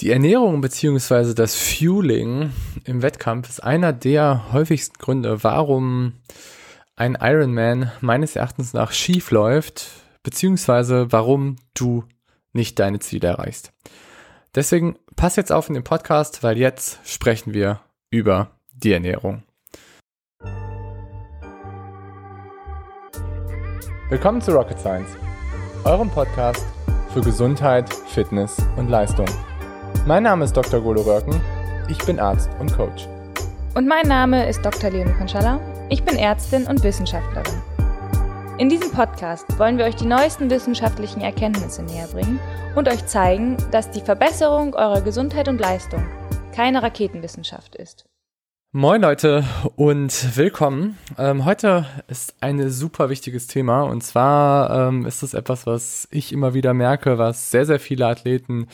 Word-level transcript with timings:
Die 0.00 0.10
Ernährung 0.10 0.62
beziehungsweise 0.62 1.34
das 1.34 1.54
Fueling 1.54 2.54
im 2.84 3.02
Wettkampf 3.02 3.50
ist 3.50 3.62
einer 3.62 3.92
der 3.92 4.50
häufigsten 4.50 4.96
Gründe, 4.96 5.44
warum 5.44 6.14
ein 6.96 7.18
Ironman 7.20 7.92
meines 8.00 8.34
Erachtens 8.34 8.72
nach 8.72 8.92
schief 8.92 9.30
läuft, 9.30 9.88
beziehungsweise 10.22 11.12
warum 11.12 11.56
du 11.74 12.04
nicht 12.54 12.78
deine 12.78 13.00
Ziele 13.00 13.28
erreichst. 13.28 13.72
Deswegen 14.54 14.96
pass 15.16 15.36
jetzt 15.36 15.52
auf 15.52 15.68
in 15.68 15.74
den 15.74 15.84
Podcast, 15.84 16.42
weil 16.42 16.56
jetzt 16.56 16.98
sprechen 17.04 17.52
wir 17.52 17.80
über 18.08 18.52
die 18.72 18.92
Ernährung. 18.92 19.42
Willkommen 24.08 24.40
zu 24.40 24.52
Rocket 24.52 24.80
Science, 24.80 25.10
eurem 25.84 26.08
Podcast 26.08 26.64
für 27.12 27.20
Gesundheit, 27.20 27.92
Fitness 28.08 28.56
und 28.78 28.88
Leistung. 28.88 29.26
Mein 30.06 30.22
Name 30.22 30.44
ist 30.44 30.56
Dr. 30.56 30.80
Golo 30.80 31.02
Röcken. 31.02 31.40
Ich 31.88 31.98
bin 32.04 32.18
Arzt 32.18 32.50
und 32.58 32.72
Coach. 32.74 33.06
Und 33.74 33.86
mein 33.86 34.06
Name 34.06 34.48
ist 34.48 34.64
Dr. 34.64 34.90
Leonie 34.90 35.12
Konschalla. 35.12 35.60
Ich 35.88 36.02
bin 36.02 36.16
Ärztin 36.16 36.66
und 36.66 36.82
Wissenschaftlerin. 36.82 37.62
In 38.58 38.68
diesem 38.68 38.90
Podcast 38.90 39.58
wollen 39.58 39.78
wir 39.78 39.84
euch 39.84 39.96
die 39.96 40.06
neuesten 40.06 40.50
wissenschaftlichen 40.50 41.20
Erkenntnisse 41.20 41.82
näher 41.82 42.08
bringen 42.08 42.40
und 42.74 42.88
euch 42.88 43.06
zeigen, 43.06 43.56
dass 43.70 43.90
die 43.90 44.00
Verbesserung 44.00 44.74
eurer 44.74 45.00
Gesundheit 45.00 45.48
und 45.48 45.60
Leistung 45.60 46.04
keine 46.54 46.82
Raketenwissenschaft 46.82 47.74
ist. 47.76 48.04
Moin 48.72 49.02
Leute 49.02 49.44
und 49.74 50.36
willkommen. 50.36 50.96
Ähm, 51.18 51.44
heute 51.44 51.86
ist 52.06 52.34
ein 52.40 52.70
super 52.70 53.10
wichtiges 53.10 53.48
Thema 53.48 53.82
und 53.82 54.02
zwar 54.02 54.88
ähm, 54.88 55.06
ist 55.06 55.24
es 55.24 55.34
etwas, 55.34 55.66
was 55.66 56.06
ich 56.12 56.32
immer 56.32 56.54
wieder 56.54 56.72
merke, 56.72 57.18
was 57.18 57.50
sehr, 57.50 57.66
sehr 57.66 57.80
viele 57.80 58.06
Athleten 58.06 58.68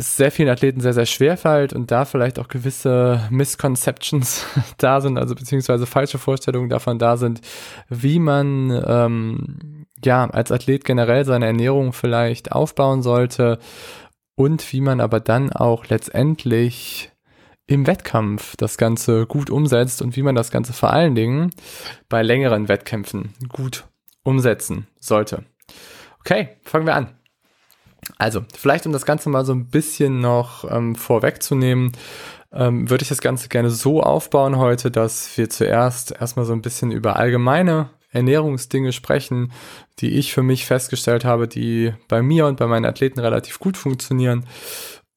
es 0.00 0.16
sehr 0.16 0.32
vielen 0.32 0.48
Athleten 0.48 0.80
sehr, 0.80 0.94
sehr 0.94 1.06
schwer 1.06 1.36
fällt 1.36 1.72
und 1.72 1.90
da 1.90 2.04
vielleicht 2.04 2.38
auch 2.38 2.48
gewisse 2.48 3.28
Misconceptions 3.30 4.44
da 4.78 5.00
sind, 5.00 5.18
also 5.18 5.34
beziehungsweise 5.34 5.86
falsche 5.86 6.18
Vorstellungen 6.18 6.68
davon 6.68 6.98
da 6.98 7.16
sind, 7.16 7.40
wie 7.88 8.18
man 8.18 8.70
ähm, 8.86 9.86
ja 10.04 10.28
als 10.28 10.50
Athlet 10.50 10.84
generell 10.84 11.24
seine 11.24 11.46
Ernährung 11.46 11.92
vielleicht 11.92 12.52
aufbauen 12.52 13.02
sollte 13.02 13.58
und 14.34 14.72
wie 14.72 14.80
man 14.80 15.00
aber 15.00 15.20
dann 15.20 15.52
auch 15.52 15.86
letztendlich 15.86 17.12
im 17.66 17.86
Wettkampf 17.86 18.56
das 18.56 18.78
Ganze 18.78 19.26
gut 19.26 19.48
umsetzt 19.48 20.02
und 20.02 20.16
wie 20.16 20.22
man 20.22 20.34
das 20.34 20.50
Ganze 20.50 20.72
vor 20.72 20.92
allen 20.92 21.14
Dingen 21.14 21.50
bei 22.08 22.22
längeren 22.22 22.68
Wettkämpfen 22.68 23.34
gut 23.48 23.84
umsetzen 24.24 24.88
sollte. 24.98 25.44
Okay, 26.18 26.56
fangen 26.64 26.86
wir 26.86 26.96
an. 26.96 27.19
Also, 28.18 28.42
vielleicht 28.56 28.86
um 28.86 28.92
das 28.92 29.06
Ganze 29.06 29.28
mal 29.28 29.44
so 29.44 29.52
ein 29.52 29.66
bisschen 29.66 30.20
noch 30.20 30.70
ähm, 30.70 30.94
vorwegzunehmen, 30.94 31.92
ähm, 32.52 32.90
würde 32.90 33.02
ich 33.02 33.08
das 33.08 33.20
Ganze 33.20 33.48
gerne 33.48 33.70
so 33.70 34.02
aufbauen 34.02 34.56
heute, 34.56 34.90
dass 34.90 35.36
wir 35.36 35.48
zuerst 35.50 36.12
erstmal 36.12 36.44
so 36.44 36.52
ein 36.52 36.62
bisschen 36.62 36.90
über 36.90 37.16
allgemeine 37.16 37.90
Ernährungsdinge 38.10 38.92
sprechen, 38.92 39.52
die 40.00 40.10
ich 40.10 40.32
für 40.32 40.42
mich 40.42 40.66
festgestellt 40.66 41.24
habe, 41.24 41.46
die 41.46 41.94
bei 42.08 42.22
mir 42.22 42.46
und 42.46 42.58
bei 42.58 42.66
meinen 42.66 42.86
Athleten 42.86 43.20
relativ 43.20 43.60
gut 43.60 43.76
funktionieren. 43.76 44.46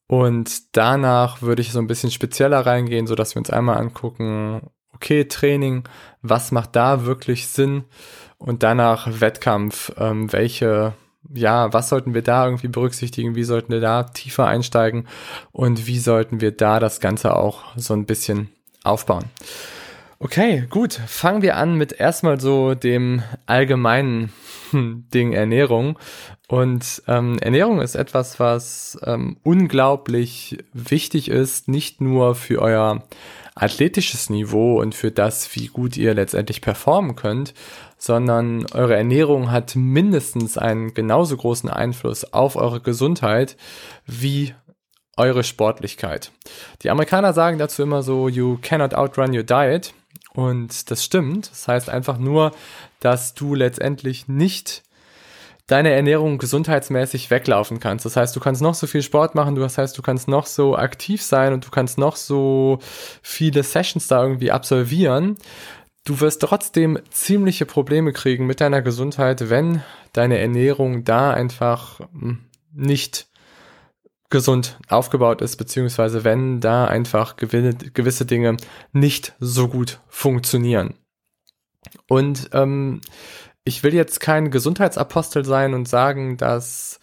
Und 0.08 0.76
danach 0.78 1.42
würde 1.42 1.62
ich 1.62 1.72
so 1.72 1.80
ein 1.80 1.88
bisschen 1.88 2.12
spezieller 2.12 2.66
reingehen, 2.66 3.08
so 3.08 3.16
dass 3.16 3.34
wir 3.36 3.40
uns 3.40 3.50
einmal 3.50 3.78
angucken, 3.78 4.62
okay, 4.94 5.26
Training, 5.26 5.84
was 6.22 6.52
macht 6.52 6.76
da 6.76 7.06
wirklich 7.06 7.48
Sinn? 7.48 7.86
Und 8.38 8.62
danach 8.62 9.22
Wettkampf, 9.22 9.92
ähm, 9.98 10.32
welche 10.32 10.94
ja, 11.34 11.72
was 11.74 11.90
sollten 11.90 12.14
wir 12.14 12.22
da 12.22 12.46
irgendwie 12.46 12.68
berücksichtigen? 12.68 13.36
Wie 13.36 13.44
sollten 13.44 13.72
wir 13.72 13.82
da 13.82 14.04
tiefer 14.04 14.48
einsteigen? 14.48 15.08
Und 15.52 15.88
wie 15.88 16.00
sollten 16.00 16.42
wir 16.42 16.52
da 16.52 16.80
das 16.80 17.00
Ganze 17.00 17.36
auch 17.36 17.64
so 17.76 17.94
ein 17.94 18.06
bisschen 18.06 18.50
aufbauen? 18.84 19.26
Okay, 20.20 20.66
gut. 20.70 20.94
Fangen 20.94 21.42
wir 21.42 21.58
an 21.58 21.76
mit 21.76 21.92
erstmal 21.92 22.40
so 22.40 22.76
dem 22.76 23.24
allgemeinen 23.46 24.32
Ding 24.74 25.34
Ernährung. 25.34 26.00
Und 26.48 27.04
ähm, 27.08 27.38
Ernährung 27.40 27.82
ist 27.82 27.96
etwas, 27.96 28.40
was 28.40 28.98
ähm, 29.04 29.38
unglaublich 29.44 30.60
wichtig 30.72 31.30
ist, 31.30 31.68
nicht 31.68 32.00
nur 32.00 32.36
für 32.36 32.62
euer 32.62 33.04
athletisches 33.56 34.30
Niveau 34.30 34.80
und 34.80 34.96
für 34.96 35.12
das, 35.12 35.56
wie 35.56 35.68
gut 35.68 35.98
ihr 35.98 36.14
letztendlich 36.14 36.62
performen 36.62 37.16
könnt, 37.16 37.54
sondern 38.04 38.66
eure 38.74 38.98
Ernährung 38.98 39.50
hat 39.50 39.78
mindestens 39.78 40.58
einen 40.58 40.94
genauso 40.94 41.38
großen 41.38 41.70
Einfluss 41.70 42.34
auf 42.34 42.58
eure 42.58 42.82
Gesundheit 42.82 43.56
wie 44.06 44.54
eure 45.16 45.46
Sportlichkeit. 45.46 46.32
Die 46.82 46.90
Amerikaner 46.90 47.32
sagen 47.32 47.60
dazu 47.60 47.82
immer 47.82 48.04
so, 48.04 48.28
you 48.28 48.58
cannot 48.62 48.94
outrun 48.94 49.34
your 49.34 49.44
diet. 49.44 49.94
Und 50.34 50.92
das 50.92 51.02
stimmt. 51.06 51.50
Das 51.50 51.70
heißt 51.70 51.90
einfach 51.90 52.18
nur, 52.18 52.52
dass 53.00 53.36
du 53.36 53.56
letztendlich 53.56 54.28
nicht 54.28 54.84
deine 55.68 55.94
Ernährung 55.94 56.40
gesundheitsmäßig 56.40 57.30
weglaufen 57.30 57.80
kannst. 57.80 58.06
Das 58.06 58.18
heißt, 58.18 58.36
du 58.36 58.42
kannst 58.42 58.62
noch 58.62 58.74
so 58.74 58.86
viel 58.86 59.02
Sport 59.02 59.34
machen, 59.34 59.56
das 59.56 59.78
heißt, 59.78 59.98
du 59.98 60.02
kannst 60.02 60.28
noch 60.28 60.46
so 60.46 60.76
aktiv 60.76 61.24
sein 61.24 61.54
und 61.54 61.66
du 61.66 61.70
kannst 61.70 61.98
noch 61.98 62.18
so 62.18 62.80
viele 63.22 63.64
Sessions 63.64 64.10
da 64.10 64.22
irgendwie 64.22 64.52
absolvieren. 64.52 65.38
Du 66.06 66.20
wirst 66.20 66.42
trotzdem 66.42 67.00
ziemliche 67.12 67.66
Probleme 67.66 68.12
kriegen 68.12 68.46
mit 68.46 68.60
deiner 68.60 68.82
Gesundheit, 68.82 69.50
wenn 69.50 69.84
deine 70.12 70.38
Ernährung 70.38 71.06
da 71.06 71.32
einfach 71.32 72.00
hm, 72.12 72.40
nicht 72.74 73.28
gesund 74.30 74.80
aufgebaut 74.90 75.42
ist, 75.42 75.56
beziehungsweise 75.58 76.24
wenn 76.24 76.60
da 76.60 76.86
einfach 76.86 77.38
gewisse 77.38 78.26
Dinge 78.26 78.58
nicht 78.92 79.34
so 79.40 79.68
gut 79.68 80.02
funktionieren. 80.10 80.96
Und 82.08 82.50
ähm, 82.52 83.02
ich 83.64 83.84
will 83.84 83.94
jetzt 83.94 84.20
kein 84.20 84.52
Gesundheitsapostel 84.52 85.46
sein 85.46 85.74
und 85.74 85.88
sagen, 85.88 86.36
dass 86.36 87.00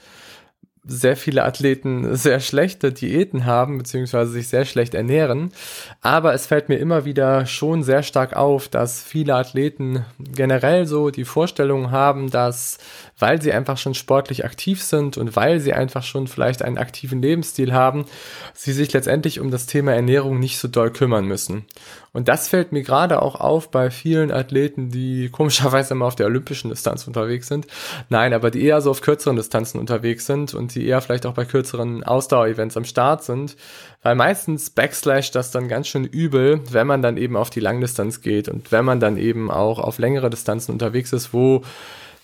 sehr 0.85 1.17
viele 1.17 1.45
Athleten 1.45 2.17
sehr 2.17 2.41
schlechte 2.41 2.93
Diäten 2.93 3.45
haben, 3.45 3.79
beziehungsweise 3.79 4.33
sich 4.33 4.49
sehr 4.49 4.65
schlecht 4.65 4.95
ernähren. 4.95 5.53
Aber 6.01 6.33
es 6.35 6.47
fällt 6.47 6.69
mir 6.69 6.79
immer 6.79 7.05
wieder 7.05 7.47
schon 7.47 7.83
sehr 7.83 8.03
stark 8.03 8.35
auf, 8.35 8.69
dass 8.69 9.03
viele 9.03 9.35
Athleten 9.35 10.05
generell 10.19 10.87
so 10.87 11.11
die 11.11 11.25
Vorstellung 11.25 11.91
haben, 11.91 12.31
dass 12.31 12.79
weil 13.21 13.41
sie 13.41 13.53
einfach 13.53 13.79
schon 13.79 13.95
sportlich 13.95 14.45
aktiv 14.45 14.83
sind 14.83 15.17
und 15.17 15.37
weil 15.37 15.61
sie 15.61 15.73
einfach 15.73 16.03
schon 16.03 16.27
vielleicht 16.27 16.63
einen 16.63 16.79
aktiven 16.79 17.23
Lebensstil 17.23 17.73
haben, 17.73 18.07
sie 18.55 18.73
sich 18.73 18.93
letztendlich 18.93 19.41
um 19.41 19.51
das 19.51 19.67
Thema 19.67 19.93
Ernährung 19.93 20.39
nicht 20.39 20.59
so 20.59 20.69
doll 20.69 20.91
kümmern 20.91 21.27
müssen. 21.27 21.65
Und 22.13 22.27
das 22.27 22.49
fällt 22.49 22.73
mir 22.73 22.83
gerade 22.83 23.23
auch 23.23 23.37
auf 23.41 23.71
bei 23.71 23.91
vielen 23.91 24.33
Athleten, 24.33 24.91
die 24.91 25.29
komischerweise 25.31 25.95
immer 25.95 26.07
auf 26.07 26.17
der 26.17 26.27
olympischen 26.27 26.71
Distanz 26.71 27.07
unterwegs 27.07 27.47
sind. 27.47 27.67
Nein, 28.09 28.33
aber 28.33 28.51
die 28.51 28.65
eher 28.65 28.81
so 28.81 28.91
auf 28.91 29.01
kürzeren 29.01 29.37
Distanzen 29.37 29.79
unterwegs 29.79 30.27
sind 30.27 30.55
und 30.55 30.75
die 30.75 30.87
eher 30.87 31.01
vielleicht 31.01 31.27
auch 31.27 31.35
bei 31.35 31.45
kürzeren 31.45 32.03
Ausdauer-Events 32.03 32.77
am 32.77 32.85
Start 32.85 33.23
sind. 33.23 33.57
Weil 34.03 34.17
meistens 34.17 34.71
backslash 34.71 35.31
das 35.31 35.51
dann 35.51 35.69
ganz 35.69 35.87
schön 35.87 36.05
übel, 36.05 36.61
wenn 36.71 36.87
man 36.87 37.03
dann 37.03 37.17
eben 37.17 37.37
auf 37.37 37.51
die 37.51 37.61
Langdistanz 37.61 38.23
geht 38.23 38.49
und 38.49 38.73
wenn 38.73 38.85
man 38.85 38.99
dann 38.99 39.17
eben 39.17 39.51
auch 39.51 39.79
auf 39.79 39.99
längere 39.99 40.31
Distanzen 40.31 40.73
unterwegs 40.73 41.13
ist, 41.13 41.33
wo 41.33 41.63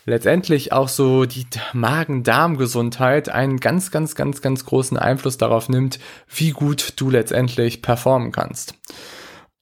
letztendlich 0.07 0.73
auch 0.73 0.89
so 0.89 1.27
die 1.27 1.47
Magen-Darm-Gesundheit 1.75 3.29
einen 3.29 3.59
ganz, 3.59 3.91
ganz, 3.91 4.15
ganz, 4.15 4.41
ganz 4.41 4.65
großen 4.65 4.97
Einfluss 4.97 5.37
darauf 5.37 5.69
nimmt, 5.69 5.99
wie 6.35 6.51
gut 6.51 6.95
du 6.97 7.11
letztendlich 7.11 7.83
performen 7.83 8.33
kannst. 8.33 8.75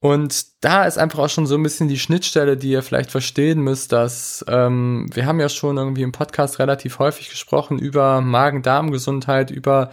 Und 0.05 0.63
da 0.63 0.85
ist 0.85 0.99
einfach 0.99 1.21
auch 1.21 1.31
schon 1.31 1.47
so 1.47 1.55
ein 1.55 1.63
bisschen 1.63 1.89
die 1.89 1.99
Schnittstelle, 1.99 2.59
die 2.59 2.69
ihr 2.69 2.83
vielleicht 2.83 3.11
verstehen 3.11 3.63
müsst, 3.63 3.91
dass 3.91 4.45
ähm, 4.49 5.09
wir 5.15 5.25
haben 5.25 5.41
ja 5.41 5.49
schon 5.49 5.79
irgendwie 5.79 6.03
im 6.03 6.13
Podcast 6.13 6.59
relativ 6.59 6.99
häufig 6.99 7.31
gesprochen 7.31 7.79
über 7.79 8.21
Magen-Darm-Gesundheit, 8.21 9.51
über 9.51 9.91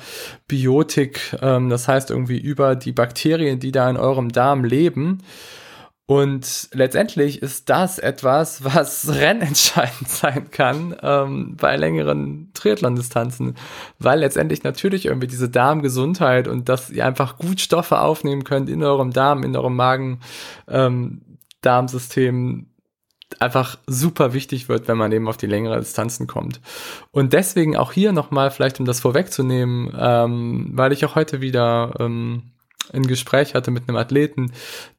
Biotik, 0.50 1.38
ähm, 1.42 1.70
das 1.70 1.88
heißt 1.88 2.12
irgendwie 2.12 2.40
über 2.40 2.76
die 2.76 2.92
Bakterien, 2.92 3.62
die 3.62 3.72
da 3.72 3.90
in 3.90 3.96
eurem 3.96 4.34
Darm 4.34 4.66
leben. 4.66 5.20
Und 6.08 6.70
letztendlich 6.74 7.42
ist 7.42 7.70
das 7.70 7.98
etwas, 7.98 8.66
was 8.66 9.08
rennentscheidend 9.14 10.10
sein 10.10 10.52
kann 10.52 10.94
ähm, 11.02 11.56
bei 11.56 11.78
längeren 11.78 12.52
Triathlon-Distanzen, 12.54 13.56
weil 13.98 14.20
letztendlich 14.20 14.64
natürlich 14.64 15.06
irgendwie 15.06 15.28
diese 15.28 15.50
Darmgesundheit 15.50 16.50
und 16.50 16.68
dass 16.68 16.90
ihr 16.90 17.06
einfach 17.06 17.38
gut 17.38 17.62
Stoffe 17.62 18.02
aufnehmen 18.02 18.44
könnt 18.44 18.70
in 18.70 18.84
eurem 18.84 19.14
Darm, 19.14 19.44
in 19.44 19.56
eurem 19.56 19.78
Magen-Darmsystem 19.78 22.36
ähm, 22.36 22.66
einfach 23.40 23.78
super 23.88 24.34
wichtig 24.34 24.68
wird, 24.68 24.88
wenn 24.88 24.98
man 24.98 25.12
eben 25.12 25.28
auf 25.28 25.38
die 25.38 25.48
längeren 25.48 25.80
Distanzen 25.80 26.28
kommt. 26.28 26.60
Und 27.12 27.34
deswegen 27.34 27.78
auch 27.78 27.92
hier 27.92 28.12
nochmal, 28.12 28.52
vielleicht 28.52 28.80
um 28.80 28.86
das 28.86 29.00
vorwegzunehmen, 29.00 29.94
ähm, 29.98 30.72
weil 30.74 30.92
ich 30.92 31.06
auch 31.06 31.16
heute 31.16 31.42
wieder 31.42 31.94
ähm, 32.00 32.52
ein 32.94 33.08
Gespräch 33.08 33.56
hatte 33.56 33.72
mit 33.72 33.88
einem 33.88 33.98
Athleten, 33.98 34.52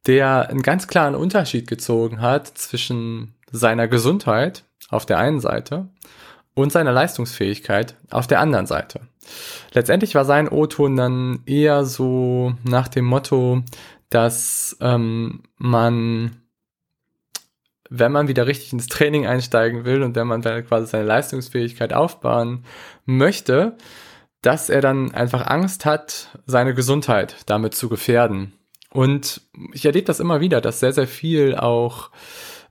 der 0.06 0.48
einen 0.48 0.62
ganz 0.62 0.86
klaren 0.86 1.14
Unterschied 1.14 1.68
gezogen 1.68 2.20
hat 2.20 2.46
zwischen 2.46 3.34
seiner 3.50 3.88
Gesundheit 3.88 4.64
auf 4.88 5.06
der 5.06 5.18
einen 5.18 5.40
Seite 5.40 5.88
und 6.54 6.72
seiner 6.72 6.92
Leistungsfähigkeit 6.92 7.96
auf 8.10 8.26
der 8.26 8.40
anderen 8.40 8.66
Seite. 8.66 9.00
Letztendlich 9.72 10.14
war 10.14 10.24
sein 10.24 10.48
O-Ton 10.48 10.96
dann 10.96 11.40
eher 11.46 11.84
so 11.84 12.54
nach 12.64 12.88
dem 12.88 13.04
Motto, 13.04 13.62
dass 14.10 14.76
ähm, 14.80 15.42
man, 15.56 16.36
wenn 17.88 18.12
man 18.12 18.28
wieder 18.28 18.46
richtig 18.46 18.72
ins 18.72 18.88
Training 18.88 19.26
einsteigen 19.26 19.84
will 19.84 20.02
und 20.02 20.16
wenn 20.16 20.26
man 20.26 20.42
dann 20.42 20.66
quasi 20.66 20.86
seine 20.88 21.04
Leistungsfähigkeit 21.04 21.92
aufbauen 21.92 22.64
möchte, 23.06 23.76
dass 24.42 24.68
er 24.68 24.80
dann 24.80 25.14
einfach 25.14 25.46
Angst 25.46 25.84
hat, 25.84 26.38
seine 26.46 26.74
Gesundheit 26.74 27.36
damit 27.46 27.74
zu 27.74 27.88
gefährden. 27.88 28.52
Und 28.90 29.40
ich 29.72 29.86
erlebe 29.86 30.06
das 30.06 30.20
immer 30.20 30.40
wieder, 30.40 30.60
dass 30.60 30.80
sehr, 30.80 30.92
sehr 30.92 31.06
viel 31.08 31.56
auch 31.56 32.10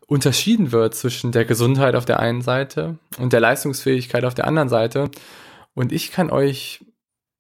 unterschieden 0.06 0.74
wird 0.74 0.94
zwischen 0.94 1.32
der 1.32 1.46
Gesundheit 1.46 1.96
auf 1.96 2.06
der 2.06 2.20
einen 2.20 2.42
Seite 2.42 2.98
und 3.18 3.34
der 3.34 3.40
Leistungsfähigkeit 3.40 4.26
auf 4.26 4.34
der 4.34 4.46
anderen 4.46 4.70
Seite. 4.70 5.10
Und 5.74 5.94
ich 5.94 6.12
kann 6.12 6.30
euch 6.30 6.86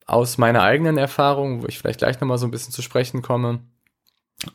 aus 0.08 0.38
meiner 0.38 0.64
eigenen 0.64 0.98
Erfahrung, 0.98 1.62
wo 1.62 1.68
ich 1.68 1.78
vielleicht 1.78 2.00
gleich 2.00 2.20
nochmal 2.22 2.38
so 2.38 2.48
ein 2.48 2.52
bisschen 2.52 2.74
zu 2.74 2.82
sprechen 2.82 3.22
komme, 3.22 3.60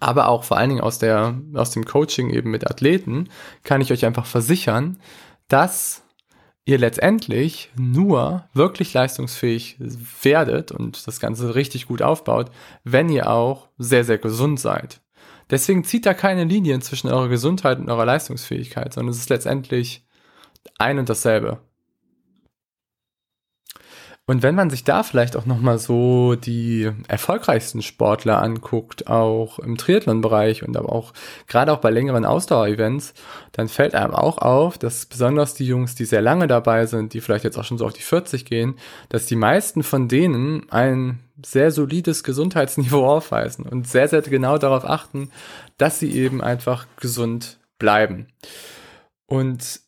aber 0.01 0.29
auch 0.29 0.45
vor 0.45 0.57
allen 0.57 0.71
Dingen 0.71 0.81
aus 0.81 0.99
der, 0.99 1.39
aus 1.55 1.71
dem 1.71 1.85
Coaching 1.85 2.31
eben 2.31 2.51
mit 2.51 2.69
Athleten, 2.69 3.29
kann 3.63 3.81
ich 3.81 3.93
euch 3.93 4.05
einfach 4.07 4.27
versichern, 4.27 4.99
dass 5.49 6.03
ihr 6.67 6.79
letztendlich 6.79 7.71
nur 7.77 8.45
wirklich 8.53 8.93
leistungsfähig 8.93 9.77
werdet 10.23 10.73
und 10.73 11.07
das 11.07 11.21
Ganze 11.21 11.55
richtig 11.55 11.87
gut 11.87 12.03
aufbaut, 12.03 12.51
wenn 12.85 13.09
ihr 13.09 13.31
auch 13.31 13.69
sehr, 13.79 14.05
sehr 14.05 14.19
gesund 14.19 14.61
seid. 14.61 15.01
Deswegen 15.49 15.85
zieht 15.85 16.07
da 16.07 16.13
keine 16.13 16.43
Linien 16.43 16.83
zwischen 16.83 17.09
eurer 17.09 17.29
Gesundheit 17.29 17.79
und 17.79 17.89
eurer 17.89 18.05
Leistungsfähigkeit, 18.05 18.93
sondern 18.93 19.13
es 19.13 19.19
ist 19.19 19.31
letztendlich 19.31 20.05
ein 20.77 20.99
und 20.99 21.09
dasselbe. 21.09 21.61
Und 24.29 24.43
wenn 24.43 24.57
man 24.57 24.71
sich 24.71 24.83
da 24.83 25.05
vielleicht 25.05 25.37
auch 25.37 25.47
nochmal 25.47 25.79
so 25.79 26.35
die 26.35 26.91
erfolgreichsten 27.07 27.81
Sportler 27.81 28.43
anguckt, 28.43 29.07
auch 29.07 29.61
im 29.61 29.77
Triathlon-Bereich 29.77 30.65
und 30.65 30.77
aber 30.77 30.91
auch 30.91 31.13
gerade 31.47 31.73
auch 31.73 31.79
bei 31.79 31.91
längeren 31.91 32.25
Ausdauer-Events, 32.25 33.15
dann 33.53 33.69
fällt 33.69 33.95
einem 33.95 34.15
auch 34.15 34.39
auf, 34.39 34.79
dass 34.79 35.07
besonders 35.07 35.55
die 35.55 35.67
Jungs, 35.67 35.95
die 35.95 36.07
sehr 36.07 36.23
lange 36.23 36.49
dabei 36.49 36.87
sind, 36.87 37.15
die 37.15 37.21
vielleicht 37.21 37.45
jetzt 37.45 37.57
auch 37.57 37.63
schon 37.63 37.79
so 37.79 37.87
auf 37.87 37.93
die 37.93 38.03
40 38.03 38.45
gehen, 38.45 38.75
dass 39.11 39.27
die 39.27 39.37
meisten 39.37 39.85
von 39.85 40.09
denen 40.09 40.69
ein 40.73 41.21
sehr 41.45 41.71
solides 41.71 42.25
Gesundheitsniveau 42.25 43.07
aufweisen 43.17 43.65
und 43.65 43.87
sehr, 43.87 44.09
sehr 44.09 44.23
genau 44.23 44.59
darauf 44.59 44.85
achten, 44.85 45.31
dass 45.79 46.01
sie 46.01 46.11
eben 46.11 46.41
einfach 46.41 46.89
gesund 46.99 47.59
bleiben. 47.79 48.27
Und 49.27 49.81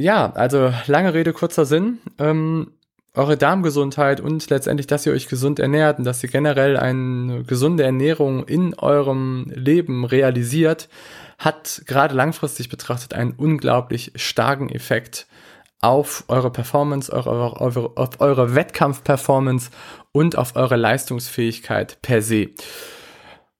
ja, 0.00 0.32
also 0.32 0.72
lange 0.88 1.14
Rede, 1.14 1.32
kurzer 1.32 1.64
Sinn. 1.64 2.00
Ähm, 2.18 2.72
eure 3.14 3.36
Darmgesundheit 3.36 4.20
und 4.20 4.50
letztendlich, 4.50 4.88
dass 4.88 5.06
ihr 5.06 5.12
euch 5.12 5.28
gesund 5.28 5.60
ernährt 5.60 5.98
und 5.98 6.04
dass 6.04 6.22
ihr 6.22 6.28
generell 6.28 6.76
eine 6.76 7.44
gesunde 7.44 7.84
Ernährung 7.84 8.44
in 8.44 8.74
eurem 8.74 9.50
Leben 9.54 10.04
realisiert, 10.04 10.88
hat 11.38 11.82
gerade 11.86 12.14
langfristig 12.14 12.68
betrachtet 12.68 13.14
einen 13.14 13.32
unglaublich 13.32 14.12
starken 14.16 14.68
Effekt 14.68 15.26
auf 15.80 16.24
eure 16.28 16.50
Performance, 16.50 17.12
eure, 17.12 17.60
eure, 17.60 17.92
auf 17.96 18.20
eure 18.20 18.54
Wettkampfperformance 18.54 19.70
und 20.12 20.36
auf 20.36 20.56
eure 20.56 20.76
Leistungsfähigkeit 20.76 21.98
per 22.02 22.22
se. 22.22 22.50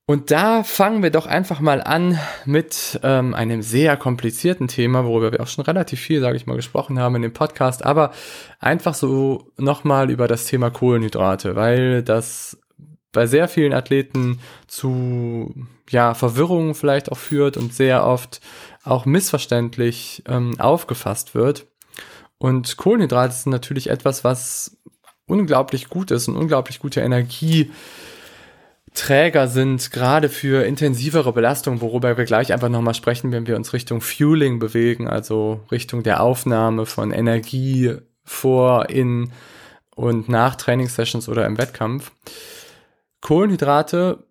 Und 0.06 0.30
da 0.30 0.64
fangen 0.64 1.02
wir 1.02 1.10
doch 1.10 1.24
einfach 1.24 1.60
mal 1.60 1.82
an 1.82 2.18
mit 2.44 3.00
ähm, 3.02 3.32
einem 3.34 3.62
sehr 3.62 3.96
komplizierten 3.96 4.68
Thema, 4.68 5.06
worüber 5.06 5.32
wir 5.32 5.40
auch 5.40 5.46
schon 5.46 5.64
relativ 5.64 5.98
viel, 5.98 6.20
sage 6.20 6.36
ich 6.36 6.46
mal, 6.46 6.56
gesprochen 6.56 6.98
haben 6.98 7.16
in 7.16 7.22
dem 7.22 7.32
Podcast, 7.32 7.82
aber 7.82 8.12
einfach 8.60 8.92
so 8.92 9.50
nochmal 9.56 10.10
über 10.10 10.28
das 10.28 10.44
Thema 10.44 10.68
Kohlenhydrate, 10.68 11.56
weil 11.56 12.02
das 12.02 12.58
bei 13.12 13.26
sehr 13.26 13.48
vielen 13.48 13.72
Athleten 13.72 14.40
zu 14.66 15.54
ja, 15.88 16.12
Verwirrungen 16.12 16.74
vielleicht 16.74 17.10
auch 17.10 17.16
führt 17.16 17.56
und 17.56 17.72
sehr 17.72 18.04
oft 18.06 18.42
auch 18.82 19.06
missverständlich 19.06 20.22
ähm, 20.28 20.60
aufgefasst 20.60 21.34
wird. 21.34 21.66
Und 22.36 22.76
Kohlenhydrate 22.76 23.32
sind 23.32 23.52
natürlich 23.52 23.88
etwas, 23.88 24.22
was 24.22 24.76
unglaublich 25.26 25.88
gut 25.88 26.10
ist 26.10 26.28
und 26.28 26.36
unglaublich 26.36 26.78
gute 26.78 27.00
Energie 27.00 27.70
Träger 28.94 29.48
sind, 29.48 29.90
gerade 29.90 30.28
für 30.28 30.64
intensivere 30.64 31.32
Belastungen, 31.32 31.80
worüber 31.80 32.16
wir 32.16 32.24
gleich 32.24 32.52
einfach 32.52 32.68
nochmal 32.68 32.94
sprechen, 32.94 33.32
wenn 33.32 33.46
wir 33.46 33.56
uns 33.56 33.72
Richtung 33.72 34.00
Fueling 34.00 34.60
bewegen, 34.60 35.08
also 35.08 35.60
Richtung 35.72 36.04
der 36.04 36.22
Aufnahme 36.22 36.86
von 36.86 37.10
Energie 37.10 37.96
vor, 38.22 38.88
in 38.88 39.32
und 39.96 40.28
nach 40.28 40.54
Trainingssessions 40.54 41.28
oder 41.28 41.44
im 41.46 41.58
Wettkampf. 41.58 42.12
Kohlenhydrate 43.20 44.24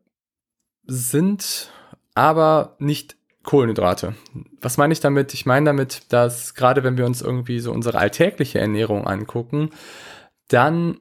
sind 0.86 1.72
aber 2.16 2.76
nicht 2.80 3.18
Kohlenhydrate. 3.44 4.16
Was 4.62 4.78
meine 4.78 4.94
ich 4.94 5.02
damit? 5.02 5.34
Ich 5.34 5.46
meine 5.46 5.66
damit, 5.66 6.14
dass 6.14 6.54
gerade 6.54 6.84
wenn 6.84 6.98
wir 6.98 7.06
uns 7.06 7.22
irgendwie 7.22 7.60
so 7.60 7.72
unsere 7.72 7.98
alltägliche 7.98 8.60
Ernährung 8.60 9.06
angucken, 9.06 9.72
dann 10.48 11.00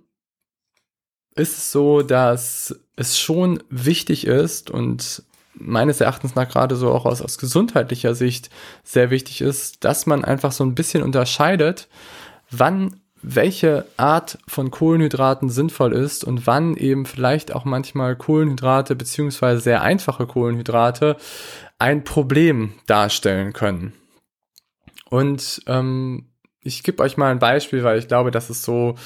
ist 1.35 1.57
es 1.59 1.73
so, 1.73 2.03
dass 2.03 2.82
es 2.97 3.19
schon 3.19 3.63
wichtig 3.71 4.27
ist 4.27 4.71
und 4.71 5.23
meines 5.55 6.01
Erachtens 6.01 6.35
nach 6.35 6.49
gerade 6.49 6.77
so 6.77 6.91
auch 6.91 7.05
aus, 7.05 7.21
aus 7.23 7.39
gesundheitlicher 7.39 8.15
Sicht 8.15 8.51
sehr 8.85 9.11
wichtig 9.11 9.41
ist, 9.41 9.85
dass 9.85 10.07
man 10.07 10.25
einfach 10.25 10.53
so 10.53 10.65
ein 10.65 10.75
bisschen 10.75 11.03
unterscheidet, 11.03 11.89
wann 12.51 13.01
welche 13.23 13.87
Art 13.97 14.39
von 14.49 14.71
Kohlenhydraten 14.73 15.49
sinnvoll 15.49 15.93
ist 15.93 16.25
und 16.25 16.47
wann 16.47 16.77
eben 16.77 17.07
vielleicht 17.07 17.55
auch 17.55 17.65
manchmal 17.65 18.17
Kohlenhydrate 18.17 18.97
beziehungsweise 18.97 19.61
sehr 19.61 19.83
einfache 19.83 20.27
Kohlenhydrate 20.27 21.17
ein 21.79 22.03
Problem 22.03 22.73
darstellen 22.87 23.53
können. 23.53 23.93
Und 25.09 25.63
ähm, 25.67 26.27
ich 26.63 26.83
gebe 26.83 27.03
euch 27.03 27.17
mal 27.17 27.31
ein 27.31 27.39
Beispiel, 27.39 27.85
weil 27.85 27.99
ich 27.99 28.09
glaube, 28.09 28.33
dass 28.33 28.51
es 28.51 28.65
so 28.65 28.97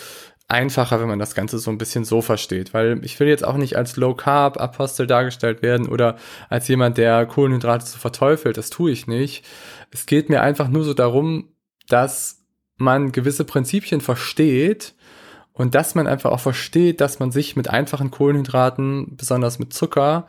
einfacher, 0.48 1.00
wenn 1.00 1.08
man 1.08 1.18
das 1.18 1.34
Ganze 1.34 1.58
so 1.58 1.70
ein 1.70 1.78
bisschen 1.78 2.04
so 2.04 2.22
versteht. 2.22 2.72
Weil 2.74 3.04
ich 3.04 3.18
will 3.18 3.28
jetzt 3.28 3.44
auch 3.44 3.56
nicht 3.56 3.76
als 3.76 3.96
Low 3.96 4.14
Carb 4.14 4.60
Apostel 4.60 5.06
dargestellt 5.06 5.62
werden 5.62 5.88
oder 5.88 6.16
als 6.48 6.68
jemand, 6.68 6.98
der 6.98 7.26
Kohlenhydrate 7.26 7.86
so 7.86 7.98
verteufelt. 7.98 8.56
Das 8.56 8.70
tue 8.70 8.90
ich 8.90 9.06
nicht. 9.06 9.44
Es 9.90 10.06
geht 10.06 10.28
mir 10.28 10.42
einfach 10.42 10.68
nur 10.68 10.84
so 10.84 10.94
darum, 10.94 11.48
dass 11.88 12.44
man 12.76 13.12
gewisse 13.12 13.44
Prinzipien 13.44 14.00
versteht 14.00 14.94
und 15.52 15.74
dass 15.74 15.94
man 15.94 16.06
einfach 16.06 16.30
auch 16.30 16.40
versteht, 16.40 17.00
dass 17.00 17.18
man 17.18 17.32
sich 17.32 17.56
mit 17.56 17.68
einfachen 17.68 18.10
Kohlenhydraten, 18.10 19.16
besonders 19.16 19.58
mit 19.58 19.72
Zucker, 19.72 20.28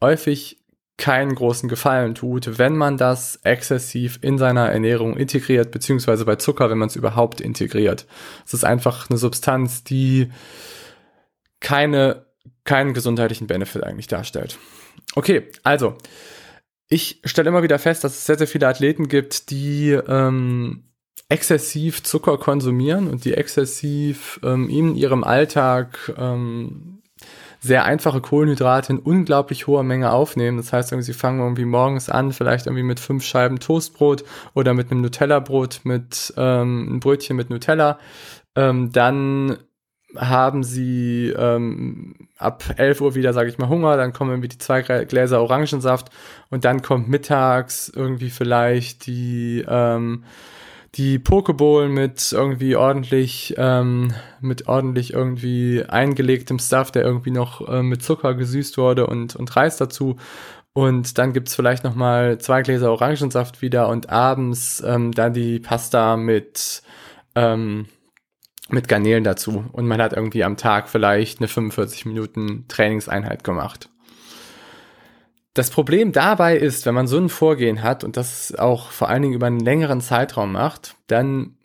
häufig 0.00 0.58
keinen 0.98 1.34
großen 1.34 1.68
Gefallen 1.68 2.14
tut, 2.14 2.58
wenn 2.58 2.76
man 2.76 2.96
das 2.96 3.38
exzessiv 3.42 4.18
in 4.22 4.38
seiner 4.38 4.70
Ernährung 4.70 5.16
integriert, 5.16 5.70
beziehungsweise 5.70 6.24
bei 6.24 6.36
Zucker, 6.36 6.70
wenn 6.70 6.78
man 6.78 6.88
es 6.88 6.96
überhaupt 6.96 7.40
integriert. 7.40 8.06
Es 8.46 8.54
ist 8.54 8.64
einfach 8.64 9.10
eine 9.10 9.18
Substanz, 9.18 9.84
die 9.84 10.30
keine, 11.60 12.26
keinen 12.64 12.94
gesundheitlichen 12.94 13.46
Benefit 13.46 13.84
eigentlich 13.84 14.06
darstellt. 14.06 14.58
Okay, 15.14 15.50
also, 15.62 15.96
ich 16.88 17.20
stelle 17.24 17.48
immer 17.48 17.62
wieder 17.62 17.78
fest, 17.78 18.04
dass 18.04 18.14
es 18.14 18.26
sehr, 18.26 18.38
sehr 18.38 18.46
viele 18.46 18.68
Athleten 18.68 19.08
gibt, 19.08 19.50
die 19.50 19.90
ähm, 19.90 20.84
exzessiv 21.28 22.02
Zucker 22.04 22.38
konsumieren 22.38 23.08
und 23.08 23.24
die 23.24 23.34
exzessiv 23.34 24.40
ähm, 24.42 24.70
in 24.70 24.94
ihrem 24.94 25.24
Alltag 25.24 26.12
ähm, 26.16 26.95
sehr 27.66 27.84
einfache 27.84 28.20
Kohlenhydrate 28.20 28.92
in 28.92 28.98
unglaublich 28.98 29.66
hoher 29.66 29.82
Menge 29.82 30.12
aufnehmen. 30.12 30.56
Das 30.56 30.72
heißt, 30.72 30.94
sie 30.98 31.12
fangen 31.12 31.40
irgendwie 31.40 31.64
morgens 31.64 32.08
an, 32.08 32.32
vielleicht 32.32 32.66
irgendwie 32.66 32.82
mit 32.82 33.00
fünf 33.00 33.24
Scheiben 33.24 33.58
Toastbrot 33.58 34.24
oder 34.54 34.72
mit 34.72 34.90
einem 34.90 35.02
Nutella-Brot 35.02 35.80
mit 35.84 36.32
ähm, 36.36 36.96
ein 36.96 37.00
Brötchen 37.00 37.36
mit 37.36 37.50
Nutella. 37.50 37.98
Ähm, 38.54 38.92
dann 38.92 39.58
haben 40.16 40.62
sie 40.62 41.34
ähm, 41.36 42.14
ab 42.38 42.64
11 42.76 43.00
Uhr 43.00 43.14
wieder, 43.14 43.32
sage 43.32 43.48
ich 43.48 43.58
mal, 43.58 43.68
Hunger, 43.68 43.96
dann 43.96 44.12
kommen 44.12 44.30
irgendwie 44.30 44.48
die 44.48 44.58
zwei 44.58 44.82
Gläser 44.82 45.42
Orangensaft 45.42 46.10
und 46.48 46.64
dann 46.64 46.80
kommt 46.80 47.08
mittags 47.08 47.88
irgendwie 47.94 48.30
vielleicht 48.30 49.06
die 49.06 49.64
ähm, 49.68 50.24
die 50.96 51.18
Pokeball 51.18 51.88
mit 51.88 52.32
irgendwie 52.32 52.74
ordentlich, 52.74 53.54
ähm, 53.58 54.14
mit 54.40 54.66
ordentlich 54.66 55.12
irgendwie 55.12 55.84
eingelegtem 55.86 56.58
Stuff, 56.58 56.90
der 56.90 57.04
irgendwie 57.04 57.30
noch 57.30 57.68
äh, 57.68 57.82
mit 57.82 58.02
Zucker 58.02 58.34
gesüßt 58.34 58.78
wurde 58.78 59.06
und, 59.06 59.36
und 59.36 59.54
Reis 59.54 59.76
dazu. 59.76 60.16
Und 60.72 61.18
dann 61.18 61.32
gibt's 61.32 61.54
vielleicht 61.54 61.84
noch 61.84 61.94
mal 61.94 62.38
zwei 62.38 62.62
Gläser 62.62 62.90
Orangensaft 62.92 63.62
wieder 63.62 63.88
und 63.88 64.10
abends 64.10 64.82
ähm, 64.86 65.12
dann 65.12 65.32
die 65.34 65.58
Pasta 65.58 66.16
mit, 66.16 66.82
ähm, 67.34 67.86
mit 68.70 68.88
Garnelen 68.88 69.24
dazu. 69.24 69.64
Und 69.72 69.86
man 69.86 70.00
hat 70.00 70.14
irgendwie 70.14 70.44
am 70.44 70.56
Tag 70.56 70.88
vielleicht 70.88 71.40
eine 71.40 71.48
45 71.48 72.06
Minuten 72.06 72.66
Trainingseinheit 72.68 73.44
gemacht. 73.44 73.90
Das 75.56 75.70
Problem 75.70 76.12
dabei 76.12 76.58
ist, 76.58 76.84
wenn 76.84 76.94
man 76.94 77.06
so 77.06 77.16
ein 77.16 77.30
Vorgehen 77.30 77.82
hat 77.82 78.04
und 78.04 78.18
das 78.18 78.54
auch 78.54 78.90
vor 78.90 79.08
allen 79.08 79.22
Dingen 79.22 79.32
über 79.32 79.46
einen 79.46 79.58
längeren 79.58 80.02
Zeitraum 80.02 80.52
macht, 80.52 80.96
dann 81.06 81.56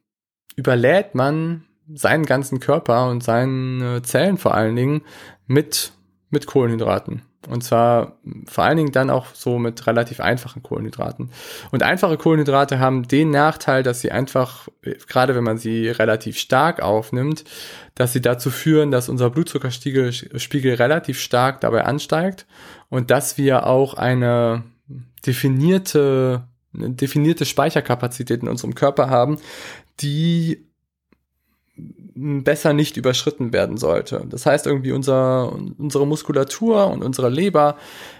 überlädt 0.56 1.14
man 1.14 1.66
seinen 1.94 2.26
ganzen 2.26 2.62
Körper 2.62 3.10
und 3.10 3.22
seine 3.22 4.02
Zellen 4.02 4.38
vor 4.38 4.54
allen 4.56 4.78
Dingen 4.78 5.02
mit, 5.46 5.92
mit 6.30 6.46
Kohlenhydraten. 6.46 7.24
Und 7.50 7.64
zwar 7.64 8.18
vor 8.46 8.66
allen 8.66 8.78
Dingen 8.78 8.92
dann 8.92 9.10
auch 9.10 9.34
so 9.34 9.58
mit 9.58 9.88
relativ 9.88 10.20
einfachen 10.20 10.62
Kohlenhydraten. 10.62 11.32
Und 11.72 11.82
einfache 11.82 12.18
Kohlenhydrate 12.18 12.80
haben 12.80 13.08
den 13.08 13.32
Nachteil, 13.32 13.82
dass 13.82 14.02
sie 14.02 14.12
einfach, 14.12 14.68
gerade 15.08 15.34
wenn 15.34 15.44
man 15.44 15.58
sie 15.58 15.90
relativ 15.90 16.38
stark 16.38 16.82
aufnimmt, 16.82 17.44
dass 17.96 18.14
sie 18.14 18.22
dazu 18.22 18.52
führen, 18.52 18.92
dass 18.92 19.10
unser 19.10 19.32
Blutzuckerspiegel 19.32 20.14
Spiegel 20.40 20.76
relativ 20.76 21.20
stark 21.20 21.62
dabei 21.62 21.86
ansteigt 21.86 22.46
und 22.90 23.10
dass 23.10 23.40
wir 23.40 23.66
auch 23.66 23.96
eine 23.96 24.64
definierte, 25.26 26.44
eine 26.76 26.92
definierte 26.92 27.46
Speicherkapazität 27.46 28.44
in 28.44 28.50
unserem 28.50 28.76
Körper 28.76 29.10
haben, 29.10 29.40
die 30.00 30.71
besser 32.16 32.74
nicht 32.74 32.98
überschritten 32.98 33.54
werden 33.54 33.78
sollte. 33.78 34.26
Das 34.30 34.46
heißt 34.46 34.66
irgendwie 34.66 34.92
unser, 34.92 35.52
unsere 35.78 36.06
Muskulatur 36.06 36.88
und 36.88 37.04
unsere 37.04 37.30
Leber 37.30 37.78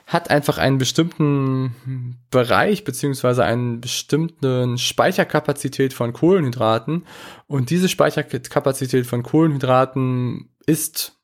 hat 0.08 0.30
einfach 0.30 0.58
einen 0.58 0.78
bestimmten 0.78 2.18
Bereich 2.30 2.84
beziehungsweise 2.84 3.44
einen 3.44 3.82
bestimmten 3.82 4.78
Speicherkapazität 4.78 5.94
von 5.94 6.14
Kohlenhydraten 6.14 7.06
und 7.48 7.70
diese 7.70 7.90
Speicherkapazität 7.90 9.06
von 9.06 9.24
Kohlenhydraten 9.24 10.50
ist 10.66 11.18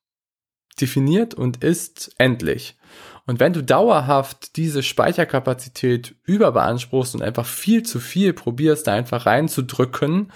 definiert 0.80 1.34
und 1.34 1.64
ist 1.64 2.12
endlich. 2.18 2.78
Und 3.26 3.42
wenn 3.42 3.54
du 3.54 3.62
dauerhaft 3.62 4.56
diese 4.56 4.84
Speicherkapazität 4.84 6.16
überbeanspruchst 6.24 7.16
und 7.16 7.22
einfach 7.22 7.46
viel 7.46 7.84
zu 7.84 8.00
viel 8.00 8.34
probierst, 8.34 8.88
da 8.88 8.94
einfach 8.94 9.26
reinzudrücken, 9.26 10.32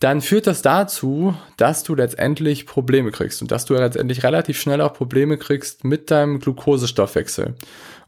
dann 0.00 0.20
führt 0.20 0.46
das 0.46 0.62
dazu, 0.62 1.34
dass 1.56 1.82
du 1.82 1.94
letztendlich 1.94 2.66
Probleme 2.66 3.10
kriegst 3.10 3.42
und 3.42 3.50
dass 3.50 3.64
du 3.64 3.74
letztendlich 3.74 4.22
relativ 4.22 4.60
schnell 4.60 4.80
auch 4.80 4.94
Probleme 4.94 5.38
kriegst 5.38 5.84
mit 5.84 6.10
deinem 6.10 6.38
Glukosestoffwechsel. 6.38 7.54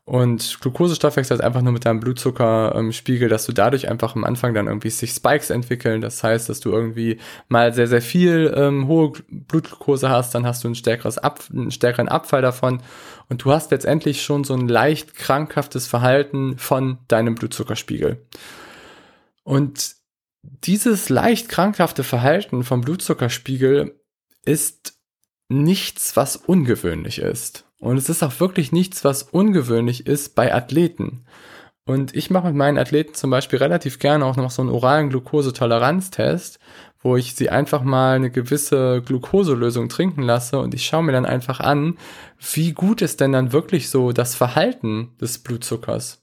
Und 0.05 0.59
Glukosestoffwechsel 0.61 1.37
ist 1.37 1.43
einfach 1.43 1.63
nur 1.63 1.73
mit 1.73 1.85
deinem 1.85 2.01
Blutzuckerspiegel, 2.01 3.29
dass 3.29 3.47
du 3.47 3.53
dadurch 3.53 3.89
einfach 3.89 4.17
am 4.17 4.25
Anfang 4.25 4.55
dann 4.55 4.67
irgendwie 4.67 4.91
sich 4.91 5.13
Spikes 5.13 5.51
entwickeln. 5.51 6.01
Das 6.01 6.23
heißt, 6.25 6.49
dass 6.49 6.59
du 6.59 6.73
irgendwie 6.73 7.19
mal 7.49 7.73
sehr, 7.73 7.87
sehr 7.87 8.03
viel 8.03 8.53
ähm, 8.57 8.89
hohe 8.89 9.13
Blutglucose 9.29 10.11
hast, 10.11 10.35
dann 10.35 10.47
hast 10.47 10.65
du 10.65 10.69
ein 10.69 10.75
stärkeres 10.75 11.19
Ab 11.19 11.45
einen 11.53 11.71
stärkeren 11.71 12.09
Abfall 12.09 12.43
davon 12.43 12.83
und 13.29 13.45
du 13.45 13.53
hast 13.53 13.71
letztendlich 13.71 14.23
schon 14.23 14.43
so 14.43 14.55
ein 14.55 14.67
leicht 14.67 15.15
krankhaftes 15.15 15.87
Verhalten 15.87 16.59
von 16.59 16.99
deinem 17.07 17.37
Blutzuckerspiegel. 17.37 18.21
Und 19.45 20.00
dieses 20.43 21.09
leicht 21.09 21.49
krankhafte 21.49 22.05
Verhalten 22.05 22.65
vom 22.65 22.81
Blutzuckerspiegel 22.81 24.01
ist 24.45 24.95
nichts, 25.49 26.17
was 26.17 26.37
ungewöhnlich 26.37 27.19
ist. 27.19 27.67
Und 27.79 27.97
es 27.97 28.09
ist 28.09 28.23
auch 28.23 28.41
wirklich 28.41 28.73
nichts, 28.73 29.05
was 29.05 29.23
ungewöhnlich 29.23 30.07
ist 30.07 30.35
bei 30.35 30.55
Athleten. 30.55 31.25
Und 31.87 32.15
ich 32.15 32.31
mache 32.31 32.49
mit 32.49 32.57
meinen 32.57 32.79
Athleten 32.79 33.15
zum 33.15 33.31
Beispiel 33.31 33.59
relativ 33.59 33.99
gerne 33.99 34.25
auch 34.25 34.37
noch 34.37 34.51
so 34.51 34.63
einen 34.63 34.71
oralen 34.71 35.11
Glukosetoleranztest, 35.11 36.59
wo 37.03 37.17
ich 37.17 37.35
sie 37.35 37.51
einfach 37.51 37.83
mal 37.83 38.17
eine 38.17 38.31
gewisse 38.31 39.03
Glukoselösung 39.03 39.89
trinken 39.89 40.23
lasse 40.23 40.59
und 40.59 40.75
ich 40.75 40.85
schaue 40.85 41.03
mir 41.03 41.13
dann 41.13 41.25
einfach 41.25 41.59
an, 41.61 41.97
wie 42.53 42.73
gut 42.73 43.01
ist 43.01 43.21
denn 43.21 43.33
dann 43.33 43.53
wirklich 43.53 43.89
so 43.89 44.13
das 44.13 44.35
Verhalten 44.35 45.17
des 45.21 45.39
Blutzuckers. 45.39 46.23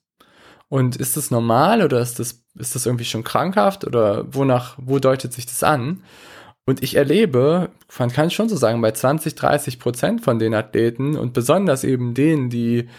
Und 0.69 0.97
ist 0.97 1.17
das 1.17 1.31
normal 1.31 1.81
oder 1.81 1.99
ist 1.99 2.19
das, 2.19 2.45
ist 2.59 2.75
das 2.75 2.85
irgendwie 2.85 3.05
schon 3.05 3.23
krankhaft 3.23 3.85
oder 3.85 4.25
wonach, 4.33 4.75
wo 4.77 4.99
deutet 4.99 5.33
sich 5.33 5.45
das 5.45 5.63
an? 5.63 6.01
Und 6.65 6.83
ich 6.83 6.95
erlebe, 6.95 7.69
man 7.97 8.11
kann 8.11 8.29
schon 8.29 8.49
so 8.49 8.57
sagen, 8.57 8.81
bei 8.81 8.91
20, 8.91 9.35
30 9.35 9.79
Prozent 9.79 10.21
von 10.21 10.37
den 10.37 10.53
Athleten 10.53 11.15
und 11.15 11.31
besonders 11.31 11.85
eben 11.85 12.13
denen, 12.13 12.49
die 12.49 12.89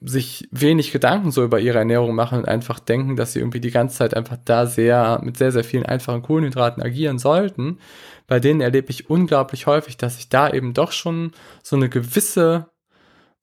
sich 0.00 0.48
wenig 0.50 0.92
Gedanken 0.92 1.30
so 1.30 1.42
über 1.42 1.58
ihre 1.58 1.78
Ernährung 1.78 2.14
machen 2.14 2.38
und 2.38 2.48
einfach 2.48 2.78
denken, 2.78 3.16
dass 3.16 3.32
sie 3.32 3.40
irgendwie 3.40 3.60
die 3.60 3.70
ganze 3.70 3.96
Zeit 3.96 4.14
einfach 4.14 4.36
da 4.44 4.66
sehr, 4.66 5.20
mit 5.22 5.36
sehr, 5.36 5.50
sehr 5.50 5.64
vielen 5.64 5.86
einfachen 5.86 6.22
Kohlenhydraten 6.22 6.82
agieren 6.82 7.18
sollten. 7.18 7.78
Bei 8.26 8.38
denen 8.38 8.60
erlebe 8.60 8.90
ich 8.90 9.10
unglaublich 9.10 9.66
häufig, 9.66 9.96
dass 9.96 10.16
sich 10.16 10.28
da 10.28 10.50
eben 10.50 10.74
doch 10.74 10.92
schon 10.92 11.32
so 11.62 11.76
eine 11.76 11.88
gewisse 11.88 12.66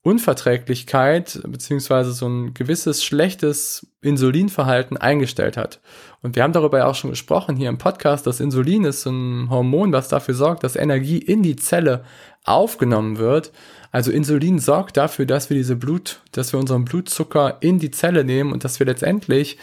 Unverträglichkeit 0.10 1.39
beziehungsweise 1.48 2.13
so 2.13 2.28
ein 2.28 2.56
gewisses 2.56 3.04
schlechtes 3.04 3.86
Insulinverhalten 4.01 4.98
eingestellt 4.98 5.56
hat. 5.56 5.82
Und 6.24 6.36
wir 6.36 6.42
haben 6.42 6.54
darüber 6.54 6.80
ja 6.80 6.88
auch 6.88 6.96
schon 6.96 7.12
gesprochen 7.12 7.56
hier 7.56 7.70
im 7.70 7.78
Podcast, 7.78 8.25
dass 8.25 8.39
Insulin 8.39 8.86
ist 8.86 9.06
ein 9.06 9.50
Hormon, 9.51 9.94
was 9.94 10.10
dafür 10.10 10.34
sorgt, 10.34 10.63
dass 10.63 10.75
Energie 10.75 11.20
in 11.20 11.44
die 11.44 11.56
Zelle 11.56 12.04
aufgenommen 12.44 13.20
wird. 13.20 13.51
Also 13.92 14.12
Insulin 14.12 14.58
sorgt 14.58 14.98
dafür, 14.98 15.28
dass 15.28 15.50
wir 15.51 15.58
diese 15.58 15.75
Blut, 15.75 16.22
dass 16.32 16.54
wir 16.54 16.60
unseren 16.60 16.86
Blutzucker 16.86 17.58
in 17.60 17.78
die 17.78 17.92
Zelle 17.92 18.24
nehmen 18.24 18.51
und 18.51 18.63
dass 18.63 18.80
wir 18.80 18.88
letztendlich 18.88 19.58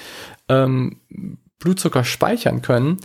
ähm, 0.48 1.00
Blutzucker 1.58 2.04
speichern 2.04 2.62
können. 2.62 2.98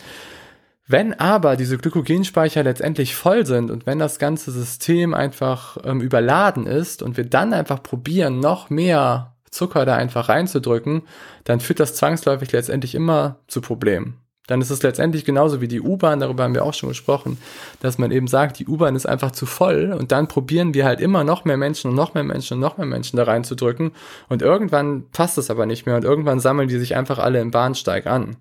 Wenn 0.88 1.14
aber 1.14 1.56
diese 1.56 1.78
Glykogenspeicher 1.78 2.64
letztendlich 2.64 3.16
voll 3.16 3.46
sind 3.46 3.72
und 3.72 3.86
wenn 3.86 4.00
das 4.00 4.20
ganze 4.20 4.52
System 4.52 5.14
einfach 5.14 5.78
ähm, 5.84 6.02
überladen 6.02 6.68
ist 6.68 7.02
und 7.02 7.18
wir 7.18 7.26
dann 7.26 7.54
einfach 7.54 7.82
probieren, 7.82 8.40
noch 8.40 8.70
mehr 8.70 9.36
Zucker 9.52 9.86
da 9.86 9.96
einfach 9.96 10.30
reinzudrücken, 10.30 11.04
dann 11.44 11.60
führt 11.60 11.80
das 11.80 11.96
zwangsläufig 11.96 12.52
letztendlich 12.52 12.96
immer 12.96 13.38
zu 13.48 13.62
Problemen. 13.62 14.21
Dann 14.48 14.60
ist 14.60 14.72
es 14.72 14.82
letztendlich 14.82 15.24
genauso 15.24 15.62
wie 15.62 15.68
die 15.68 15.82
U-Bahn, 15.82 16.20
darüber 16.20 16.44
haben 16.44 16.56
wir 16.56 16.66
auch 16.66 16.74
schon 16.74 16.90
gesprochen, 16.90 17.38
dass 17.80 17.98
man 17.98 18.12
eben 18.12 18.28
sagt, 18.28 18.60
die 18.60 18.68
U-Bahn 18.68 18.96
ist 18.96 19.06
einfach 19.06 19.32
zu 19.32 19.46
voll 19.46 19.96
und 19.98 20.12
dann 20.12 20.28
probieren 20.28 20.74
wir 20.74 20.84
halt 20.86 21.00
immer 21.00 21.24
noch 21.24 21.46
mehr 21.46 21.58
Menschen 21.58 21.92
und 21.92 21.96
noch 21.96 22.16
mehr 22.16 22.24
Menschen 22.24 22.56
und 22.56 22.60
noch 22.60 22.78
mehr 22.78 22.88
Menschen 22.88 23.18
da 23.18 23.24
reinzudrücken 23.24 23.92
und 24.30 24.42
irgendwann 24.42 25.10
passt 25.12 25.38
es 25.38 25.52
aber 25.52 25.66
nicht 25.66 25.86
mehr 25.86 25.96
und 25.96 26.04
irgendwann 26.04 26.40
sammeln 26.40 26.68
die 26.68 26.80
sich 26.80 26.96
einfach 26.96 27.20
alle 27.20 27.40
im 27.40 27.52
Bahnsteig 27.52 28.08
an. 28.08 28.38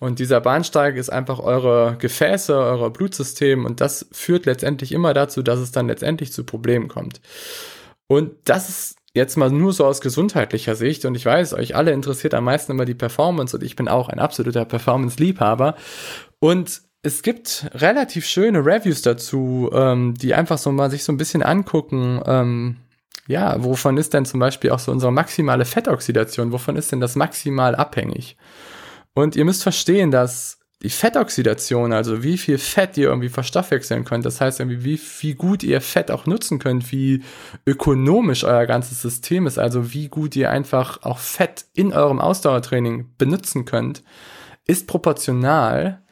Und 0.00 0.20
dieser 0.20 0.40
Bahnsteig 0.40 0.96
ist 0.96 1.10
einfach 1.10 1.40
eure 1.40 1.96
Gefäße, 1.98 2.56
euer 2.56 2.90
Blutsystem 2.90 3.64
und 3.64 3.80
das 3.80 4.06
führt 4.12 4.46
letztendlich 4.46 4.92
immer 4.92 5.12
dazu, 5.12 5.42
dass 5.42 5.58
es 5.58 5.72
dann 5.72 5.88
letztendlich 5.88 6.32
zu 6.32 6.44
Problemen 6.44 6.86
kommt. 6.88 7.20
Und 8.06 8.32
das 8.44 8.68
ist 8.68 8.97
jetzt 9.18 9.36
mal 9.36 9.50
nur 9.50 9.74
so 9.74 9.84
aus 9.84 10.00
gesundheitlicher 10.00 10.74
Sicht 10.74 11.04
und 11.04 11.14
ich 11.14 11.26
weiß, 11.26 11.52
euch 11.52 11.76
alle 11.76 11.92
interessiert 11.92 12.32
am 12.32 12.44
meisten 12.44 12.72
immer 12.72 12.86
die 12.86 12.94
Performance 12.94 13.56
und 13.56 13.62
ich 13.62 13.76
bin 13.76 13.88
auch 13.88 14.08
ein 14.08 14.18
absoluter 14.18 14.64
Performance-Liebhaber 14.64 15.74
und 16.40 16.80
es 17.02 17.22
gibt 17.22 17.66
relativ 17.74 18.26
schöne 18.26 18.64
Reviews 18.64 19.02
dazu, 19.02 19.70
ähm, 19.72 20.14
die 20.14 20.34
einfach 20.34 20.58
so 20.58 20.72
mal 20.72 20.90
sich 20.90 21.04
so 21.04 21.12
ein 21.12 21.16
bisschen 21.16 21.42
angucken, 21.42 22.20
ähm, 22.26 22.76
ja, 23.28 23.62
wovon 23.62 23.98
ist 23.98 24.14
denn 24.14 24.24
zum 24.24 24.40
Beispiel 24.40 24.70
auch 24.70 24.78
so 24.78 24.90
unsere 24.90 25.12
maximale 25.12 25.66
Fettoxidation, 25.66 26.50
wovon 26.50 26.76
ist 26.76 26.90
denn 26.90 27.00
das 27.00 27.14
maximal 27.14 27.76
abhängig? 27.76 28.36
Und 29.14 29.36
ihr 29.36 29.44
müsst 29.44 29.62
verstehen, 29.62 30.10
dass 30.10 30.57
die 30.82 30.90
Fettoxidation, 30.90 31.92
also 31.92 32.22
wie 32.22 32.38
viel 32.38 32.58
Fett 32.58 32.96
ihr 32.96 33.08
irgendwie 33.08 33.28
verstoffwechseln 33.28 34.04
könnt, 34.04 34.24
das 34.24 34.40
heißt 34.40 34.60
irgendwie, 34.60 34.84
wie, 34.84 35.00
wie 35.20 35.34
gut 35.34 35.64
ihr 35.64 35.80
Fett 35.80 36.10
auch 36.10 36.26
nutzen 36.26 36.60
könnt, 36.60 36.92
wie 36.92 37.24
ökonomisch 37.66 38.44
euer 38.44 38.66
ganzes 38.66 39.02
System 39.02 39.46
ist, 39.46 39.58
also 39.58 39.92
wie 39.92 40.08
gut 40.08 40.36
ihr 40.36 40.50
einfach 40.50 41.02
auch 41.02 41.18
Fett 41.18 41.64
in 41.74 41.92
eurem 41.92 42.20
Ausdauertraining 42.20 43.10
benutzen 43.18 43.64
könnt, 43.64 44.04
ist 44.66 44.86
proportional 44.86 46.02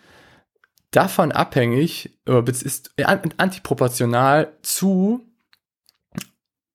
davon 0.90 1.30
abhängig, 1.30 2.18
ist 2.26 2.90
antiproportional 2.98 4.52
zu 4.62 5.20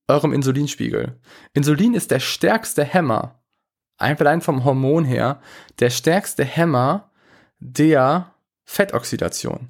eurem 0.07 0.31
Insulinspiegel. 0.31 1.19
Insulin 1.53 1.93
ist 1.93 2.11
der 2.11 2.19
stärkste 2.19 2.85
Hämmer 2.85 3.41
einfach 3.97 4.25
allein 4.25 4.41
vom 4.41 4.63
Hormon 4.63 5.05
her, 5.05 5.41
der 5.79 5.89
stärkste 5.89 6.43
Hämmer 6.43 7.10
der 7.61 8.33
Fettoxidation. 8.65 9.69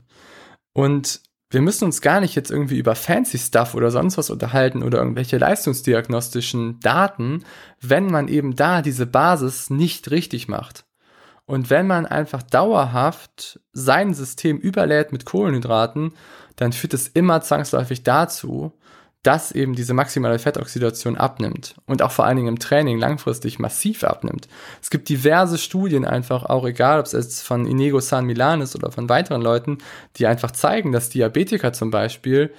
Und 0.73 1.21
wir 1.51 1.61
müssen 1.61 1.83
uns 1.83 2.01
gar 2.01 2.21
nicht 2.21 2.33
jetzt 2.35 2.49
irgendwie 2.49 2.77
über 2.77 2.95
fancy 2.95 3.37
Stuff 3.37 3.75
oder 3.75 3.91
sonst 3.91 4.17
was 4.17 4.29
unterhalten 4.29 4.83
oder 4.83 4.99
irgendwelche 4.99 5.37
leistungsdiagnostischen 5.37 6.79
Daten, 6.79 7.43
wenn 7.81 8.07
man 8.07 8.29
eben 8.29 8.55
da 8.55 8.81
diese 8.81 9.05
Basis 9.05 9.69
nicht 9.69 10.09
richtig 10.11 10.47
macht. 10.47 10.85
Und 11.45 11.69
wenn 11.69 11.87
man 11.87 12.05
einfach 12.05 12.41
dauerhaft 12.41 13.59
sein 13.73 14.13
System 14.13 14.57
überlädt 14.57 15.11
mit 15.11 15.25
Kohlenhydraten, 15.25 16.13
dann 16.55 16.71
führt 16.71 16.93
es 16.93 17.09
immer 17.09 17.41
zwangsläufig 17.41 18.03
dazu, 18.03 18.71
dass 19.23 19.51
eben 19.51 19.75
diese 19.75 19.93
maximale 19.93 20.39
Fettoxidation 20.39 21.15
abnimmt 21.15 21.75
und 21.85 22.01
auch 22.01 22.11
vor 22.11 22.25
allen 22.25 22.37
Dingen 22.37 22.47
im 22.47 22.59
Training 22.59 22.97
langfristig 22.97 23.59
massiv 23.59 24.03
abnimmt. 24.03 24.47
Es 24.81 24.89
gibt 24.89 25.09
diverse 25.09 25.57
Studien 25.57 26.05
einfach, 26.05 26.45
auch 26.45 26.65
egal, 26.65 26.99
ob 26.99 27.05
es 27.05 27.11
jetzt 27.11 27.43
von 27.43 27.67
Inego 27.67 27.99
San 27.99 28.25
Milan 28.25 28.61
ist 28.61 28.75
oder 28.75 28.91
von 28.91 29.09
weiteren 29.09 29.41
Leuten, 29.41 29.77
die 30.17 30.25
einfach 30.25 30.51
zeigen, 30.51 30.91
dass 30.91 31.09
Diabetiker 31.09 31.71
zum 31.71 31.91
Beispiel 31.91 32.51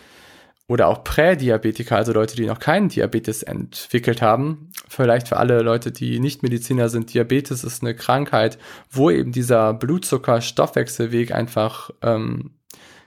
oder 0.69 0.89
auch 0.89 1.05
Prädiabetiker, 1.05 1.97
also 1.97 2.13
Leute, 2.13 2.37
die 2.37 2.47
noch 2.47 2.61
keinen 2.61 2.89
Diabetes 2.89 3.43
entwickelt 3.43 4.23
haben. 4.23 4.71
Vielleicht 4.89 5.29
für 5.29 5.37
alle 5.37 5.61
Leute, 5.63 5.91
die 5.91 6.21
nicht 6.21 6.43
Mediziner 6.43 6.89
sind, 6.89 7.13
Diabetes 7.13 7.65
ist 7.65 7.83
eine 7.83 7.95
Krankheit, 7.95 8.59
wo 8.89 9.11
eben 9.11 9.33
dieser 9.33 9.75
Blutzucker-Stoffwechselweg 9.75 11.33
einfach 11.33 11.91
ähm, 12.01 12.53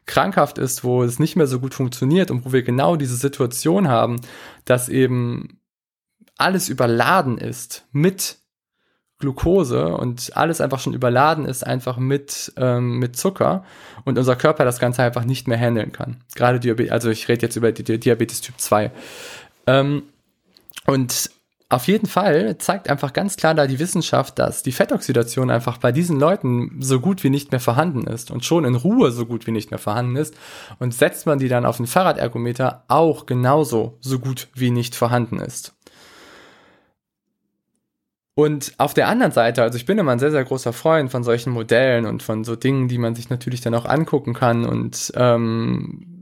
krankhaft 0.05 0.57
ist, 0.57 0.83
wo 0.83 1.03
es 1.03 1.19
nicht 1.19 1.35
mehr 1.35 1.47
so 1.47 1.59
gut 1.59 1.73
funktioniert 1.73 2.31
und 2.31 2.45
wo 2.45 2.53
wir 2.53 2.63
genau 2.63 2.95
diese 2.95 3.15
Situation 3.15 3.87
haben, 3.87 4.21
dass 4.65 4.89
eben 4.89 5.59
alles 6.37 6.69
überladen 6.69 7.37
ist 7.37 7.87
mit 7.91 8.37
Glucose 9.17 9.95
und 9.95 10.35
alles 10.35 10.59
einfach 10.59 10.79
schon 10.79 10.93
überladen 10.93 11.45
ist, 11.45 11.65
einfach 11.65 11.97
mit, 11.97 12.51
ähm, 12.57 12.99
mit 12.99 13.15
Zucker 13.15 13.63
und 14.03 14.17
unser 14.17 14.35
Körper 14.35 14.65
das 14.65 14.79
Ganze 14.79 15.03
einfach 15.03 15.23
nicht 15.23 15.47
mehr 15.47 15.57
handeln 15.57 15.93
kann. 15.93 16.21
Gerade 16.35 16.59
Diabetes, 16.59 16.91
also 16.91 17.09
ich 17.09 17.27
rede 17.29 17.43
jetzt 17.43 17.55
über 17.55 17.71
die 17.71 17.99
Diabetes 17.99 18.41
Typ 18.41 18.59
2. 18.59 18.91
Ähm, 19.67 20.03
und 20.85 21.31
auf 21.75 21.87
jeden 21.87 22.07
Fall 22.07 22.57
zeigt 22.57 22.89
einfach 22.89 23.11
ganz 23.11 23.35
klar 23.35 23.53
da 23.53 23.67
die 23.67 23.79
Wissenschaft, 23.79 24.39
dass 24.39 24.63
die 24.63 24.71
Fettoxidation 24.71 25.49
einfach 25.49 25.77
bei 25.77 25.91
diesen 25.91 26.17
Leuten 26.17 26.77
so 26.79 27.01
gut 27.01 27.21
wie 27.25 27.29
nicht 27.29 27.51
mehr 27.51 27.59
vorhanden 27.59 28.07
ist 28.07 28.31
und 28.31 28.45
schon 28.45 28.63
in 28.63 28.75
Ruhe 28.75 29.11
so 29.11 29.25
gut 29.25 29.45
wie 29.45 29.51
nicht 29.51 29.71
mehr 29.71 29.77
vorhanden 29.77 30.15
ist. 30.15 30.35
Und 30.79 30.93
setzt 30.93 31.25
man 31.25 31.37
die 31.37 31.49
dann 31.49 31.65
auf 31.65 31.75
den 31.75 31.85
Fahrradergometer 31.85 32.85
auch 32.87 33.25
genauso 33.25 33.97
so 33.99 34.19
gut 34.19 34.47
wie 34.55 34.71
nicht 34.71 34.95
vorhanden 34.95 35.39
ist. 35.41 35.73
Und 38.35 38.73
auf 38.77 38.93
der 38.93 39.09
anderen 39.09 39.33
Seite, 39.33 39.61
also 39.61 39.77
ich 39.77 39.85
bin 39.85 39.97
immer 39.97 40.13
ein 40.13 40.19
sehr, 40.19 40.31
sehr 40.31 40.45
großer 40.45 40.71
Freund 40.71 41.11
von 41.11 41.25
solchen 41.25 41.51
Modellen 41.51 42.05
und 42.05 42.23
von 42.23 42.45
so 42.45 42.55
Dingen, 42.55 42.87
die 42.87 42.97
man 42.97 43.15
sich 43.15 43.29
natürlich 43.29 43.59
dann 43.59 43.75
auch 43.75 43.85
angucken 43.85 44.33
kann. 44.33 44.65
Und 44.65 45.11
ähm, 45.17 46.14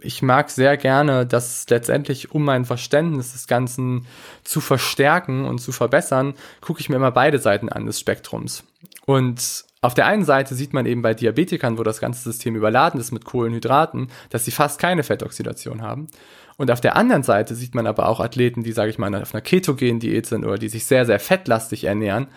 ich 0.00 0.22
mag 0.22 0.50
sehr 0.50 0.76
gerne, 0.76 1.26
dass 1.26 1.68
letztendlich, 1.68 2.32
um 2.32 2.44
mein 2.44 2.64
Verständnis 2.64 3.32
des 3.32 3.46
Ganzen 3.46 4.06
zu 4.44 4.60
verstärken 4.60 5.44
und 5.44 5.58
zu 5.58 5.72
verbessern, 5.72 6.34
gucke 6.60 6.80
ich 6.80 6.88
mir 6.88 6.96
immer 6.96 7.12
beide 7.12 7.38
Seiten 7.38 7.68
an 7.68 7.86
des 7.86 8.00
Spektrums. 8.00 8.64
Und 9.06 9.64
auf 9.80 9.94
der 9.94 10.06
einen 10.06 10.24
Seite 10.24 10.54
sieht 10.54 10.72
man 10.72 10.86
eben 10.86 11.02
bei 11.02 11.14
Diabetikern, 11.14 11.78
wo 11.78 11.82
das 11.82 12.00
ganze 12.00 12.22
System 12.22 12.54
überladen 12.54 13.00
ist 13.00 13.12
mit 13.12 13.24
Kohlenhydraten, 13.24 14.08
dass 14.30 14.44
sie 14.44 14.52
fast 14.52 14.78
keine 14.78 15.02
Fettoxidation 15.02 15.82
haben. 15.82 16.08
Und 16.56 16.70
auf 16.70 16.80
der 16.80 16.96
anderen 16.96 17.22
Seite 17.22 17.54
sieht 17.54 17.74
man 17.74 17.86
aber 17.86 18.08
auch 18.08 18.20
Athleten, 18.20 18.62
die, 18.62 18.72
sage 18.72 18.90
ich 18.90 18.98
mal, 18.98 19.14
auf 19.14 19.34
einer 19.34 19.40
ketogenen 19.40 19.98
Diät 19.98 20.26
sind 20.26 20.44
oder 20.44 20.58
die 20.58 20.68
sich 20.68 20.86
sehr, 20.86 21.06
sehr 21.06 21.18
fettlastig 21.18 21.84
ernähren, 21.84 22.28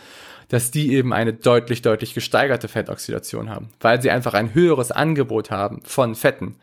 dass 0.50 0.72
die 0.72 0.94
eben 0.94 1.14
eine 1.14 1.34
deutlich, 1.34 1.82
deutlich 1.82 2.14
gesteigerte 2.14 2.68
Fettoxidation 2.68 3.50
haben, 3.50 3.70
weil 3.80 4.02
sie 4.02 4.12
einfach 4.12 4.34
ein 4.34 4.54
höheres 4.54 4.92
Angebot 4.92 5.52
haben 5.52 5.82
von 5.84 6.16
Fetten. 6.16 6.56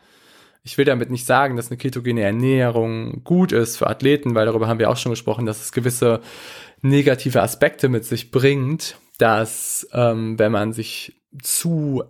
Ich 0.65 0.77
will 0.77 0.85
damit 0.85 1.09
nicht 1.09 1.25
sagen, 1.25 1.57
dass 1.57 1.69
eine 1.69 1.77
ketogene 1.77 2.21
Ernährung 2.21 3.23
gut 3.23 3.51
ist 3.51 3.77
für 3.77 3.87
Athleten, 3.87 4.33
weil 4.33 4.45
darüber 4.45 4.67
haben 4.67 4.79
wir 4.79 4.89
auch 4.89 4.97
schon 4.97 5.11
gesprochen, 5.11 5.45
dass 5.45 5.61
es 5.61 5.73
gewisse 5.73 6.21
negative 6.81 7.41
Aspekte 7.41 7.89
mit 7.89 8.05
sich 8.05 8.31
bringt, 8.31 8.97
dass 9.17 9.87
ähm, 9.93 10.39
wenn 10.39 10.51
man 10.51 10.71
sich 10.71 11.21
zu 11.41 12.03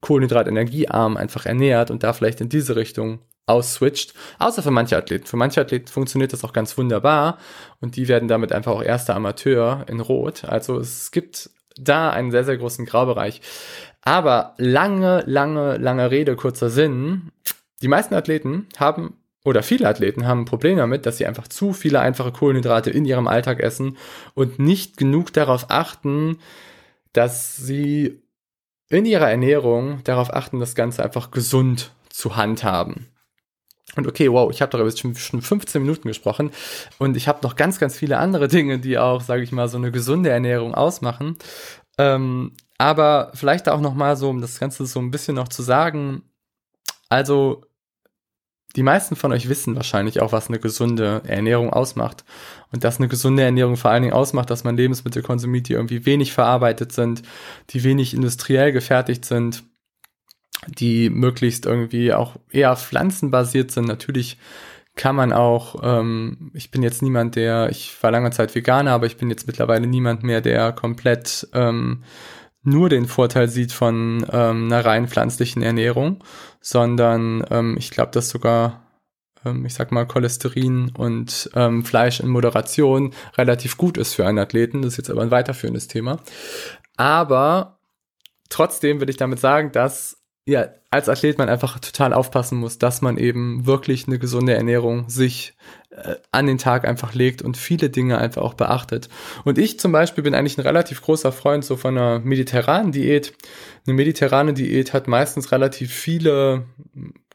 kohlenhydratenergiearm 0.00 1.16
einfach 1.16 1.46
ernährt 1.46 1.90
und 1.90 2.02
da 2.02 2.12
vielleicht 2.12 2.40
in 2.40 2.50
diese 2.50 2.76
Richtung 2.76 3.20
ausswitcht, 3.46 4.12
außer 4.38 4.62
für 4.62 4.70
manche 4.70 4.96
Athleten. 4.96 5.26
Für 5.26 5.36
manche 5.36 5.60
Athleten 5.60 5.88
funktioniert 5.88 6.32
das 6.32 6.44
auch 6.44 6.52
ganz 6.52 6.76
wunderbar 6.76 7.38
und 7.80 7.96
die 7.96 8.08
werden 8.08 8.28
damit 8.28 8.52
einfach 8.52 8.72
auch 8.72 8.82
erster 8.82 9.14
Amateur 9.14 9.86
in 9.88 10.00
Rot. 10.00 10.44
Also 10.44 10.78
es 10.78 11.12
gibt 11.12 11.50
da 11.78 12.10
einen 12.10 12.30
sehr, 12.30 12.44
sehr 12.44 12.56
großen 12.56 12.86
Graubereich. 12.86 13.40
Aber 14.02 14.54
lange, 14.56 15.24
lange, 15.26 15.76
lange 15.78 16.10
Rede, 16.10 16.36
kurzer 16.36 16.70
Sinn. 16.70 17.32
Die 17.82 17.88
meisten 17.88 18.14
Athleten 18.14 18.66
haben 18.78 19.14
oder 19.44 19.62
viele 19.62 19.88
Athleten 19.88 20.26
haben 20.26 20.40
ein 20.40 20.46
Problem 20.46 20.76
damit, 20.76 21.06
dass 21.06 21.18
sie 21.18 21.26
einfach 21.26 21.46
zu 21.46 21.72
viele 21.72 22.00
einfache 22.00 22.32
Kohlenhydrate 22.32 22.90
in 22.90 23.04
ihrem 23.04 23.28
Alltag 23.28 23.60
essen 23.60 23.96
und 24.34 24.58
nicht 24.58 24.96
genug 24.96 25.32
darauf 25.32 25.66
achten, 25.68 26.38
dass 27.12 27.56
sie 27.56 28.20
in 28.88 29.04
ihrer 29.04 29.30
Ernährung 29.30 30.02
darauf 30.04 30.32
achten, 30.32 30.58
das 30.58 30.74
Ganze 30.74 31.02
einfach 31.04 31.30
gesund 31.30 31.92
zu 32.08 32.36
handhaben. 32.36 33.06
Und 33.94 34.06
okay, 34.06 34.30
wow, 34.30 34.50
ich 34.50 34.60
habe 34.62 34.70
darüber 34.70 34.88
jetzt 34.88 35.00
schon, 35.00 35.14
schon 35.14 35.42
15 35.42 35.80
Minuten 35.80 36.08
gesprochen 36.08 36.50
und 36.98 37.16
ich 37.16 37.28
habe 37.28 37.38
noch 37.42 37.54
ganz, 37.56 37.78
ganz 37.78 37.96
viele 37.96 38.18
andere 38.18 38.48
Dinge, 38.48 38.78
die 38.78 38.98
auch, 38.98 39.20
sage 39.20 39.42
ich 39.42 39.52
mal, 39.52 39.68
so 39.68 39.78
eine 39.78 39.92
gesunde 39.92 40.30
Ernährung 40.30 40.74
ausmachen. 40.74 41.36
Ähm, 41.98 42.52
aber 42.78 43.30
vielleicht 43.34 43.68
auch 43.68 43.80
noch 43.80 43.94
mal 43.94 44.16
so, 44.16 44.28
um 44.28 44.40
das 44.40 44.58
Ganze 44.58 44.86
so 44.86 44.98
ein 44.98 45.10
bisschen 45.10 45.36
noch 45.36 45.48
zu 45.48 45.62
sagen. 45.62 46.22
Also 47.08 47.64
die 48.74 48.82
meisten 48.82 49.16
von 49.16 49.32
euch 49.32 49.48
wissen 49.48 49.74
wahrscheinlich 49.76 50.20
auch, 50.20 50.32
was 50.32 50.48
eine 50.48 50.58
gesunde 50.58 51.22
Ernährung 51.26 51.70
ausmacht. 51.72 52.24
Und 52.72 52.84
dass 52.84 52.98
eine 52.98 53.08
gesunde 53.08 53.42
Ernährung 53.42 53.76
vor 53.76 53.90
allen 53.90 54.02
Dingen 54.02 54.14
ausmacht, 54.14 54.50
dass 54.50 54.64
man 54.64 54.76
Lebensmittel 54.76 55.22
konsumiert, 55.22 55.68
die 55.68 55.72
irgendwie 55.72 56.04
wenig 56.04 56.32
verarbeitet 56.32 56.92
sind, 56.92 57.22
die 57.70 57.84
wenig 57.84 58.12
industriell 58.12 58.72
gefertigt 58.72 59.24
sind 59.24 59.64
die 60.66 61.10
möglichst 61.10 61.66
irgendwie 61.66 62.12
auch 62.12 62.36
eher 62.50 62.74
pflanzenbasiert 62.76 63.70
sind. 63.70 63.86
Natürlich 63.86 64.38
kann 64.94 65.14
man 65.14 65.32
auch, 65.32 65.80
ähm, 65.82 66.50
ich 66.54 66.70
bin 66.70 66.82
jetzt 66.82 67.02
niemand, 67.02 67.36
der, 67.36 67.68
ich 67.70 68.02
war 68.02 68.10
lange 68.10 68.30
Zeit 68.30 68.54
Veganer, 68.54 68.92
aber 68.92 69.06
ich 69.06 69.18
bin 69.18 69.28
jetzt 69.28 69.46
mittlerweile 69.46 69.86
niemand 69.86 70.22
mehr, 70.22 70.40
der 70.40 70.72
komplett 70.72 71.48
ähm, 71.52 72.02
nur 72.66 72.88
den 72.88 73.06
Vorteil 73.06 73.48
sieht 73.48 73.72
von 73.72 74.26
ähm, 74.30 74.66
einer 74.66 74.84
rein 74.84 75.08
pflanzlichen 75.08 75.62
Ernährung, 75.62 76.22
sondern 76.60 77.44
ähm, 77.50 77.76
ich 77.78 77.90
glaube, 77.90 78.10
dass 78.10 78.28
sogar, 78.28 78.82
ähm, 79.44 79.64
ich 79.64 79.74
sag 79.74 79.92
mal, 79.92 80.06
Cholesterin 80.06 80.90
und 80.96 81.50
ähm, 81.54 81.84
Fleisch 81.84 82.20
in 82.20 82.28
Moderation 82.28 83.14
relativ 83.38 83.76
gut 83.76 83.96
ist 83.96 84.14
für 84.14 84.26
einen 84.26 84.38
Athleten. 84.38 84.82
Das 84.82 84.94
ist 84.94 84.98
jetzt 84.98 85.10
aber 85.10 85.22
ein 85.22 85.30
weiterführendes 85.30 85.86
Thema. 85.86 86.18
Aber 86.96 87.78
trotzdem 88.48 89.00
will 89.00 89.10
ich 89.10 89.16
damit 89.16 89.38
sagen, 89.38 89.70
dass 89.72 90.25
ja, 90.46 90.68
als 90.90 91.08
Athlet 91.08 91.38
man 91.38 91.48
einfach 91.48 91.78
total 91.80 92.12
aufpassen 92.12 92.58
muss, 92.58 92.78
dass 92.78 93.02
man 93.02 93.18
eben 93.18 93.66
wirklich 93.66 94.06
eine 94.06 94.18
gesunde 94.18 94.54
Ernährung 94.54 95.08
sich 95.08 95.54
äh, 95.90 96.14
an 96.30 96.46
den 96.46 96.56
Tag 96.56 96.86
einfach 96.86 97.14
legt 97.14 97.42
und 97.42 97.56
viele 97.56 97.90
Dinge 97.90 98.18
einfach 98.18 98.42
auch 98.42 98.54
beachtet. 98.54 99.08
Und 99.44 99.58
ich 99.58 99.80
zum 99.80 99.90
Beispiel 99.90 100.22
bin 100.22 100.34
eigentlich 100.34 100.56
ein 100.56 100.62
relativ 100.62 101.02
großer 101.02 101.32
Freund 101.32 101.64
so 101.64 101.76
von 101.76 101.98
einer 101.98 102.20
mediterranen 102.20 102.92
Diät. 102.92 103.34
Eine 103.86 103.94
mediterrane 103.94 104.54
Diät 104.54 104.92
hat 104.92 105.08
meistens 105.08 105.50
relativ 105.50 105.92
viele 105.92 106.64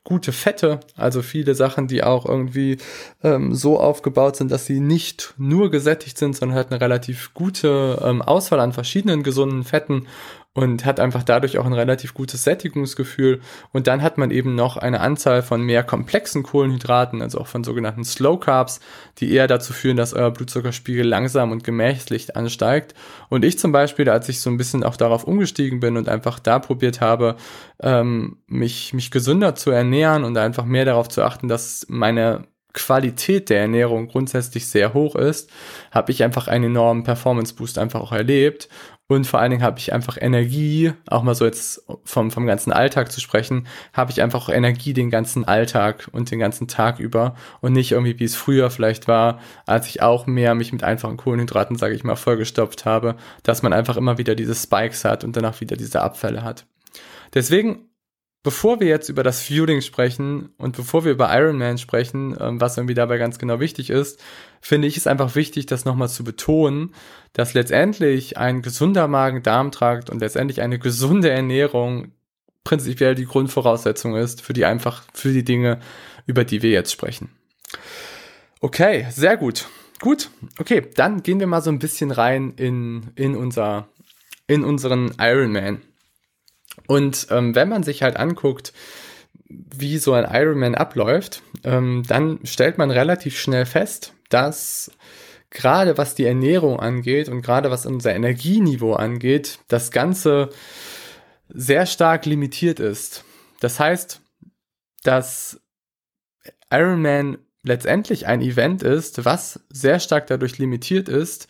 gute 0.03 0.31
Fette, 0.31 0.79
also 0.95 1.21
viele 1.21 1.53
Sachen, 1.53 1.87
die 1.87 2.03
auch 2.03 2.25
irgendwie 2.25 2.77
ähm, 3.23 3.53
so 3.53 3.79
aufgebaut 3.79 4.35
sind, 4.35 4.51
dass 4.51 4.65
sie 4.65 4.79
nicht 4.79 5.35
nur 5.37 5.69
gesättigt 5.69 6.17
sind, 6.17 6.35
sondern 6.35 6.55
halt 6.57 6.71
eine 6.71 6.81
relativ 6.81 7.33
gute 7.33 8.01
ähm, 8.03 8.21
Auswahl 8.21 8.59
an 8.61 8.73
verschiedenen 8.73 9.21
gesunden 9.21 9.63
Fetten 9.63 10.07
und 10.53 10.83
hat 10.83 10.99
einfach 10.99 11.23
dadurch 11.23 11.57
auch 11.57 11.65
ein 11.65 11.73
relativ 11.73 12.13
gutes 12.13 12.43
Sättigungsgefühl. 12.43 13.39
Und 13.71 13.87
dann 13.87 14.01
hat 14.01 14.17
man 14.17 14.31
eben 14.31 14.53
noch 14.53 14.75
eine 14.75 14.99
Anzahl 14.99 15.43
von 15.43 15.61
mehr 15.61 15.81
komplexen 15.83 16.43
Kohlenhydraten, 16.43 17.21
also 17.21 17.39
auch 17.39 17.47
von 17.47 17.63
sogenannten 17.63 18.03
Slow 18.03 18.37
Carbs, 18.37 18.81
die 19.19 19.31
eher 19.31 19.47
dazu 19.47 19.71
führen, 19.71 19.95
dass 19.95 20.13
euer 20.13 20.31
Blutzuckerspiegel 20.31 21.07
langsam 21.07 21.51
und 21.51 21.63
gemächlich 21.63 22.35
ansteigt. 22.35 22.95
Und 23.29 23.45
ich 23.45 23.59
zum 23.59 23.71
Beispiel, 23.71 24.09
als 24.09 24.27
ich 24.27 24.41
so 24.41 24.49
ein 24.49 24.57
bisschen 24.57 24.83
auch 24.83 24.97
darauf 24.97 25.23
umgestiegen 25.23 25.79
bin 25.79 25.95
und 25.95 26.09
einfach 26.09 26.37
da 26.39 26.59
probiert 26.59 26.99
habe, 26.99 27.37
ähm, 27.81 28.37
mich, 28.47 28.93
mich 28.93 29.09
gesünder 29.09 29.55
zu 29.55 29.71
ernähren 29.71 30.25
und 30.25 30.37
einfach 30.37 30.65
mehr 30.65 30.83
darauf 30.83 31.07
zu 31.07 31.23
achten, 31.23 31.47
dass 31.47 31.85
meine 31.87 32.45
Qualität 32.73 33.49
der 33.49 33.61
Ernährung 33.61 34.07
grundsätzlich 34.07 34.67
sehr 34.67 34.93
hoch 34.93 35.15
ist, 35.15 35.49
habe 35.91 36.11
ich 36.11 36.23
einfach 36.23 36.47
einen 36.47 36.65
enormen 36.65 37.03
Performance 37.03 37.53
Boost 37.53 37.77
einfach 37.77 37.99
auch 37.99 38.11
erlebt 38.11 38.69
und 39.15 39.27
vor 39.27 39.41
allen 39.41 39.51
Dingen 39.51 39.63
habe 39.63 39.77
ich 39.77 39.91
einfach 39.91 40.17
Energie, 40.19 40.93
auch 41.07 41.21
mal 41.21 41.35
so 41.35 41.43
jetzt 41.43 41.83
vom, 42.05 42.31
vom 42.31 42.45
ganzen 42.45 42.71
Alltag 42.71 43.11
zu 43.11 43.19
sprechen, 43.19 43.67
habe 43.91 44.09
ich 44.09 44.21
einfach 44.21 44.47
Energie 44.47 44.93
den 44.93 45.09
ganzen 45.09 45.43
Alltag 45.43 46.07
und 46.13 46.31
den 46.31 46.39
ganzen 46.39 46.69
Tag 46.69 46.99
über 46.99 47.35
und 47.59 47.73
nicht 47.73 47.91
irgendwie, 47.91 48.17
wie 48.19 48.23
es 48.23 48.35
früher 48.35 48.69
vielleicht 48.69 49.09
war, 49.09 49.39
als 49.65 49.87
ich 49.87 50.01
auch 50.01 50.27
mehr 50.27 50.55
mich 50.55 50.71
mit 50.71 50.83
einfachen 50.83 51.17
Kohlenhydraten, 51.17 51.75
sage 51.75 51.93
ich 51.93 52.05
mal, 52.05 52.15
vollgestopft 52.15 52.85
habe, 52.85 53.17
dass 53.43 53.63
man 53.63 53.73
einfach 53.73 53.97
immer 53.97 54.17
wieder 54.17 54.33
diese 54.33 54.55
Spikes 54.55 55.03
hat 55.03 55.25
und 55.25 55.35
danach 55.35 55.59
wieder 55.59 55.75
diese 55.75 56.01
Abfälle 56.01 56.43
hat. 56.43 56.65
Deswegen 57.33 57.90
Bevor 58.43 58.79
wir 58.79 58.87
jetzt 58.87 59.07
über 59.09 59.21
das 59.21 59.43
Fueling 59.43 59.81
sprechen 59.81 60.49
und 60.57 60.75
bevor 60.75 61.05
wir 61.05 61.11
über 61.11 61.31
Ironman 61.31 61.77
sprechen, 61.77 62.35
ähm, 62.39 62.59
was 62.59 62.75
irgendwie 62.75 62.95
dabei 62.95 63.19
ganz 63.19 63.37
genau 63.37 63.59
wichtig 63.59 63.91
ist, 63.91 64.19
finde 64.61 64.87
ich 64.87 64.97
es 64.97 65.05
einfach 65.05 65.35
wichtig, 65.35 65.67
das 65.67 65.85
nochmal 65.85 66.09
zu 66.09 66.23
betonen, 66.23 66.95
dass 67.33 67.53
letztendlich 67.53 68.37
ein 68.37 68.63
gesunder 68.63 69.07
Magen-Darm-Trakt 69.07 70.09
und 70.09 70.21
letztendlich 70.21 70.61
eine 70.61 70.79
gesunde 70.79 71.29
Ernährung 71.29 72.13
prinzipiell 72.63 73.13
die 73.13 73.25
Grundvoraussetzung 73.25 74.15
ist 74.15 74.41
für 74.41 74.53
die 74.53 74.65
einfach, 74.65 75.03
für 75.13 75.33
die 75.33 75.43
Dinge, 75.43 75.79
über 76.25 76.43
die 76.43 76.63
wir 76.63 76.71
jetzt 76.71 76.91
sprechen. 76.91 77.29
Okay, 78.59 79.07
sehr 79.11 79.37
gut. 79.37 79.67
Gut, 79.99 80.31
okay, 80.57 80.81
dann 80.95 81.21
gehen 81.21 81.39
wir 81.39 81.45
mal 81.45 81.61
so 81.61 81.69
ein 81.69 81.77
bisschen 81.77 82.09
rein 82.09 82.53
in, 82.55 83.11
in 83.15 83.35
unser, 83.35 83.87
in 84.47 84.63
unseren 84.63 85.13
Ironman. 85.19 85.81
Und 86.87 87.27
ähm, 87.29 87.55
wenn 87.55 87.69
man 87.69 87.83
sich 87.83 88.03
halt 88.03 88.17
anguckt, 88.17 88.73
wie 89.47 89.97
so 89.97 90.13
ein 90.13 90.27
Ironman 90.31 90.75
abläuft, 90.75 91.43
ähm, 91.63 92.03
dann 92.07 92.39
stellt 92.45 92.77
man 92.77 92.91
relativ 92.91 93.37
schnell 93.37 93.65
fest, 93.65 94.13
dass 94.29 94.91
gerade 95.49 95.97
was 95.97 96.15
die 96.15 96.25
Ernährung 96.25 96.79
angeht 96.79 97.29
und 97.29 97.41
gerade 97.41 97.69
was 97.69 97.85
unser 97.85 98.15
Energieniveau 98.15 98.93
angeht, 98.93 99.59
das 99.67 99.91
Ganze 99.91 100.49
sehr 101.49 101.85
stark 101.85 102.25
limitiert 102.25 102.79
ist. 102.79 103.25
Das 103.59 103.79
heißt, 103.79 104.21
dass 105.03 105.59
Ironman 106.71 107.37
letztendlich 107.63 108.27
ein 108.27 108.41
Event 108.41 108.81
ist, 108.81 109.25
was 109.25 109.59
sehr 109.69 109.99
stark 109.99 110.27
dadurch 110.27 110.57
limitiert 110.57 111.09
ist, 111.09 111.47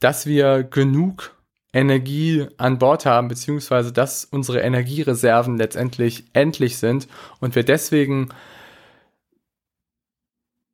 dass 0.00 0.26
wir 0.26 0.64
genug 0.64 1.36
Energie 1.72 2.46
an 2.58 2.78
Bord 2.78 3.06
haben, 3.06 3.28
beziehungsweise 3.28 3.92
dass 3.92 4.24
unsere 4.24 4.60
Energiereserven 4.60 5.56
letztendlich 5.56 6.24
endlich 6.32 6.78
sind 6.78 7.08
und 7.40 7.54
wir 7.54 7.64
deswegen 7.64 8.28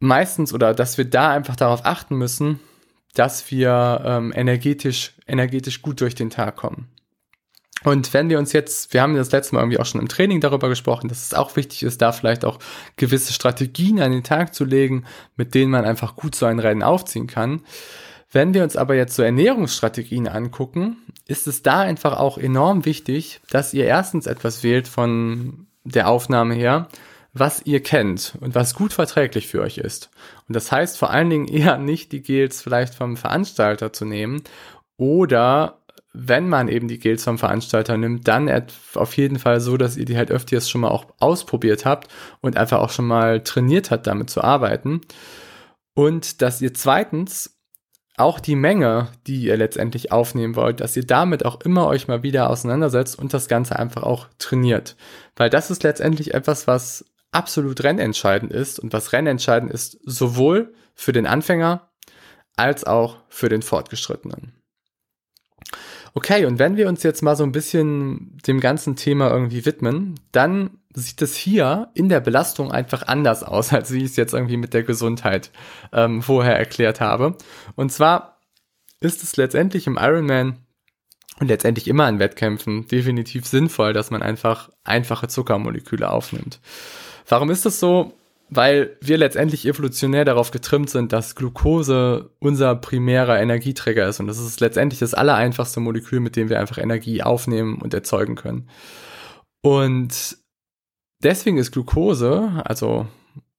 meistens 0.01 0.53
oder 0.53 0.75
dass 0.75 0.99
wir 0.99 1.05
da 1.05 1.31
einfach 1.31 1.57
darauf 1.57 1.85
achten 1.85 2.17
müssen, 2.17 2.61
dass 3.15 3.51
wir 3.51 4.03
ähm, 4.05 4.33
energetisch, 4.35 5.15
energetisch 5.27 5.83
gut 5.83 6.01
durch 6.01 6.15
den 6.15 6.31
Tag 6.31 6.57
kommen. 6.57 6.89
Und 7.85 8.13
wenn 8.13 8.29
wir 8.29 8.39
uns 8.39 8.53
jetzt, 8.53 8.93
wir 8.93 9.03
haben 9.03 9.15
das 9.15 9.31
letzte 9.31 9.55
Mal 9.55 9.61
irgendwie 9.63 9.79
auch 9.79 9.87
schon 9.87 10.01
im 10.01 10.09
Training 10.09 10.41
darüber 10.41 10.69
gesprochen, 10.69 11.09
dass 11.09 11.27
es 11.27 11.35
auch 11.35 11.55
wichtig 11.55 11.85
ist, 11.85 12.03
da 12.03 12.11
vielleicht 12.11 12.45
auch 12.45 12.59
gewisse 12.97 13.33
Strategien 13.33 14.01
an 14.01 14.11
den 14.11 14.25
Tag 14.25 14.53
zu 14.53 14.65
legen, 14.65 15.05
mit 15.37 15.55
denen 15.55 15.71
man 15.71 15.85
einfach 15.85 16.17
gut 16.17 16.35
so 16.35 16.47
ein 16.47 16.59
Rennen 16.59 16.83
aufziehen 16.83 17.29
kann. 17.29 17.63
Wenn 18.31 18.53
wir 18.53 18.63
uns 18.63 18.77
aber 18.77 18.95
jetzt 18.95 19.17
so 19.17 19.23
Ernährungsstrategien 19.23 20.29
angucken, 20.29 20.99
ist 21.27 21.47
es 21.47 21.63
da 21.63 21.81
einfach 21.81 22.19
auch 22.19 22.37
enorm 22.37 22.85
wichtig, 22.85 23.41
dass 23.51 23.73
ihr 23.73 23.87
erstens 23.87 24.27
etwas 24.27 24.63
wählt 24.63 24.87
von 24.87 25.67
der 25.85 26.09
Aufnahme 26.09 26.55
her, 26.55 26.89
was 27.33 27.63
ihr 27.65 27.83
kennt 27.83 28.35
und 28.41 28.55
was 28.55 28.75
gut 28.75 28.93
verträglich 28.93 29.49
für 29.49 29.63
euch 29.63 29.79
ist. 29.79 30.11
Und 30.47 30.57
das 30.57 30.71
heißt 30.71 30.99
vor 30.99 31.11
allen 31.11 31.31
Dingen 31.31 31.49
eher 31.49 31.79
nicht 31.79 32.13
die 32.13 32.23
Gels 32.23 32.63
vielleicht 32.63 32.95
vom 32.95 33.17
Veranstalter 33.17 33.93
zu 33.93 34.05
nehmen 34.05 34.43
oder 34.99 35.79
wenn 36.13 36.49
man 36.49 36.69
eben 36.69 36.89
die 36.89 36.99
Gels 36.99 37.25
vom 37.25 37.39
Veranstalter 37.39 37.97
nimmt, 37.97 38.27
dann 38.27 38.51
auf 38.95 39.17
jeden 39.17 39.39
Fall 39.39 39.61
so, 39.61 39.77
dass 39.77 39.97
ihr 39.97 40.05
die 40.05 40.17
halt 40.17 40.31
öfters 40.31 40.69
schon 40.69 40.81
mal 40.81 40.89
auch 40.89 41.07
ausprobiert 41.21 41.85
habt 41.85 42.09
und 42.41 42.57
einfach 42.57 42.81
auch 42.81 42.91
schon 42.91 43.07
mal 43.07 43.43
trainiert 43.43 43.91
habt, 43.91 44.07
damit 44.07 44.31
zu 44.31 44.43
arbeiten. 44.43 45.03
Und 45.95 46.43
dass 46.43 46.61
ihr 46.61 46.75
zweitens 46.75 47.58
auch 48.21 48.41
die 48.41 48.57
Menge, 48.57 49.09
die 49.27 49.43
ihr 49.43 49.57
letztendlich 49.57 50.13
aufnehmen 50.13 50.57
wollt, 50.57 50.81
dass 50.81 50.97
ihr 50.97 51.07
damit 51.07 51.45
auch 51.45 51.61
immer 51.61 51.87
euch 51.87 52.09
mal 52.09 52.23
wieder 52.23 52.51
auseinandersetzt 52.51 53.19
und 53.19 53.33
das 53.33 53.49
Ganze 53.49 53.79
einfach 53.79 54.03
auch 54.03 54.27
trainiert. 54.39 54.97
Weil 55.37 55.51
das 55.51 55.71
ist 55.71 55.83
letztendlich 55.83 56.35
etwas, 56.35 56.67
was 56.67 57.05
absolut 57.31 57.83
rennentscheidend 57.83 58.53
ist 58.53 58.81
und 58.81 58.93
was 58.93 59.13
rennentscheidend 59.13 59.71
ist 59.71 59.99
sowohl 60.05 60.75
für 60.95 61.13
den 61.13 61.27
Anfänger 61.27 61.89
als 62.57 62.85
auch 62.85 63.17
für 63.29 63.49
den 63.49 63.63
Fortgeschrittenen. 63.63 64.58
Okay, 66.19 66.47
und 66.47 66.59
wenn 66.59 66.77
wir 66.77 66.89
uns 66.89 67.05
jetzt 67.05 67.23
mal 67.23 67.37
so 67.37 67.45
ein 67.45 67.53
bisschen 67.53 68.37
dem 68.45 68.59
ganzen 68.59 68.97
Thema 68.97 69.31
irgendwie 69.31 69.65
widmen, 69.65 70.19
dann 70.33 70.71
sieht 70.93 71.23
es 71.23 71.37
hier 71.37 71.91
in 71.95 72.09
der 72.09 72.19
Belastung 72.19 72.73
einfach 72.73 73.07
anders 73.07 73.45
aus, 73.45 73.73
als 73.73 73.93
wie 73.93 73.99
ich 73.99 74.11
es 74.11 74.17
jetzt 74.17 74.35
irgendwie 74.35 74.57
mit 74.57 74.75
der 74.75 74.83
Gesundheit 74.83 75.53
ähm, 75.93 76.21
vorher 76.21 76.59
erklärt 76.59 77.01
habe. 77.01 77.37
Und 77.77 77.93
zwar 77.93 78.41
ist 78.99 79.23
es 79.23 79.37
letztendlich 79.37 79.87
im 79.87 79.97
Ironman 79.97 80.57
und 81.39 81.47
letztendlich 81.47 81.87
immer 81.87 82.09
in 82.09 82.19
Wettkämpfen 82.19 82.89
definitiv 82.89 83.47
sinnvoll, 83.47 83.93
dass 83.93 84.11
man 84.11 84.21
einfach 84.21 84.71
einfache 84.83 85.29
Zuckermoleküle 85.29 86.11
aufnimmt. 86.11 86.59
Warum 87.29 87.49
ist 87.49 87.65
das 87.65 87.79
so? 87.79 88.18
Weil 88.51 88.97
wir 89.03 89.19
letztendlich 89.19 89.67
evolutionär 89.67 90.25
darauf 90.25 90.51
getrimmt 90.51 90.89
sind, 90.89 91.13
dass 91.13 91.35
Glucose 91.35 92.31
unser 92.39 92.75
primärer 92.77 93.39
Energieträger 93.41 94.09
ist. 94.09 94.21
Und 94.21 94.27
das 94.27 94.39
ist 94.39 94.61
letztendlich 94.61 95.01
das 95.01 95.13
allereinfachste 95.13 95.81
Molekül, 95.81 96.21
mit 96.21 96.35
dem 96.35 96.49
wir 96.49 96.59
einfach 96.59 96.79
Energie 96.79 97.23
aufnehmen 97.23 97.81
und 97.83 97.93
erzeugen 97.93 98.37
können. 98.37 98.69
Und 99.61 100.39
deswegen 101.23 101.59
ist 101.59 101.73
Glucose, 101.73 102.63
also 102.65 103.07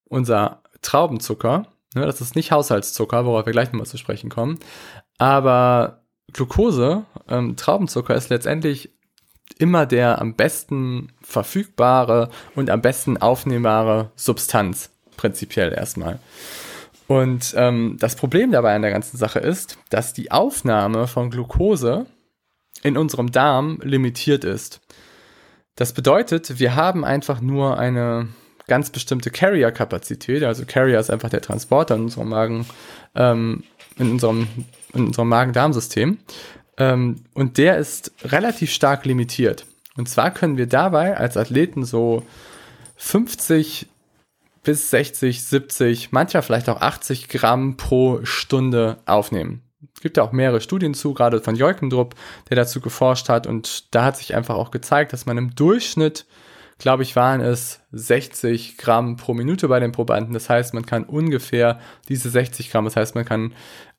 unser 0.06 0.64
Traubenzucker, 0.82 1.68
ne, 1.94 2.06
das 2.06 2.22
ist 2.22 2.36
nicht 2.36 2.52
Haushaltszucker, 2.52 3.26
worauf 3.26 3.46
wir 3.46 3.54
gleich 3.54 3.72
nochmal 3.72 3.86
zu 3.86 3.98
sprechen 3.98 4.30
kommen, 4.30 4.60
aber 5.18 6.04
Glucose, 6.34 7.06
ähm, 7.28 7.56
Traubenzucker 7.56 8.16
ist 8.16 8.30
letztendlich 8.30 8.92
immer 9.58 9.86
der 9.86 10.22
am 10.22 10.36
besten 10.36 11.12
verfügbare 11.22 12.30
und 12.56 12.70
am 12.70 12.82
besten 12.82 13.18
aufnehmbare 13.18 14.12
Substanz, 14.16 14.92
prinzipiell 15.18 15.74
erstmal. 15.74 16.20
Und 17.08 17.56
ähm, 17.58 17.98
das 18.00 18.16
Problem 18.16 18.52
dabei 18.52 18.76
an 18.76 18.84
der 18.84 18.92
ganzen 18.92 19.18
Sache 19.18 19.40
ist, 19.40 19.80
dass 19.90 20.14
die 20.14 20.32
Aufnahme 20.32 21.08
von 21.08 21.32
Glucose 21.32 22.06
in 22.84 22.98
unserem 22.98 23.32
Darm 23.32 23.80
limitiert 23.82 24.44
ist. 24.44 24.80
Das 25.76 25.94
bedeutet, 25.94 26.60
wir 26.60 26.76
haben 26.76 27.04
einfach 27.04 27.42
nur 27.42 27.80
eine 27.80 28.28
ganz 28.68 28.92
bestimmte 28.92 29.32
Carrier-Kapazität. 29.32 30.44
Also 30.44 30.66
Carrier 30.66 31.00
ist 31.00 31.10
einfach 31.10 31.30
der 31.30 31.42
Transporter 31.42 31.96
in 31.96 32.04
unserem 32.04 32.30
Magen, 32.30 32.66
ähm, 33.16 33.64
in 33.98 34.12
unserem, 34.12 34.48
in 34.94 35.08
unserem 35.08 35.30
Magen-Darm-System. 35.30 36.20
Ähm, 36.80 37.24
und 37.34 37.58
der 37.58 37.78
ist 37.78 38.12
relativ 38.24 38.72
stark 38.72 39.06
limitiert. 39.06 39.66
Und 39.98 40.08
zwar 40.08 40.32
können 40.32 40.58
wir 40.58 40.68
dabei 40.68 41.18
als 41.18 41.38
Athleten 41.38 41.84
so 41.84 42.24
50 42.96 43.88
bis 44.64 44.90
60, 44.90 45.44
70, 45.44 46.12
manchmal 46.12 46.44
vielleicht 46.44 46.70
auch 46.70 46.82
80 46.82 47.28
Gramm 47.28 47.78
pro 47.78 48.22
Stunde 48.24 48.98
aufnehmen. 49.06 49.62
Es 49.96 50.02
gibt 50.02 50.18
ja 50.18 50.24
auch 50.24 50.32
mehrere 50.32 50.62
Studien 50.62 50.94
zu, 50.94 51.14
gerade 51.14 51.42
von 51.42 51.56
Jeukendrup, 51.56 52.16
der 52.50 52.56
dazu 52.56 52.80
geforscht 52.80 53.28
hat. 53.30 53.48
Und 53.48 53.94
da 53.94 54.06
hat 54.06 54.18
sich 54.18 54.36
einfach 54.36 54.56
auch 54.56 54.72
gezeigt, 54.72 55.12
dass 55.12 55.26
man 55.26 55.38
im 55.38 55.56
Durchschnitt, 55.56 56.26
glaube 56.80 57.04
ich, 57.04 57.16
waren 57.16 57.42
es 57.42 57.82
60 57.92 58.78
Gramm 58.78 59.18
pro 59.18 59.34
Minute 59.34 59.68
bei 59.68 59.80
den 59.80 59.92
Probanden. 59.92 60.34
Das 60.34 60.50
heißt, 60.50 60.74
man 60.74 60.86
kann 60.86 61.04
ungefähr 61.04 61.80
diese 62.08 62.30
60 62.30 62.72
Gramm, 62.72 62.86
das 62.86 62.96
heißt, 62.96 63.16
man 63.16 63.26
kann 63.26 63.54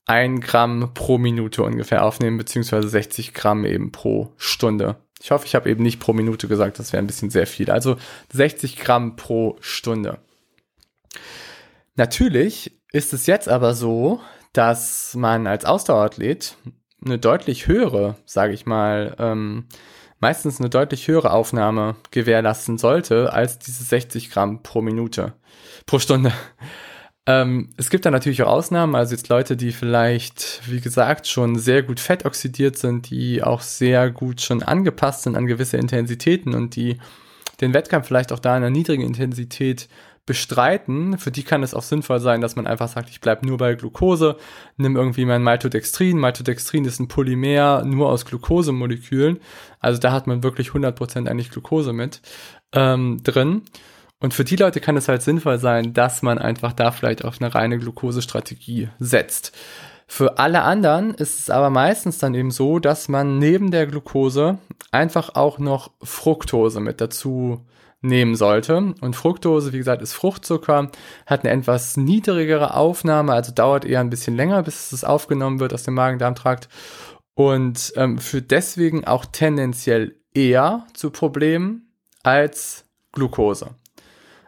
ein 0.07 0.41
Gramm 0.41 0.93
pro 0.95 1.19
Minute 1.19 1.63
ungefähr 1.63 2.05
aufnehmen, 2.05 2.39
beziehungsweise 2.39 2.89
60 2.89 3.35
Gramm 3.35 3.65
eben 3.65 3.93
pro 3.93 4.33
Stunde. 4.37 4.97
Ich 5.23 5.31
hoffe, 5.31 5.47
ich 5.47 5.55
habe 5.55 5.71
eben 5.71 5.83
nicht 5.83 6.01
pro 6.01 6.15
Minute 6.15 6.49
gesagt, 6.49 6.79
das 6.79 6.93
wäre 6.93 7.03
ein 7.03 7.07
bisschen 7.07 7.31
sehr 7.31 7.47
viel. 7.47 7.71
Also 7.71 7.97
60 8.33 8.77
Gramm 8.79 9.17
pro 9.17 9.57
Stunde. 9.61 10.19
Natürlich 11.95 12.81
ist 12.93 13.13
es 13.13 13.27
jetzt 13.27 13.49
aber 13.49 13.75
so, 13.75 14.21
dass 14.53 15.15
man 15.15 15.47
als 15.47 15.65
Ausdauerathlet 15.65 16.57
eine 17.05 17.19
deutlich 17.19 17.67
höhere, 17.67 18.17
sage 18.25 18.55
ich 18.55 18.67
mal, 18.67 19.15
ähm, 19.19 19.67
meistens 20.21 20.61
eine 20.61 20.71
deutlich 20.71 21.09
höhere 21.09 21.33
Aufnahme 21.33 21.97
gewährleisten 22.11 22.79
sollte 22.79 23.33
als 23.33 23.59
diese 23.59 23.83
60 23.83 24.31
Gramm 24.31 24.63
pro 24.63 24.83
Minute, 24.83 25.33
pro 25.87 25.99
Stunde. 25.99 26.33
Ähm, 27.27 27.71
es 27.77 27.91
gibt 27.91 28.07
da 28.07 28.11
natürlich 28.11 28.43
auch 28.43 28.51
Ausnahmen, 28.51 28.95
also 28.95 29.15
jetzt 29.15 29.29
Leute, 29.29 29.57
die 29.57 29.73
vielleicht, 29.73 30.63
wie 30.67 30.81
gesagt, 30.81 31.27
schon 31.27 31.59
sehr 31.59 31.83
gut 31.83 32.01
fettoxidiert 32.01 32.77
sind, 32.77 33.11
die 33.11 33.43
auch 33.43 33.61
sehr 33.61 34.11
gut 34.11 34.41
schon 34.41 34.63
angepasst 34.63 35.25
sind 35.25 35.37
an 35.37 35.47
gewisse 35.47 35.77
Intensitäten 35.77 36.55
und 36.55 36.77
die 36.77 36.99
den 37.61 37.75
Wettkampf 37.75 38.07
vielleicht 38.07 38.33
auch 38.33 38.39
da 38.39 38.57
in 38.57 38.63
einer 38.63 38.71
niedrigen 38.71 39.03
Intensität 39.03 39.89
bestreiten, 40.31 41.19
für 41.19 41.33
die 41.33 41.43
kann 41.43 41.65
es 41.65 41.75
auch 41.75 41.83
sinnvoll 41.83 42.21
sein, 42.21 42.41
dass 42.41 42.55
man 42.55 42.69
einfach 42.69 42.87
sagt, 42.87 43.11
ich 43.11 43.21
bleibe 43.21 43.45
nur 43.45 43.59
bei 43.59 43.75
Glucose, 43.75 44.37
nimm 44.77 44.95
irgendwie 44.95 45.25
mein 45.25 45.43
Maltodextrin. 45.43 46.17
Maltodextrin 46.19 46.85
ist 46.85 47.01
ein 47.01 47.09
Polymer 47.09 47.83
nur 47.85 48.09
aus 48.09 48.25
Glucosemolekülen. 48.25 49.41
Also 49.81 49.99
da 49.99 50.13
hat 50.13 50.29
man 50.29 50.45
wirklich 50.45 50.69
100% 50.69 51.27
eigentlich 51.27 51.51
Glucose 51.51 51.93
mit 51.93 52.23
ähm, 52.71 53.21
drin. 53.25 53.63
Und 54.21 54.33
für 54.33 54.45
die 54.45 54.55
Leute 54.55 54.81
kann 54.81 54.97
es 54.97 55.09
halt 55.09 55.23
sinnvoll 55.23 55.59
sein, 55.59 55.95
dass 55.95 56.23
man 56.23 56.39
einfach 56.39 56.75
da 56.75 56.93
vielleicht 56.93 57.25
auf 57.25 57.41
eine 57.41 57.53
reine 57.53 57.81
Glukosestrategie 57.81 58.89
setzt. 59.01 59.51
Für 60.07 60.39
alle 60.39 60.63
anderen 60.63 61.13
ist 61.13 61.41
es 61.41 61.51
aber 61.51 61.71
meistens 61.71 62.19
dann 62.19 62.37
eben 62.37 62.53
so, 62.53 62.79
dass 62.79 63.09
man 63.09 63.41
neben 63.41 63.73
der 63.73 63.89
Glucose 63.89 64.59
einfach 64.93 65.35
auch 65.35 65.59
noch 65.59 65.91
Fructose 66.05 66.79
mit 66.79 67.01
dazu 67.01 67.67
nehmen 68.03 68.35
sollte. 68.35 68.95
Und 69.01 69.17
Fructose, 69.17 69.73
wie 69.73 69.79
gesagt, 69.79 70.03
ist 70.03 70.15
Fruchtzucker, 70.15 70.91
hat 71.27 71.45
eine 71.45 71.53
etwas 71.53 71.97
niedrigere 71.97 72.75
Aufnahme, 72.75 73.33
also 73.33 73.53
dauert 73.53 73.85
eher 73.85 74.01
ein 74.01 74.11
bisschen 74.11 74.37
länger, 74.37 74.63
bis 74.63 74.93
es 74.93 75.05
aufgenommen 75.05 75.61
wird 75.61 75.75
aus 75.75 75.83
dem 75.83 75.95
Magen-Darm-Trakt 75.95 76.69
und 77.35 77.93
ähm, 77.97 78.19
führt 78.19 78.51
deswegen 78.51 79.07
auch 79.07 79.25
tendenziell 79.25 80.17
eher 80.35 80.87
zu 80.95 81.11
Problemen 81.11 81.93
als 82.23 82.85
Glucose. 83.13 83.75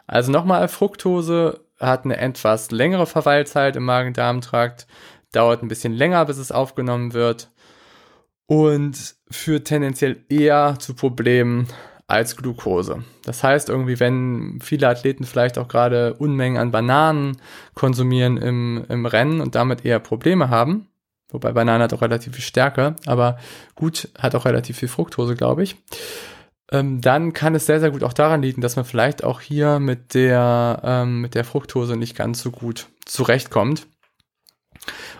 Also 0.07 0.31
nochmal, 0.31 0.67
Fructose 0.67 1.61
hat 1.79 2.05
eine 2.05 2.17
etwas 2.17 2.71
längere 2.71 3.05
Verweilzeit 3.05 3.75
im 3.75 3.85
Magen-Darm-Trakt, 3.85 4.87
dauert 5.31 5.63
ein 5.63 5.67
bisschen 5.67 5.93
länger, 5.93 6.25
bis 6.25 6.37
es 6.37 6.51
aufgenommen 6.51 7.13
wird 7.13 7.49
und 8.45 9.15
führt 9.29 9.65
tendenziell 9.65 10.23
eher 10.29 10.77
zu 10.79 10.93
Problemen 10.93 11.67
als 12.13 12.37
Glucose. 12.37 13.03
Das 13.25 13.43
heißt, 13.43 13.69
irgendwie, 13.69 13.99
wenn 13.99 14.59
viele 14.61 14.87
Athleten 14.87 15.25
vielleicht 15.25 15.57
auch 15.57 15.67
gerade 15.67 16.13
Unmengen 16.13 16.59
an 16.59 16.71
Bananen 16.71 17.37
konsumieren 17.73 18.37
im, 18.37 18.85
im 18.87 19.05
Rennen 19.05 19.41
und 19.41 19.55
damit 19.55 19.83
eher 19.83 19.99
Probleme 19.99 20.49
haben, 20.49 20.87
wobei 21.29 21.51
Banane 21.51 21.83
hat 21.83 21.93
auch 21.93 22.01
relativ 22.01 22.35
viel 22.35 22.43
Stärke, 22.43 22.95
aber 23.07 23.37
gut, 23.75 24.09
hat 24.17 24.35
auch 24.35 24.45
relativ 24.45 24.77
viel 24.77 24.89
Fructose, 24.89 25.35
glaube 25.35 25.63
ich, 25.63 25.75
ähm, 26.71 27.01
dann 27.01 27.33
kann 27.33 27.55
es 27.55 27.65
sehr, 27.65 27.79
sehr 27.79 27.91
gut 27.91 28.03
auch 28.03 28.13
daran 28.13 28.41
liegen, 28.41 28.61
dass 28.61 28.75
man 28.75 28.85
vielleicht 28.85 29.23
auch 29.23 29.41
hier 29.41 29.79
mit 29.79 30.13
der, 30.13 30.81
ähm, 30.83 31.21
mit 31.21 31.35
der 31.35 31.45
Fructose 31.45 31.97
nicht 31.97 32.15
ganz 32.15 32.41
so 32.41 32.51
gut 32.51 32.87
zurechtkommt. 33.05 33.87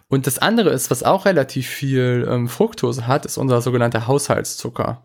Und 0.09 0.27
das 0.27 0.37
andere 0.39 0.69
ist, 0.69 0.91
was 0.91 1.03
auch 1.03 1.25
relativ 1.25 1.67
viel 1.67 2.27
ähm, 2.29 2.47
Fructose 2.47 3.07
hat, 3.07 3.25
ist 3.25 3.37
unser 3.37 3.61
sogenannter 3.61 4.07
Haushaltszucker. 4.07 5.03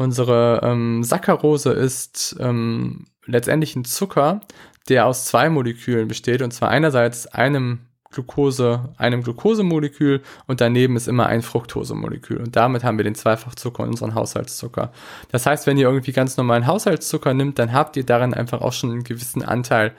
Unsere 0.00 0.62
ähm, 0.62 1.04
Saccharose 1.04 1.72
ist 1.72 2.34
ähm, 2.40 3.04
letztendlich 3.26 3.76
ein 3.76 3.84
Zucker, 3.84 4.40
der 4.88 5.04
aus 5.04 5.26
zwei 5.26 5.50
Molekülen 5.50 6.08
besteht, 6.08 6.40
und 6.40 6.52
zwar 6.52 6.70
einerseits 6.70 7.26
einem 7.26 7.80
Glucose, 8.10 8.94
einem 8.96 9.22
Glukosemolekül 9.22 10.22
und 10.46 10.62
daneben 10.62 10.96
ist 10.96 11.06
immer 11.06 11.26
ein 11.26 11.42
Fructosemolekül. 11.42 12.38
Und 12.38 12.56
damit 12.56 12.82
haben 12.82 12.96
wir 12.96 13.04
den 13.04 13.14
Zweifachzucker 13.14 13.82
und 13.82 13.90
unseren 13.90 14.14
Haushaltszucker. 14.14 14.90
Das 15.32 15.44
heißt, 15.44 15.66
wenn 15.66 15.76
ihr 15.76 15.88
irgendwie 15.88 16.12
ganz 16.12 16.38
normalen 16.38 16.66
Haushaltszucker 16.66 17.34
nimmt, 17.34 17.58
dann 17.58 17.74
habt 17.74 17.98
ihr 17.98 18.06
darin 18.06 18.32
einfach 18.32 18.62
auch 18.62 18.72
schon 18.72 18.92
einen 18.92 19.04
gewissen 19.04 19.44
Anteil 19.44 19.94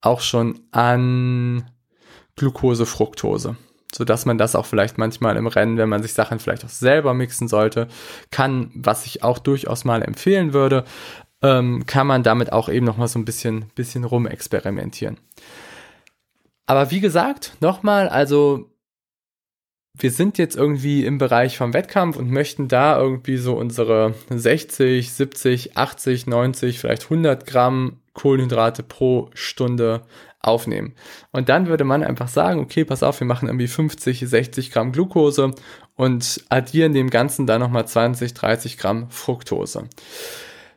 auch 0.00 0.20
schon 0.20 0.60
an 0.70 1.68
Glucose, 2.36 2.86
Fructose. 2.86 3.56
Sodass 3.94 4.24
man 4.24 4.38
das 4.38 4.54
auch 4.54 4.66
vielleicht 4.66 4.98
manchmal 4.98 5.36
im 5.36 5.46
Rennen, 5.46 5.76
wenn 5.76 5.88
man 5.88 6.02
sich 6.02 6.14
Sachen 6.14 6.38
vielleicht 6.38 6.64
auch 6.64 6.68
selber 6.68 7.12
mixen 7.12 7.48
sollte, 7.48 7.88
kann, 8.30 8.70
was 8.74 9.06
ich 9.06 9.22
auch 9.22 9.38
durchaus 9.38 9.84
mal 9.84 10.02
empfehlen 10.02 10.52
würde, 10.52 10.84
ähm, 11.42 11.84
kann 11.86 12.06
man 12.06 12.22
damit 12.22 12.52
auch 12.52 12.68
eben 12.68 12.86
nochmal 12.86 13.08
so 13.08 13.18
ein 13.18 13.24
bisschen, 13.24 13.66
bisschen 13.74 14.04
rumexperimentieren. 14.04 15.18
Aber 16.66 16.90
wie 16.92 17.00
gesagt, 17.00 17.56
nochmal, 17.60 18.08
also 18.08 18.69
wir 19.94 20.10
sind 20.10 20.38
jetzt 20.38 20.56
irgendwie 20.56 21.04
im 21.04 21.18
Bereich 21.18 21.58
vom 21.58 21.74
Wettkampf 21.74 22.16
und 22.16 22.30
möchten 22.30 22.68
da 22.68 22.98
irgendwie 22.98 23.36
so 23.36 23.54
unsere 23.54 24.14
60, 24.30 25.12
70, 25.12 25.76
80, 25.76 26.26
90, 26.26 26.78
vielleicht 26.78 27.04
100 27.04 27.46
Gramm 27.46 27.98
Kohlenhydrate 28.14 28.82
pro 28.82 29.30
Stunde 29.34 30.02
aufnehmen. 30.40 30.94
Und 31.32 31.48
dann 31.48 31.66
würde 31.66 31.84
man 31.84 32.02
einfach 32.02 32.28
sagen, 32.28 32.60
okay, 32.60 32.84
pass 32.84 33.02
auf, 33.02 33.20
wir 33.20 33.26
machen 33.26 33.48
irgendwie 33.48 33.68
50, 33.68 34.20
60 34.20 34.70
Gramm 34.70 34.92
Glucose 34.92 35.50
und 35.96 36.44
addieren 36.48 36.94
dem 36.94 37.10
Ganzen 37.10 37.46
dann 37.46 37.60
nochmal 37.60 37.86
20, 37.86 38.32
30 38.32 38.78
Gramm 38.78 39.10
Fructose. 39.10 39.84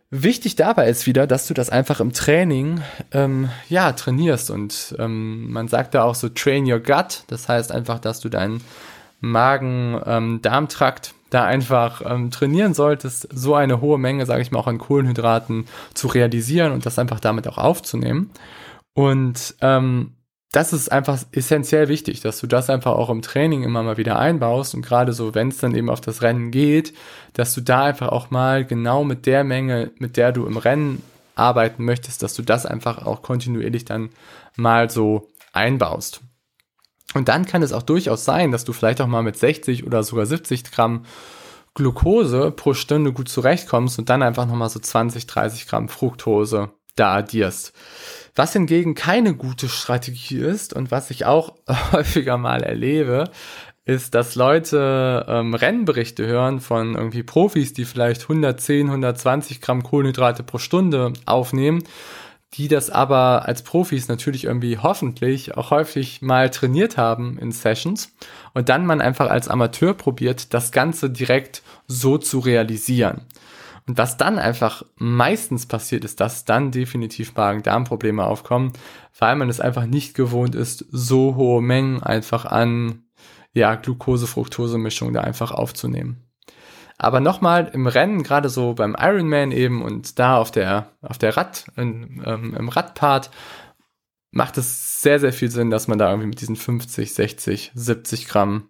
Wichtig 0.10 0.56
dabei 0.56 0.90
ist 0.90 1.08
wieder, 1.08 1.26
dass 1.26 1.48
du 1.48 1.56
das 1.56 1.70
einfach 1.72 2.00
im 2.00 2.14
Training 2.14 2.82
ähm, 3.14 3.50
ja 3.68 3.94
trainierst 3.94 4.52
und 4.52 4.96
ähm, 5.00 5.52
man 5.52 5.68
sagt 5.68 5.96
da 5.96 6.04
auch 6.04 6.14
so 6.14 6.30
train 6.30 6.72
your 6.72 6.80
gut. 6.80 7.24
Das 7.28 7.50
heißt 7.50 7.72
einfach, 7.72 7.98
dass 7.98 8.20
du 8.20 8.30
deinen 8.30 8.62
Magen-Darmtrakt 9.24 11.14
ähm, 11.14 11.20
da 11.30 11.46
einfach 11.46 12.02
ähm, 12.06 12.30
trainieren 12.30 12.74
solltest, 12.74 13.28
so 13.34 13.56
eine 13.56 13.82
hohe 13.82 13.98
Menge, 13.98 14.26
sage 14.26 14.42
ich 14.42 14.52
mal, 14.52 14.60
auch 14.60 14.68
an 14.68 14.78
Kohlenhydraten 14.78 15.66
zu 15.94 16.08
realisieren 16.08 16.74
und 16.74 16.86
das 16.86 17.00
einfach 17.00 17.20
damit 17.20 17.48
auch 17.48 17.58
aufzunehmen. 17.58 18.30
Und 18.94 19.56
ähm, 19.62 20.18
das 20.52 20.74
ist 20.74 20.92
einfach 20.92 21.18
essentiell 21.32 21.88
wichtig, 21.88 22.22
dass 22.22 22.40
du 22.40 22.46
das 22.46 22.70
einfach 22.70 22.92
auch 22.92 23.10
im 23.10 23.24
Training 23.24 23.64
immer 23.64 23.82
mal 23.82 23.98
wieder 23.98 24.20
einbaust 24.20 24.76
und 24.76 24.84
gerade 24.84 25.14
so, 25.14 25.34
wenn 25.34 25.48
es 25.48 25.58
dann 25.58 25.74
eben 25.74 25.90
auf 25.90 26.02
das 26.02 26.22
Rennen 26.22 26.52
geht, 26.52 26.94
dass 27.34 27.56
du 27.56 27.62
da 27.62 27.86
einfach 27.86 28.10
auch 28.10 28.30
mal 28.30 28.64
genau 28.66 29.04
mit 29.04 29.26
der 29.26 29.44
Menge, 29.44 29.90
mit 29.98 30.18
der 30.18 30.32
du 30.32 30.46
im 30.46 30.58
Rennen 30.58 31.02
arbeiten 31.34 31.84
möchtest, 31.84 32.22
dass 32.22 32.36
du 32.36 32.44
das 32.44 32.68
einfach 32.68 33.06
auch 33.06 33.24
kontinuierlich 33.24 33.86
dann 33.86 34.10
mal 34.56 34.92
so 34.92 35.30
einbaust. 35.54 36.22
Und 37.14 37.30
dann 37.30 37.46
kann 37.46 37.62
es 37.62 37.74
auch 37.74 37.84
durchaus 37.84 38.26
sein, 38.26 38.52
dass 38.52 38.64
du 38.64 38.74
vielleicht 38.74 39.02
auch 39.02 39.08
mal 39.08 39.24
mit 39.24 39.38
60 39.38 39.86
oder 39.86 40.04
sogar 40.04 40.26
70 40.26 40.72
Gramm 40.72 41.06
Glucose 41.76 42.52
pro 42.52 42.74
Stunde 42.74 43.14
gut 43.14 43.30
zurechtkommst 43.30 43.98
und 43.98 44.10
dann 44.10 44.22
einfach 44.22 44.46
nochmal 44.46 44.70
so 44.70 44.80
20, 44.80 45.26
30 45.26 45.68
Gramm 45.68 45.90
Fructose 45.90 46.70
da 46.96 47.16
addierst. 47.16 47.74
Was 48.36 48.54
hingegen 48.54 48.96
keine 48.96 49.36
gute 49.36 49.70
Strategie 49.70 50.38
ist 50.38 50.74
und 50.74 50.92
was 50.92 51.10
ich 51.10 51.26
auch 51.26 51.56
häufiger 51.92 52.38
mal 52.38 52.62
erlebe, 52.62 53.26
ist, 53.86 54.16
dass 54.16 54.36
Leute 54.36 55.26
ähm, 55.28 55.54
Rennberichte 55.54 56.26
hören 56.26 56.62
von 56.62 56.96
irgendwie 56.96 57.24
Profis, 57.24 57.74
die 57.74 57.86
vielleicht 57.86 58.24
110, 58.24 58.88
120 58.88 59.60
Gramm 59.60 59.84
Kohlenhydrate 59.84 60.44
pro 60.44 60.58
Stunde 60.58 61.12
aufnehmen, 61.26 61.84
die 62.54 62.68
das 62.68 62.90
aber 62.90 63.48
als 63.48 63.64
Profis 63.64 64.08
natürlich 64.08 64.46
irgendwie 64.46 64.78
hoffentlich 64.78 65.58
auch 65.58 65.72
häufig 65.72 66.22
mal 66.22 66.50
trainiert 66.50 66.98
haben 66.98 67.38
in 67.40 67.52
Sessions 67.52 68.16
und 68.54 68.70
dann 68.70 68.86
man 68.86 69.02
einfach 69.02 69.30
als 69.30 69.48
Amateur 69.48 69.94
probiert, 69.94 70.54
das 70.54 70.72
Ganze 70.72 71.10
direkt 71.10 71.64
so 71.88 72.18
zu 72.18 72.40
realisieren. 72.40 73.22
Und 73.88 73.98
was 73.98 74.16
dann 74.16 74.40
einfach 74.40 74.84
meistens 74.96 75.66
passiert, 75.66 76.06
ist, 76.06 76.22
dass 76.22 76.46
dann 76.46 76.72
definitiv 76.72 77.36
Magen-Darm-Probleme 77.36 78.24
aufkommen, 78.24 78.72
weil 79.20 79.36
man 79.36 79.50
es 79.50 79.60
einfach 79.60 79.86
nicht 79.86 80.14
gewohnt 80.14 80.56
ist, 80.56 80.86
so 80.90 81.36
hohe 81.36 81.62
Mengen 81.62 82.02
einfach 82.02 82.46
an 82.46 83.04
ja, 83.54 83.76
Glucose-Fructose-Mischung 83.76 85.12
da 85.14 85.22
einfach 85.22 85.52
aufzunehmen. 85.52 86.23
Aber 86.98 87.20
nochmal 87.20 87.70
im 87.74 87.88
Rennen, 87.88 88.24
gerade 88.24 88.50
so 88.50 88.74
beim 88.74 88.96
Ironman 88.98 89.52
eben 89.52 89.82
und 89.82 90.20
da 90.20 90.38
auf 90.38 90.52
der, 90.52 90.92
auf 91.02 91.18
der 91.18 91.36
Rad, 91.36 91.66
in, 91.76 92.24
ähm, 92.26 92.56
im 92.56 92.70
Radpart, 92.70 93.30
macht 94.32 94.58
es 94.58 95.02
sehr, 95.02 95.20
sehr 95.20 95.34
viel 95.34 95.52
Sinn, 95.52 95.70
dass 95.70 95.88
man 95.88 95.98
da 95.98 96.10
irgendwie 96.10 96.28
mit 96.30 96.42
diesen 96.42 96.56
50, 96.56 97.14
60, 97.14 97.72
70 97.74 98.28
Gramm 98.28 98.70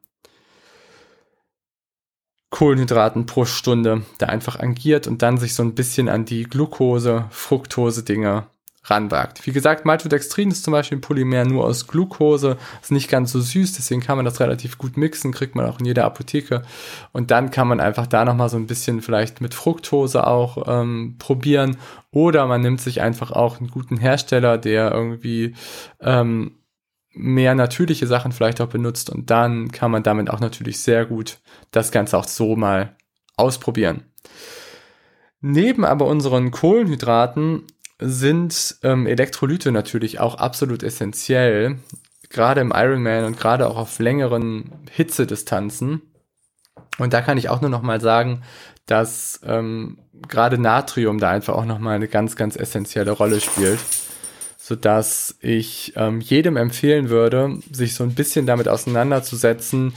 Kohlenhydraten 2.50 3.26
pro 3.26 3.46
Stunde 3.46 4.04
da 4.20 4.28
einfach 4.28 4.60
agiert 4.60 5.08
und 5.08 5.24
dann 5.24 5.40
sich 5.40 5.56
so 5.56 5.64
ein 5.64 5.74
bisschen 5.74 6.08
an 6.08 6.26
die 6.26 6.44
Glucose, 6.44 7.26
Fructose 7.32 8.04
Dinge 8.04 8.46
ranwagt. 8.86 9.46
Wie 9.46 9.52
gesagt, 9.52 9.86
Maltodextrin 9.86 10.52
ist 10.52 10.64
zum 10.64 10.74
Beispiel 10.74 10.98
ein 10.98 11.02
Polymer 11.02 11.46
nur 11.46 11.66
aus 11.66 11.88
Glucose, 11.88 12.58
ist 12.82 12.92
nicht 12.92 13.10
ganz 13.10 13.32
so 13.32 13.40
süß, 13.40 13.74
deswegen 13.74 14.02
kann 14.02 14.18
man 14.18 14.26
das 14.26 14.40
relativ 14.40 14.78
gut 14.78 14.98
mixen, 14.98 15.32
kriegt 15.32 15.56
man 15.56 15.66
auch 15.66 15.80
in 15.80 15.86
jeder 15.86 16.06
Apotheke. 16.06 16.64
Und 17.12 17.32
dann 17.32 17.50
kann 17.50 17.68
man 17.68 17.80
einfach 17.80 18.08
da 18.08 18.26
nochmal 18.26 18.50
so 18.50 18.58
ein 18.58 18.68
bisschen 18.68 19.02
vielleicht 19.02 19.42
mit 19.42 19.54
Fructose 19.54 20.28
auch 20.28 20.64
ähm, 20.68 21.16
probieren. 21.18 21.78
Oder 22.12 22.46
man 22.46 22.62
nimmt 22.62 22.82
sich 22.82 23.02
einfach 23.02 23.32
auch 23.32 23.60
einen 23.60 23.70
guten 23.70 23.98
Hersteller, 23.98 24.58
der 24.58 24.92
irgendwie 24.92 25.56
ähm, 26.02 26.58
mehr 27.14 27.56
natürliche 27.56 28.08
Sachen 28.08 28.32
vielleicht 28.32 28.60
auch 28.60 28.68
benutzt 28.68 29.10
und 29.10 29.30
dann 29.30 29.72
kann 29.72 29.92
man 29.92 30.02
damit 30.04 30.32
auch 30.32 30.40
natürlich 30.40 30.80
sehr 30.80 31.06
gut 31.06 31.38
das 31.72 31.92
Ganze 31.92 32.18
auch 32.18 32.28
so 32.28 32.56
mal 32.56 32.96
ausprobieren. 33.38 34.04
Neben 35.42 35.86
aber 35.86 36.08
unseren 36.08 36.52
Kohlenhydraten 36.52 37.64
sind 38.00 38.78
ähm, 38.84 39.08
Elektrolyte 39.08 39.72
natürlich 39.72 40.20
auch 40.20 40.36
absolut 40.36 40.84
essentiell, 40.84 41.78
gerade 42.30 42.62
im 42.62 42.74
Ironman 42.76 43.26
und 43.26 43.40
gerade 43.40 43.68
auch 43.68 43.78
auf 43.78 44.00
längeren 44.00 44.72
Hitzedistanzen. 44.92 46.02
Und 46.98 47.14
da 47.14 47.22
kann 47.22 47.38
ich 47.38 47.50
auch 47.50 47.62
nur 47.62 47.70
noch 47.70 47.82
mal 47.82 48.02
sagen, 48.02 48.44
dass 48.86 49.40
ähm, 49.44 50.00
gerade 50.28 50.58
Natrium 50.58 51.20
da 51.20 51.30
einfach 51.30 51.56
auch 51.56 51.66
noch 51.66 51.80
mal 51.80 51.96
eine 51.96 52.08
ganz, 52.08 52.36
ganz 52.36 52.56
essentielle 52.56 53.12
Rolle 53.12 53.40
spielt 53.40 53.80
so 54.66 54.78
dass 54.78 55.36
ich 55.42 55.92
ähm, 55.98 56.22
jedem 56.22 56.56
empfehlen 56.56 57.10
würde, 57.10 57.58
sich 57.70 57.96
so 57.96 58.06
ein 58.06 58.16
bisschen 58.16 58.46
damit 58.46 58.70
auseinanderzusetzen, 58.70 59.94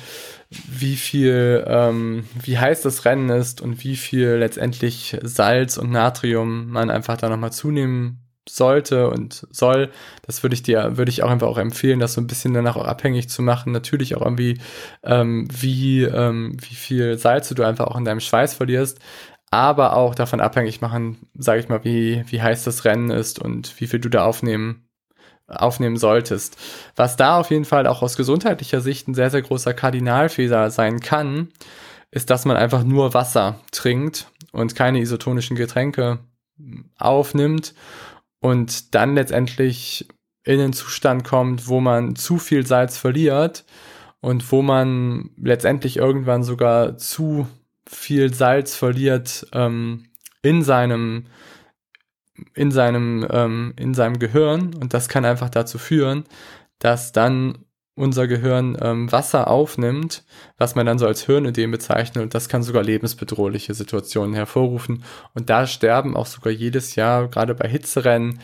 wie 0.50 0.96
viel, 0.96 1.64
ähm, 1.66 2.24
wie 2.40 2.59
heiß 2.59 2.82
das 2.82 3.04
Rennen 3.04 3.30
ist 3.30 3.61
und 3.61 3.82
wie 3.82 3.96
viel 3.96 4.28
letztendlich 4.30 5.16
Salz 5.22 5.76
und 5.76 5.90
Natrium 5.90 6.68
man 6.68 6.90
einfach 6.90 7.16
da 7.16 7.28
nochmal 7.28 7.52
zunehmen 7.52 8.22
sollte 8.48 9.11
und 9.11 9.46
soll. 9.50 9.90
Das 10.24 10.44
würde 10.44 10.54
ich 10.54 10.62
dir, 10.62 10.96
würde 10.96 11.11
ich 11.11 11.24
auch 11.24 11.30
einfach 11.30 11.48
auch 11.48 11.59
empfehlen, 11.59 11.98
das 11.98 12.14
so 12.14 12.20
ein 12.20 12.28
bisschen 12.28 12.54
danach 12.54 12.76
auch 12.76 12.85
abhängig 12.85 13.28
zu 13.28 13.42
machen. 13.42 13.72
Natürlich 13.72 14.14
auch 14.14 14.22
irgendwie, 14.22 14.61
ähm, 15.02 15.48
wie, 15.52 16.04
ähm, 16.04 16.56
wie 16.61 16.76
viel 16.76 17.18
Salz 17.18 17.48
du 17.48 17.64
einfach 17.64 17.88
auch 17.88 17.96
in 17.96 18.04
deinem 18.04 18.20
Schweiß 18.20 18.54
verlierst 18.54 19.00
aber 19.50 19.96
auch 19.96 20.14
davon 20.14 20.40
abhängig 20.40 20.80
machen, 20.80 21.28
sage 21.35 21.61
ich 21.61 21.68
mal, 21.68 21.85
wie, 21.85 22.24
wie 22.26 22.42
heiß 22.42 22.64
das 22.64 22.85
Rennen 22.85 23.11
ist 23.11 23.38
und 23.38 23.80
wie 23.80 23.87
viel 23.87 24.00
du 24.00 24.09
da 24.09 24.24
aufnehmen, 24.24 24.86
aufnehmen 25.48 25.96
solltest. 25.96 26.56
Was 26.96 27.16
da 27.16 27.38
auf 27.38 27.50
jeden 27.50 27.64
Fall 27.64 27.87
auch 27.87 28.02
aus 28.02 28.16
gesundheitlicher 28.16 28.80
Sicht 28.80 29.09
ein 29.09 29.14
sehr, 29.14 29.30
sehr 29.30 29.42
großer 29.42 29.74
Kardinalfehler 29.74 30.70
sein 30.70 31.00
kann, 31.00 31.48
ist, 32.11 32.30
dass 32.30 32.44
man 32.44 32.56
einfach 32.56 32.82
nur 32.82 33.14
Wasser 33.14 33.61
trinkt 33.70 34.30
und 34.52 34.74
keine 34.74 35.00
isotonischen 35.00 35.56
Getränke 35.56 36.18
aufnimmt 36.98 37.74
und 38.40 38.94
dann 38.94 39.14
letztendlich 39.14 40.09
in 40.44 40.59
den 40.59 40.72
Zustand 40.72 41.24
kommt, 41.24 41.68
wo 41.68 41.80
man 41.80 42.16
zu 42.16 42.38
viel 42.38 42.66
Salz 42.66 42.96
verliert 42.96 43.64
und 44.20 44.50
wo 44.52 44.62
man 44.62 45.30
letztendlich 45.37 45.96
irgendwann 45.96 46.42
sogar 46.42 46.96
zu 46.96 47.48
viel 47.88 48.32
Salz 48.32 48.74
verliert 48.74 49.46
ähm, 49.52 50.06
in 50.42 50.62
seinem 50.62 51.26
in 52.55 52.70
seinem 52.70 53.27
ähm, 53.31 53.75
in 53.77 53.94
seinem 53.94 54.18
Gehirn 54.18 54.75
und 54.75 54.94
das 54.94 55.09
kann 55.09 55.25
einfach 55.25 55.51
dazu 55.51 55.79
führen, 55.79 56.25
dass 56.79 57.12
dann 57.12 57.59
unser 57.94 58.29
Gehirn 58.29 58.77
ähm, 58.81 59.11
Wasser 59.11 59.49
aufnimmt, 59.49 60.25
was 60.59 60.75
man 60.75 60.85
dann 60.85 60.99
so 60.99 61.07
als 61.07 61.25
Hirnödem 61.25 61.70
bezeichnet 61.70 62.22
und 62.22 62.35
das 62.35 62.49
kann 62.49 62.62
sogar 62.62 62.83
lebensbedrohliche 62.83 63.72
Situationen 63.72 64.35
hervorrufen 64.35 65.05
und 65.35 65.49
da 65.49 65.66
sterben 65.66 66.16
auch 66.16 66.27
sogar 66.27 66.53
jedes 66.53 66.94
Jahr 66.94 67.29
gerade 67.29 67.55
bei 67.55 67.68
Hitzerennen 67.68 68.38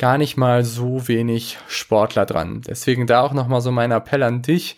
gar 0.00 0.16
nicht 0.16 0.38
mal 0.38 0.64
so 0.64 1.06
wenig 1.08 1.58
Sportler 1.68 2.24
dran. 2.24 2.62
Deswegen 2.66 3.06
da 3.06 3.20
auch 3.20 3.34
nochmal 3.34 3.60
so 3.60 3.70
mein 3.70 3.92
Appell 3.92 4.22
an 4.22 4.40
dich. 4.40 4.76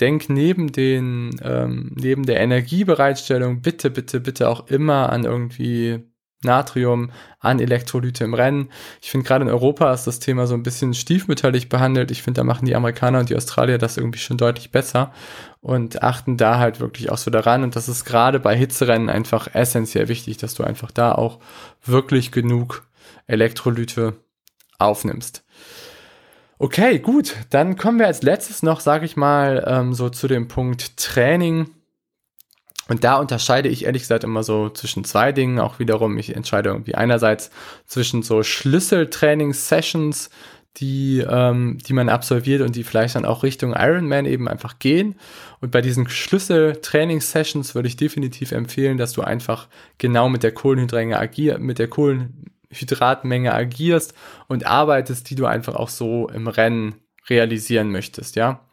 Denk 0.00 0.28
neben 0.28 0.72
den, 0.72 1.30
ähm, 1.42 1.92
neben 1.94 2.26
der 2.26 2.40
Energiebereitstellung 2.40 3.62
bitte, 3.62 3.90
bitte, 3.90 4.18
bitte 4.18 4.48
auch 4.48 4.66
immer 4.66 5.10
an 5.10 5.22
irgendwie 5.24 6.02
Natrium, 6.44 7.10
an 7.40 7.60
Elektrolyte 7.60 8.24
im 8.24 8.34
Rennen. 8.34 8.70
Ich 9.02 9.10
finde 9.10 9.26
gerade 9.26 9.44
in 9.44 9.50
Europa 9.50 9.92
ist 9.92 10.06
das 10.06 10.18
Thema 10.18 10.46
so 10.46 10.54
ein 10.54 10.62
bisschen 10.62 10.94
stiefmütterlich 10.94 11.68
behandelt. 11.68 12.10
Ich 12.10 12.22
finde, 12.22 12.40
da 12.40 12.44
machen 12.44 12.66
die 12.66 12.74
Amerikaner 12.74 13.20
und 13.20 13.28
die 13.28 13.36
Australier 13.36 13.78
das 13.78 13.96
irgendwie 13.96 14.18
schon 14.18 14.38
deutlich 14.38 14.70
besser 14.70 15.12
und 15.60 16.02
achten 16.02 16.36
da 16.36 16.58
halt 16.58 16.80
wirklich 16.80 17.10
auch 17.10 17.18
so 17.18 17.30
daran. 17.30 17.62
Und 17.62 17.76
das 17.76 17.88
ist 17.88 18.04
gerade 18.04 18.40
bei 18.40 18.56
Hitzerennen 18.56 19.10
einfach 19.10 19.54
essentiell 19.54 20.08
wichtig, 20.08 20.36
dass 20.36 20.54
du 20.54 20.64
einfach 20.64 20.90
da 20.90 21.12
auch 21.12 21.38
wirklich 21.84 22.32
genug 22.32 22.86
Elektrolyte 23.26 24.14
aufnimmst. 24.78 25.44
Okay, 26.58 26.98
gut. 26.98 27.36
Dann 27.50 27.76
kommen 27.76 27.98
wir 27.98 28.06
als 28.06 28.22
letztes 28.22 28.62
noch, 28.62 28.80
sage 28.80 29.04
ich 29.04 29.16
mal, 29.16 29.64
ähm, 29.66 29.92
so 29.92 30.08
zu 30.08 30.28
dem 30.28 30.48
Punkt 30.48 30.96
Training. 30.96 31.70
Und 32.88 33.02
da 33.04 33.16
unterscheide 33.16 33.68
ich 33.68 33.86
ehrlich 33.86 34.02
gesagt 34.02 34.24
immer 34.24 34.42
so 34.42 34.68
zwischen 34.68 35.04
zwei 35.04 35.32
Dingen. 35.32 35.58
Auch 35.58 35.78
wiederum, 35.78 36.18
ich 36.18 36.36
entscheide 36.36 36.70
irgendwie 36.70 36.94
einerseits 36.94 37.50
zwischen 37.86 38.22
so 38.22 38.42
Schlüsseltraining-Sessions, 38.42 40.28
die, 40.76 41.20
ähm, 41.20 41.78
die 41.86 41.92
man 41.92 42.08
absolviert 42.08 42.60
und 42.60 42.76
die 42.76 42.84
vielleicht 42.84 43.14
dann 43.14 43.24
auch 43.24 43.42
Richtung 43.42 43.74
Ironman 43.74 44.26
eben 44.26 44.48
einfach 44.48 44.78
gehen. 44.78 45.14
Und 45.60 45.70
bei 45.70 45.80
diesen 45.80 46.08
Schlüsseltraining-Sessions 46.08 47.74
würde 47.74 47.88
ich 47.88 47.96
definitiv 47.96 48.52
empfehlen, 48.52 48.98
dass 48.98 49.12
du 49.12 49.22
einfach 49.22 49.68
genau 49.98 50.28
mit 50.28 50.42
der 50.42 50.52
Kohlenhydränge 50.52 51.18
agierst, 51.18 51.60
mit 51.60 51.78
der 51.78 51.88
Kohlen 51.88 52.50
Hydratmenge 52.70 53.54
agierst 53.54 54.14
und 54.48 54.66
arbeitest, 54.66 55.30
die 55.30 55.36
du 55.36 55.46
einfach 55.46 55.76
auch 55.76 55.88
so 55.88 56.28
im 56.28 56.48
Rennen 56.48 56.96
realisieren 57.30 57.90
möchtest, 57.90 58.36
ja 58.36 58.63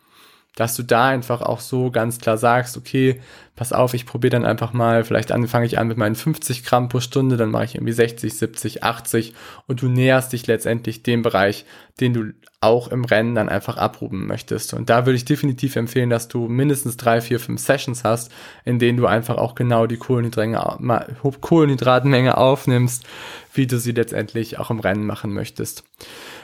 dass 0.56 0.76
du 0.76 0.84
da 0.84 1.08
einfach 1.08 1.42
auch 1.42 1.62
so 1.62 1.92
ganz 1.92 2.20
klar 2.20 2.38
sagst, 2.38 2.78
okay, 2.78 3.22
pass 3.56 3.72
auf, 3.72 3.94
ich 3.94 4.06
probiere 4.06 4.32
dann 4.32 4.46
einfach 4.46 4.74
mal, 4.74 5.04
vielleicht 5.04 5.30
fange 5.30 5.66
ich 5.66 5.80
an 5.80 5.88
mit 5.88 5.98
meinen 5.98 6.16
50 6.16 6.66
Gramm 6.66 6.90
pro 6.90 7.00
Stunde, 7.00 7.38
dann 7.38 7.52
mache 7.52 7.66
ich 7.66 7.76
irgendwie 7.76 7.94
60, 7.94 8.34
70, 8.34 8.84
80 8.84 9.34
und 9.68 9.82
du 9.82 9.88
näherst 9.88 10.34
dich 10.34 10.48
letztendlich 10.48 11.04
dem 11.04 11.22
Bereich, 11.22 11.66
den 12.00 12.14
du 12.14 12.34
auch 12.60 12.90
im 12.90 13.06
Rennen 13.06 13.34
dann 13.34 13.50
einfach 13.50 13.78
abrufen 13.78 14.28
möchtest. 14.28 14.74
Und 14.74 14.90
da 14.90 15.06
würde 15.06 15.16
ich 15.16 15.26
definitiv 15.26 15.76
empfehlen, 15.76 16.10
dass 16.10 16.28
du 16.28 16.48
mindestens 16.48 16.98
drei, 16.98 17.22
vier, 17.22 17.40
fünf 17.40 17.62
Sessions 17.62 18.04
hast, 18.04 18.32
in 18.66 18.78
denen 18.78 18.98
du 18.98 19.08
einfach 19.08 19.38
auch 19.38 19.56
genau 19.56 19.88
die 19.88 19.98
Kohlenhydratmenge 19.98 22.38
aufnimmst, 22.38 23.06
wie 23.54 23.68
du 23.68 23.80
sie 23.80 23.94
letztendlich 23.94 24.60
auch 24.60 24.70
im 24.70 24.80
Rennen 24.80 25.06
machen 25.06 25.34
möchtest. 25.34 25.84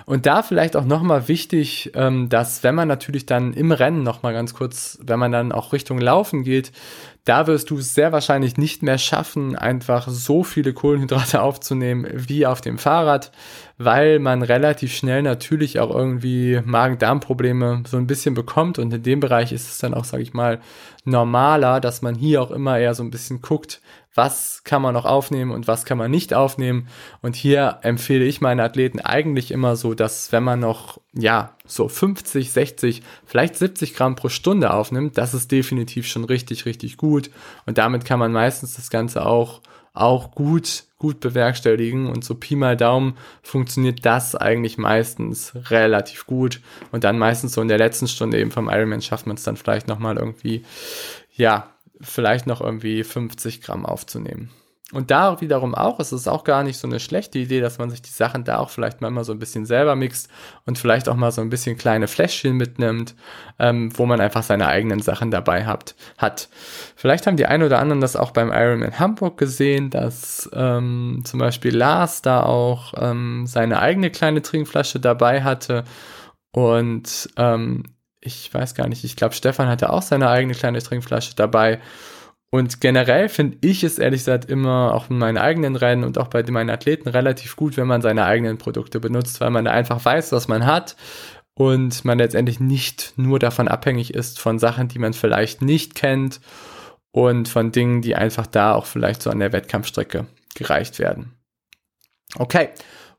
Und 0.08 0.26
da 0.26 0.42
vielleicht 0.42 0.78
auch 0.78 0.86
nochmal 0.86 1.28
wichtig, 1.28 1.92
ähm, 1.94 2.30
dass 2.30 2.64
wenn 2.64 2.76
man 2.76 2.88
natürlich 2.88 3.26
dann 3.26 3.52
im 3.52 3.74
Rennen 3.74 4.04
nochmal 4.04 4.32
ganz 4.32 4.54
kurz, 4.54 4.98
wenn 5.02 5.20
man 5.20 5.34
dann 5.34 5.52
auch 5.52 5.74
Richtung 5.74 6.00
Laufen 6.00 6.46
geht, 6.46 6.72
da 7.26 7.46
wirst 7.46 7.72
du 7.72 7.78
es 7.78 7.94
sehr 7.94 8.14
wahrscheinlich 8.14 8.56
nicht 8.56 8.84
mehr 8.84 9.00
schaffen, 9.00 9.58
einfach 9.58 10.08
so 10.08 10.46
viele 10.46 10.72
Kohlenhydrate 10.72 11.42
aufzunehmen 11.42 12.08
wie 12.10 12.46
auf 12.46 12.62
dem 12.62 12.78
Fahrrad, 12.78 13.34
weil 13.78 14.20
man 14.20 14.44
relativ 14.44 14.96
schnell 14.96 15.24
natürlich 15.24 15.82
auch 15.82 15.94
irgendwie 15.94 16.62
Magen-Darm-Probleme 16.64 17.84
so 17.86 17.98
ein 17.98 18.08
bisschen 18.08 18.34
bekommt. 18.34 18.80
Und 18.80 18.94
in 18.94 19.04
dem 19.04 19.20
Bereich 19.20 19.52
ist 19.52 19.70
es 19.70 19.80
dann 19.80 19.94
auch, 19.94 20.06
sage 20.06 20.24
ich 20.24 20.34
mal, 20.34 20.62
normaler, 21.04 21.82
dass 21.82 22.02
man 22.02 22.16
hier 22.16 22.42
auch 22.42 22.52
immer 22.52 22.80
eher 22.80 22.96
so 22.96 23.04
ein 23.04 23.12
bisschen 23.12 23.42
guckt, 23.42 23.82
was 24.18 24.64
kann 24.64 24.82
man 24.82 24.96
noch 24.96 25.06
aufnehmen 25.06 25.52
und 25.52 25.68
was 25.68 25.86
kann 25.86 26.00
man 26.00 26.10
nicht 26.10 26.34
aufnehmen. 26.34 26.88
Und 27.22 27.36
hier 27.36 27.78
empfehle 27.84 28.26
ich 28.26 28.42
meinen 28.42 28.60
Athleten 28.60 29.00
eigentlich 29.00 29.52
immer 29.52 29.76
so, 29.76 29.94
dass 29.94 30.32
wenn 30.32 30.44
man 30.44 30.60
noch, 30.60 31.00
ja, 31.14 31.56
so 31.68 31.88
50, 31.88 32.52
60, 32.52 33.04
vielleicht 33.26 33.56
70 33.56 33.94
Gramm 33.94 34.16
pro 34.16 34.30
Stunde 34.30 34.74
aufnimmt, 34.74 35.20
das 35.20 35.36
ist 35.36 35.52
definitiv 35.52 36.08
schon 36.08 36.24
richtig, 36.24 36.66
richtig 36.66 36.98
gut. 36.98 37.30
Und 37.68 37.78
damit 37.78 38.06
kann 38.06 38.18
man 38.18 38.32
meistens 38.32 38.76
das 38.76 38.90
Ganze 38.90 39.24
auch, 39.24 39.62
auch 39.94 40.32
gut, 40.32 40.86
gut 40.98 41.20
bewerkstelligen. 41.20 42.08
Und 42.08 42.26
so 42.26 42.34
Pi 42.34 42.56
mal 42.56 42.76
Daumen 42.76 43.18
funktioniert 43.44 44.04
das 44.04 44.36
eigentlich 44.36 44.80
meistens 44.80 45.54
relativ 45.70 46.26
gut. 46.26 46.60
Und 46.92 47.04
dann 47.04 47.20
meistens 47.20 47.54
so 47.54 47.62
in 47.62 47.68
der 47.68 47.78
letzten 47.78 48.08
Stunde 48.08 48.40
eben 48.40 48.50
vom 48.50 48.68
Ironman 48.68 49.04
schafft 49.04 49.28
man 49.28 49.38
es 49.38 49.44
dann 49.44 49.58
vielleicht 49.58 49.88
nochmal 49.88 50.18
irgendwie, 50.18 50.66
ja, 51.36 51.70
vielleicht 52.02 52.48
noch 52.48 52.62
irgendwie 52.62 53.04
50 53.04 53.62
Gramm 53.62 53.86
aufzunehmen. 53.86 54.52
Und 54.94 55.12
da 55.12 55.42
wiederum 55.42 55.76
auch, 55.76 56.00
es 56.00 56.14
ist 56.14 56.30
auch 56.30 56.46
gar 56.46 56.64
nicht 56.64 56.78
so 56.78 56.88
eine 56.88 57.02
schlechte 57.02 57.40
Idee, 57.40 57.60
dass 57.60 57.78
man 57.78 57.90
sich 57.90 58.02
die 58.02 58.10
Sachen 58.10 58.46
da 58.46 58.58
auch 58.60 58.70
vielleicht 58.70 59.02
mal 59.02 59.26
so 59.26 59.34
ein 59.34 59.40
bisschen 59.40 59.66
selber 59.66 59.98
mixt 59.98 60.30
und 60.66 60.80
vielleicht 60.80 61.10
auch 61.10 61.18
mal 61.18 61.34
so 61.34 61.42
ein 61.42 61.50
bisschen 61.50 61.78
kleine 61.78 62.08
Fläschchen 62.08 62.56
mitnimmt, 62.56 63.14
ähm, 63.60 63.92
wo 63.98 64.06
man 64.06 64.22
einfach 64.22 64.44
seine 64.44 64.68
eigenen 64.68 65.02
Sachen 65.02 65.30
dabei 65.30 65.66
hat. 65.66 65.96
hat. 66.18 66.48
Vielleicht 66.96 67.28
haben 67.28 67.36
die 67.36 67.48
einen 67.48 67.64
oder 67.64 67.80
anderen 67.80 68.00
das 68.00 68.16
auch 68.16 68.32
beim 68.32 68.50
Ironman 68.50 68.98
Hamburg 68.98 69.38
gesehen, 69.38 69.90
dass 69.90 70.50
ähm, 70.54 71.20
zum 71.26 71.42
Beispiel 71.42 71.76
Lars 71.76 72.22
da 72.22 72.44
auch 72.44 72.94
ähm, 72.96 73.46
seine 73.46 73.80
eigene 73.80 74.10
kleine 74.10 74.42
Trinkflasche 74.42 75.02
dabei 75.02 75.44
hatte 75.44 75.84
und 76.54 77.30
ähm, 77.36 77.84
ich 78.22 78.54
weiß 78.54 78.76
gar 78.76 78.88
nicht, 78.88 79.04
ich 79.04 79.16
glaube, 79.16 79.36
Stefan 79.36 79.68
hatte 79.68 79.92
auch 79.92 80.02
seine 80.02 80.30
eigene 80.30 80.54
kleine 80.54 80.82
Trinkflasche 80.82 81.36
dabei. 81.36 81.80
Und 82.50 82.80
generell 82.80 83.28
finde 83.28 83.58
ich 83.62 83.84
es 83.84 84.00
ehrlich 84.00 84.22
gesagt 84.22 84.46
immer 84.46 84.94
auch 84.94 85.10
in 85.10 85.18
meinen 85.18 85.38
eigenen 85.38 85.76
Rennen 85.76 86.04
und 86.04 86.18
auch 86.18 86.28
bei 86.28 86.44
meinen 86.50 86.70
Athleten 86.70 87.10
relativ 87.10 87.58
gut, 87.58 87.76
wenn 87.76 87.88
man 87.88 88.02
seine 88.02 88.26
eigenen 88.26 88.58
Produkte 88.58 89.00
benutzt, 89.00 89.42
weil 89.42 89.50
man 89.50 89.66
da 89.66 89.72
einfach 89.72 90.04
weiß, 90.04 90.32
was 90.32 90.48
man 90.48 90.66
hat 90.66 90.96
und 91.56 92.06
man 92.06 92.20
letztendlich 92.20 92.60
nicht 92.60 93.14
nur 93.18 93.40
davon 93.40 93.68
abhängig 93.68 94.14
ist 94.14 94.40
von 94.40 94.60
Sachen, 94.60 94.88
die 94.88 95.00
man 95.00 95.14
vielleicht 95.14 95.62
nicht 95.62 95.96
kennt 95.96 96.40
und 97.12 97.50
von 97.50 97.72
Dingen, 97.72 98.02
die 98.02 98.16
einfach 98.16 98.48
da 98.48 98.74
auch 98.74 98.86
vielleicht 98.86 99.24
so 99.24 99.30
an 99.30 99.40
der 99.40 99.52
Wettkampfstrecke 99.52 100.28
gereicht 100.56 101.00
werden. 101.00 101.34
Okay, 102.36 102.70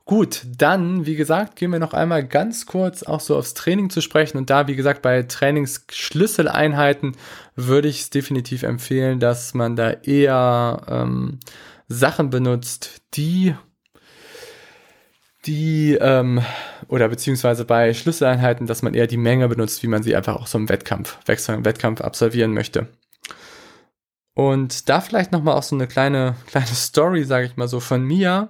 Gut, 0.09 0.47
dann, 0.57 1.05
wie 1.05 1.17
gesagt, 1.17 1.57
gehen 1.57 1.71
wir 1.71 1.79
noch 1.79 1.93
einmal 1.93 2.27
ganz 2.27 2.65
kurz 2.65 3.03
auch 3.03 3.21
so 3.21 3.37
aufs 3.37 3.53
Training 3.53 3.91
zu 3.91 4.01
sprechen. 4.01 4.39
Und 4.39 4.49
da, 4.49 4.67
wie 4.67 4.75
gesagt, 4.75 5.03
bei 5.03 5.23
Trainingsschlüsseleinheiten 5.23 7.15
würde 7.57 7.89
ich 7.89 8.01
es 8.01 8.09
definitiv 8.09 8.63
empfehlen, 8.63 9.21
dass 9.21 9.53
man 9.53 9.77
da 9.77 9.91
eher 9.91 10.81
ähm, 10.89 11.41
Sachen 11.89 12.31
benutzt, 12.31 13.03
die 13.13 13.55
die 15.45 15.99
ähm, 16.01 16.41
oder 16.89 17.11
beziehungsweise 17.11 17.67
bei 17.67 17.93
Schlüsseleinheiten, 17.93 18.67
dass 18.67 18.81
man 18.81 18.95
eher 18.95 19.09
die 19.09 19.19
Menge 19.19 19.47
benutzt, 19.47 19.83
wie 19.83 19.89
man 19.89 20.03
sie 20.03 20.17
einfach 20.17 20.37
auch 20.37 20.47
so 20.47 20.57
im 20.57 20.71
Wettkampf, 20.71 21.19
Wettkampf 21.27 22.01
absolvieren 22.01 22.55
möchte. 22.55 22.89
Und 24.33 24.89
da 24.89 25.03
vielleicht 25.03 25.33
nochmal 25.33 25.57
auch 25.57 25.63
so 25.63 25.77
eine 25.77 25.87
kleine, 25.87 26.35
kleine 26.47 26.67
Story, 26.67 27.25
sage 27.25 27.45
ich 27.45 27.59
mal 27.59 27.69
so, 27.69 27.79
von 27.79 28.03
mir. 28.03 28.49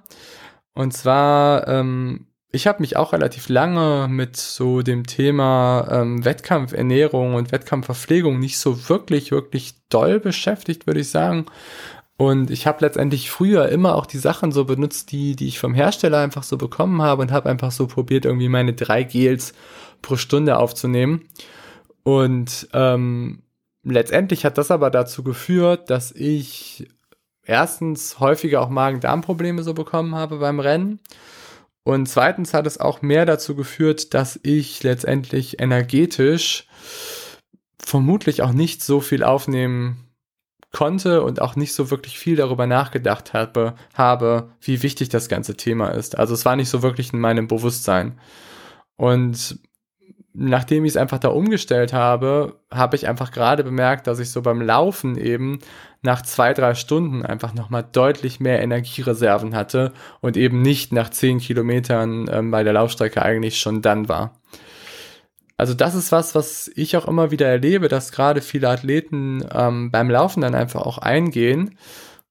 Und 0.79 0.93
zwar, 0.93 1.67
ähm, 1.67 2.29
ich 2.53 2.69
habe 2.69 2.83
mich 2.83 2.97
auch 2.97 3.13
relativ 3.13 3.49
lange 3.49 4.07
mit 4.09 4.37
so 4.37 4.83
dem 4.83 5.09
Thema 5.09 5.89
ähm, 5.91 6.25
Wettkampfernährung 6.25 7.35
und 7.35 7.51
Wettkampfverpflegung 7.51 8.39
nicht 8.39 8.59
so 8.59 8.89
wirklich, 8.89 9.33
wirklich 9.33 9.75
doll 9.89 10.21
beschäftigt, 10.21 10.87
würde 10.87 11.01
ich 11.01 11.11
sagen. 11.11 11.47
Und 12.17 12.53
ich 12.53 12.69
habe 12.69 12.85
letztendlich 12.85 13.29
früher 13.29 13.69
immer 13.71 13.97
auch 13.97 14.07
die 14.07 14.19
Sachen 14.19 14.53
so 14.53 14.67
benutzt, 14.67 15.11
die, 15.11 15.35
die 15.35 15.49
ich 15.49 15.59
vom 15.59 15.75
Hersteller 15.75 16.19
einfach 16.19 16.45
so 16.45 16.57
bekommen 16.57 17.03
habe 17.03 17.23
und 17.23 17.33
habe 17.33 17.51
einfach 17.51 17.73
so 17.73 17.89
probiert, 17.89 18.25
irgendwie 18.25 18.49
meine 18.49 18.73
drei 18.73 19.03
Gels 19.03 19.55
pro 20.01 20.15
Stunde 20.15 20.59
aufzunehmen. 20.59 21.25
Und 22.05 22.69
ähm, 22.73 23.43
letztendlich 23.83 24.45
hat 24.45 24.59
das 24.59 24.71
aber 24.71 24.91
dazu 24.91 25.25
geführt, 25.25 25.91
dass 25.91 26.13
ich 26.13 26.87
erstens 27.49 28.21
häufiger 28.21 28.61
auch 28.61 28.69
Magen-Darm-Probleme 28.69 29.63
so 29.63 29.75
bekommen 29.75 30.15
habe 30.15 30.39
beim 30.39 30.61
Rennen. 30.61 31.01
Und 31.83 32.07
zweitens 32.07 32.53
hat 32.53 32.67
es 32.67 32.79
auch 32.79 33.03
mehr 33.03 33.25
dazu 33.25 33.57
geführt, 33.57 34.13
dass 34.15 34.39
ich 34.43 34.83
letztendlich 34.83 35.61
energetisch 35.61 36.69
vermutlich 37.83 38.43
auch 38.43 38.53
nicht 38.53 38.85
so 38.85 39.01
viel 39.01 39.25
aufnehmen 39.25 40.05
konnte 40.71 41.23
und 41.23 41.41
auch 41.41 41.57
nicht 41.57 41.73
so 41.73 41.91
wirklich 41.91 42.19
viel 42.19 42.37
darüber 42.37 42.67
nachgedacht 42.67 43.33
habe, 43.33 43.75
habe, 43.95 44.53
wie 44.61 44.83
wichtig 44.83 45.09
das 45.09 45.31
ganze 45.31 45.57
Thema 45.57 45.89
ist. 45.89 46.19
Also 46.19 46.35
es 46.35 46.45
war 46.45 46.57
nicht 46.57 46.69
so 46.69 46.83
wirklich 46.83 47.15
in 47.15 47.21
meinem 47.21 47.49
Bewusstsein. 47.49 48.21
Und 48.97 49.59
nachdem 50.39 50.85
ich 50.85 50.93
es 50.93 50.97
einfach 50.97 51.19
da 51.19 51.29
umgestellt 51.29 51.93
habe, 51.93 52.61
habe 52.71 52.95
ich 52.95 53.09
einfach 53.09 53.33
gerade 53.33 53.65
bemerkt, 53.65 54.07
dass 54.07 54.21
ich 54.21 54.31
so 54.31 54.41
beim 54.41 54.63
Laufen 54.63 55.19
eben 55.19 55.59
nach 56.03 56.23
zwei, 56.23 56.55
drei 56.55 56.75
Stunden 56.75 57.27
einfach 57.27 57.55
nochmal 57.55 57.85
deutlich 57.91 58.39
mehr 58.39 58.63
Energiereserven 58.63 59.57
hatte 59.57 59.93
und 60.21 60.37
eben 60.37 60.63
nicht 60.63 60.93
nach 60.93 61.11
zehn 61.11 61.39
Kilometern 61.39 62.31
ähm, 62.31 62.51
bei 62.53 62.63
der 62.63 62.73
Laufstrecke 62.73 63.21
eigentlich 63.21 63.59
schon 63.59 63.83
dann 63.83 64.09
war. 64.09 64.39
Also 65.57 65.75
das 65.75 65.97
ist 65.97 66.13
was, 66.13 66.37
was 66.37 66.71
ich 66.77 66.97
auch 66.97 67.09
immer 67.09 67.33
wieder 67.33 67.49
erlebe, 67.49 67.89
dass 67.89 68.13
gerade 68.13 68.41
viele 68.41 68.69
Athleten 68.69 69.45
ähm, 69.53 69.91
beim 69.91 70.09
Laufen 70.09 70.41
dann 70.41 70.55
einfach 70.55 70.83
auch 70.83 70.99
eingehen 70.99 71.77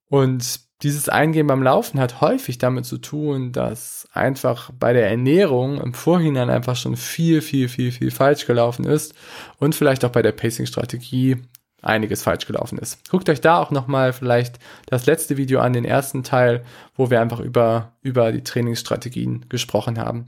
und 0.08 0.67
dieses 0.84 1.10
Eingehen 1.10 1.48
beim 1.48 1.64
Laufen 1.64 2.00
hat 2.00 2.22
häufig 2.22 2.60
damit 2.60 2.86
zu 2.86 3.00
tun, 3.00 3.52
dass 3.52 4.08
einfach 4.14 4.70
bei 4.78 4.94
der 4.94 5.10
Ernährung 5.10 5.82
im 5.82 5.94
Vorhinein 5.94 6.50
einfach 6.50 6.76
schon 6.76 6.96
viel, 6.96 7.42
viel, 7.42 7.68
viel, 7.68 7.92
viel 7.92 8.12
falsch 8.12 8.46
gelaufen 8.46 8.86
ist 8.86 9.16
und 9.58 9.74
vielleicht 9.74 10.06
auch 10.06 10.12
bei 10.12 10.22
der 10.22 10.34
Pacing-Strategie 10.34 11.38
einiges 11.82 12.22
falsch 12.22 12.46
gelaufen 12.46 12.78
ist. 12.78 13.10
Guckt 13.10 13.30
euch 13.30 13.42
da 13.42 13.60
auch 13.60 13.72
nochmal 13.72 14.14
vielleicht 14.14 14.60
das 14.88 15.06
letzte 15.06 15.38
Video 15.38 15.62
an, 15.62 15.74
den 15.74 15.86
ersten 15.86 16.24
Teil, 16.24 16.64
wo 16.96 17.10
wir 17.10 17.22
einfach 17.22 17.40
über, 17.40 17.94
über 18.02 18.32
die 18.32 18.44
Trainingsstrategien 18.44 19.46
gesprochen 19.50 20.00
haben. 20.00 20.28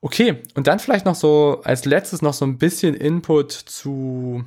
Okay, 0.00 0.42
und 0.54 0.66
dann 0.66 0.80
vielleicht 0.80 1.06
noch 1.06 1.14
so 1.14 1.60
als 1.64 1.84
letztes 1.84 2.22
noch 2.22 2.34
so 2.34 2.44
ein 2.44 2.58
bisschen 2.58 2.94
Input 2.94 3.52
zu, 3.52 4.44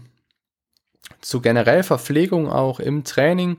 zu 1.22 1.42
generell 1.42 1.84
Verpflegung 1.84 2.50
auch 2.50 2.80
im 2.80 3.04
Training 3.04 3.58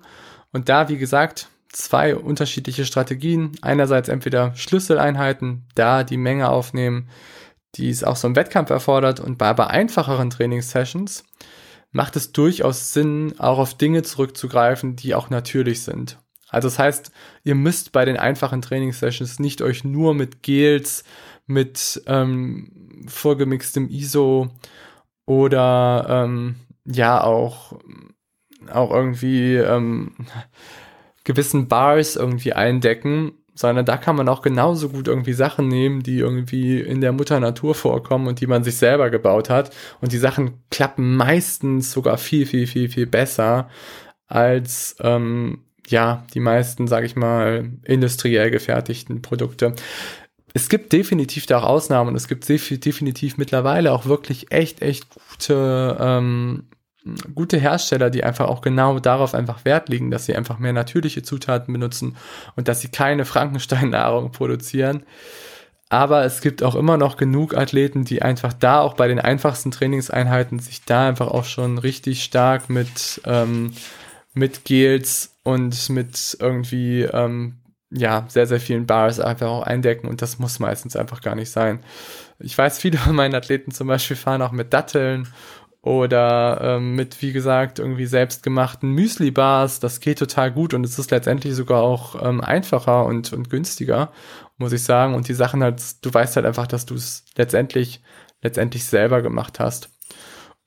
und 0.53 0.69
da, 0.69 0.89
wie 0.89 0.99
gesagt, 0.99 1.49
zwei 1.71 2.17
unterschiedliche 2.17 2.85
Strategien. 2.85 3.53
Einerseits 3.61 4.09
entweder 4.09 4.55
Schlüsseleinheiten, 4.55 5.67
da 5.75 6.05
die 6.05 6.17
Menge 6.17 6.49
aufnehmen, 6.49 7.09
die 7.75 7.91
es 7.91 8.05
auch 8.05 8.17
so 8.17 8.29
im 8.29 8.37
Wettkampf 8.37 8.71
erfordert. 8.71 9.21
Und 9.21 9.39
bei, 9.39 9.53
bei 9.53 9.67
einfacheren 9.67 10.31
Trainingssessions 10.31 11.25
macht 11.91 12.17
es 12.17 12.33
durchaus 12.33 12.93
Sinn, 12.93 13.35
auch 13.39 13.59
auf 13.59 13.75
Dinge 13.75 14.03
zurückzugreifen, 14.03 14.97
die 14.97 15.15
auch 15.15 15.31
natürlich 15.31 15.83
sind. 15.83 16.19
Also 16.49 16.69
das 16.69 16.79
heißt, 16.79 17.13
ihr 17.45 17.55
müsst 17.55 17.93
bei 17.93 18.05
den 18.05 18.17
einfachen 18.17 18.63
Trainingssessions 18.63 19.39
nicht 19.39 19.61
euch 19.61 19.85
nur 19.85 20.15
mit 20.15 20.43
Gels, 20.43 21.05
mit 21.47 22.03
ähm, 22.07 23.05
vorgemixtem 23.07 23.89
ISO 23.91 24.49
oder 25.27 26.07
ähm, 26.09 26.57
ja 26.85 27.23
auch 27.23 27.79
auch 28.73 28.91
irgendwie 28.91 29.57
ähm, 29.57 30.13
gewissen 31.25 31.69
Bars 31.69 32.17
irgendwie 32.17 32.53
eindecken, 32.53 33.33
sondern 33.55 33.85
da 33.85 33.97
kann 33.97 34.17
man 34.17 34.29
auch 34.29 34.43
genauso 34.43 34.89
gut 34.91 35.09
irgendwie 35.09 35.33
Sachen 35.33 35.67
nehmen, 35.67 36.03
die 36.03 36.19
irgendwie 36.19 36.81
in 36.81 37.01
der 37.01 37.13
Mutter 37.13 37.41
Natur 37.41 37.75
vorkommen 37.75 38.29
und 38.29 38.41
die 38.41 38.47
man 38.47 38.63
sich 38.63 38.77
selber 38.77 39.11
gebaut 39.11 39.51
hat. 39.51 39.75
Und 40.01 40.13
die 40.13 40.19
Sachen 40.19 40.63
klappen 40.71 41.17
meistens 41.17 41.91
sogar 41.91 42.19
viel, 42.19 42.47
viel, 42.47 42.67
viel, 42.67 42.89
viel 42.89 43.07
besser 43.07 43.69
als 44.29 44.97
ähm, 45.01 45.65
ja 45.87 46.25
die 46.35 46.41
meisten, 46.41 46.87
sage 46.87 47.07
ich 47.07 47.17
mal, 47.17 47.73
industriell 47.85 48.51
gefertigten 48.51 49.23
Produkte. 49.23 49.75
Es 50.55 50.69
gibt 50.69 50.93
definitiv 50.93 51.47
da 51.47 51.59
auch 51.59 51.65
Ausnahmen 51.65 52.11
und 52.11 52.17
es 52.17 52.29
gibt 52.29 52.49
definitiv 52.49 53.39
mittlerweile 53.39 53.93
auch 53.93 54.07
wirklich 54.07 54.53
echt, 54.53 54.83
echt 54.83 55.07
gute 55.31 55.97
ähm, 56.01 56.65
gute 57.35 57.59
Hersteller, 57.59 58.11
die 58.11 58.25
einfach 58.25 58.49
auch 58.49 58.61
genau 58.61 58.99
darauf 58.99 59.35
einfach 59.35 59.65
Wert 59.65 59.89
legen, 59.89 60.11
dass 60.11 60.27
sie 60.27 60.35
einfach 60.35 60.59
mehr 60.59 60.73
natürliche 60.73 61.23
Zutaten 61.23 61.73
benutzen 61.73 62.17
und 62.57 62.69
dass 62.69 62.81
sie 62.81 62.89
keine 62.89 63.25
Frankenstein-Nahrung 63.25 64.33
produzieren. 64.33 65.05
Aber 65.91 66.25
es 66.25 66.43
gibt 66.43 66.63
auch 66.63 66.75
immer 66.75 66.99
noch 66.99 67.17
genug 67.17 67.57
Athleten, 67.57 68.05
die 68.05 68.21
einfach 68.21 68.53
da 68.53 68.81
auch 68.81 68.95
bei 68.95 69.09
den 69.09 69.19
einfachsten 69.19 69.71
Trainingseinheiten 69.71 70.59
sich 70.59 70.85
da 70.85 71.09
einfach 71.09 71.29
auch 71.29 71.45
schon 71.45 71.79
richtig 71.79 72.25
stark 72.25 72.69
mit, 72.69 73.23
ähm, 73.25 73.73
mit 74.35 74.65
Gels 74.65 75.39
und 75.45 75.89
mit 75.89 76.37
irgendwie, 76.41 77.03
ähm, 77.03 77.57
ja, 77.91 78.27
sehr, 78.29 78.47
sehr 78.47 78.61
vielen 78.61 78.85
Bars 78.85 79.19
einfach 79.19 79.49
auch 79.49 79.63
eindecken 79.63 80.09
und 80.09 80.21
das 80.21 80.39
muss 80.39 80.59
meistens 80.59 80.95
einfach 80.95 81.23
gar 81.23 81.35
nicht 81.35 81.51
sein. 81.51 81.81
Ich 82.39 82.57
weiß, 82.57 82.79
viele 82.81 82.99
von 82.99 83.17
meinen 83.17 83.35
Athleten 83.35 83.71
zum 83.71 83.89
Beispiel 83.89 84.17
fahren 84.17 84.43
auch 84.43 84.53
mit 84.53 84.75
Datteln 84.75 85.27
oder 85.83 86.61
ähm, 86.61 86.97
mit, 86.97 87.23
wie 87.23 87.33
gesagt, 87.33 87.79
irgendwie 87.79 88.07
selbstgemachten 88.07 88.91
Müsli-Bars. 88.91 89.81
Das 89.81 90.01
geht 90.01 90.19
total 90.19 90.51
gut 90.53 90.75
und 90.75 90.85
es 90.85 90.99
ist 90.99 91.11
letztendlich 91.11 91.55
sogar 91.55 91.83
auch 91.83 92.21
ähm, 92.23 92.41
einfacher 92.41 93.05
und, 93.05 93.33
und 93.33 93.49
günstiger, 93.49 94.13
muss 94.57 94.73
ich 94.73 94.83
sagen. 94.83 95.15
Und 95.15 95.29
die 95.29 95.35
Sachen 95.35 95.63
halt, 95.63 96.05
du 96.05 96.13
weißt 96.13 96.37
halt 96.37 96.47
einfach, 96.47 96.67
dass 96.67 96.85
du 96.85 96.95
es 96.95 97.25
letztendlich, 97.37 98.03
letztendlich 98.43 98.85
selber 98.85 99.23
gemacht 99.23 99.61
hast. 99.61 99.91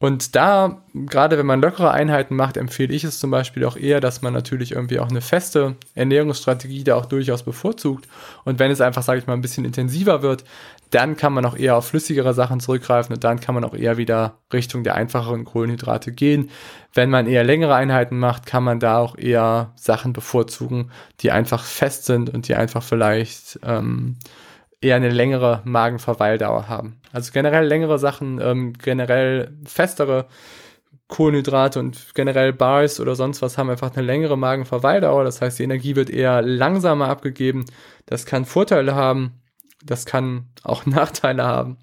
Und 0.01 0.35
da, 0.35 0.81
gerade 0.95 1.37
wenn 1.37 1.45
man 1.45 1.61
lockere 1.61 1.91
Einheiten 1.91 2.35
macht, 2.35 2.57
empfehle 2.57 2.91
ich 2.91 3.03
es 3.03 3.19
zum 3.19 3.29
Beispiel 3.29 3.63
auch 3.65 3.77
eher, 3.77 4.01
dass 4.01 4.23
man 4.23 4.33
natürlich 4.33 4.71
irgendwie 4.71 4.99
auch 4.99 5.11
eine 5.11 5.21
feste 5.21 5.75
Ernährungsstrategie 5.93 6.83
da 6.83 6.95
auch 6.95 7.05
durchaus 7.05 7.43
bevorzugt. 7.43 8.07
Und 8.43 8.57
wenn 8.57 8.71
es 8.71 8.81
einfach, 8.81 9.03
sage 9.03 9.19
ich 9.19 9.27
mal, 9.27 9.33
ein 9.33 9.41
bisschen 9.41 9.63
intensiver 9.63 10.23
wird, 10.23 10.43
dann 10.89 11.17
kann 11.17 11.33
man 11.33 11.45
auch 11.45 11.55
eher 11.55 11.77
auf 11.77 11.87
flüssigere 11.87 12.33
Sachen 12.33 12.59
zurückgreifen 12.59 13.13
und 13.13 13.23
dann 13.23 13.39
kann 13.39 13.53
man 13.53 13.63
auch 13.63 13.75
eher 13.75 13.97
wieder 13.97 14.39
Richtung 14.51 14.83
der 14.83 14.95
einfacheren 14.95 15.45
Kohlenhydrate 15.45 16.11
gehen. 16.11 16.49
Wenn 16.95 17.11
man 17.11 17.27
eher 17.27 17.43
längere 17.43 17.75
Einheiten 17.75 18.17
macht, 18.17 18.47
kann 18.47 18.63
man 18.63 18.79
da 18.79 18.97
auch 18.97 19.15
eher 19.15 19.71
Sachen 19.75 20.13
bevorzugen, 20.13 20.89
die 21.19 21.29
einfach 21.29 21.63
fest 21.63 22.05
sind 22.05 22.31
und 22.31 22.47
die 22.47 22.55
einfach 22.55 22.81
vielleicht 22.81 23.59
ähm, 23.63 24.17
eher 24.81 24.95
eine 24.95 25.09
längere 25.09 25.61
Magenverweildauer 25.63 26.67
haben. 26.67 26.99
Also 27.13 27.31
generell 27.31 27.65
längere 27.65 27.99
Sachen, 27.99 28.41
ähm, 28.41 28.73
generell 28.73 29.55
festere 29.65 30.25
Kohlenhydrate 31.07 31.79
und 31.79 32.15
generell 32.15 32.53
Bars 32.53 32.99
oder 32.99 33.15
sonst 33.15 33.41
was 33.41 33.57
haben 33.57 33.69
einfach 33.69 33.95
eine 33.95 34.05
längere 34.05 34.37
Magenverweildauer. 34.37 35.23
Das 35.23 35.41
heißt, 35.41 35.59
die 35.59 35.63
Energie 35.63 35.95
wird 35.95 36.09
eher 36.09 36.41
langsamer 36.41 37.09
abgegeben. 37.09 37.65
Das 38.05 38.25
kann 38.25 38.45
Vorteile 38.45 38.95
haben, 38.95 39.41
das 39.83 40.05
kann 40.05 40.49
auch 40.63 40.85
Nachteile 40.87 41.43
haben. 41.43 41.77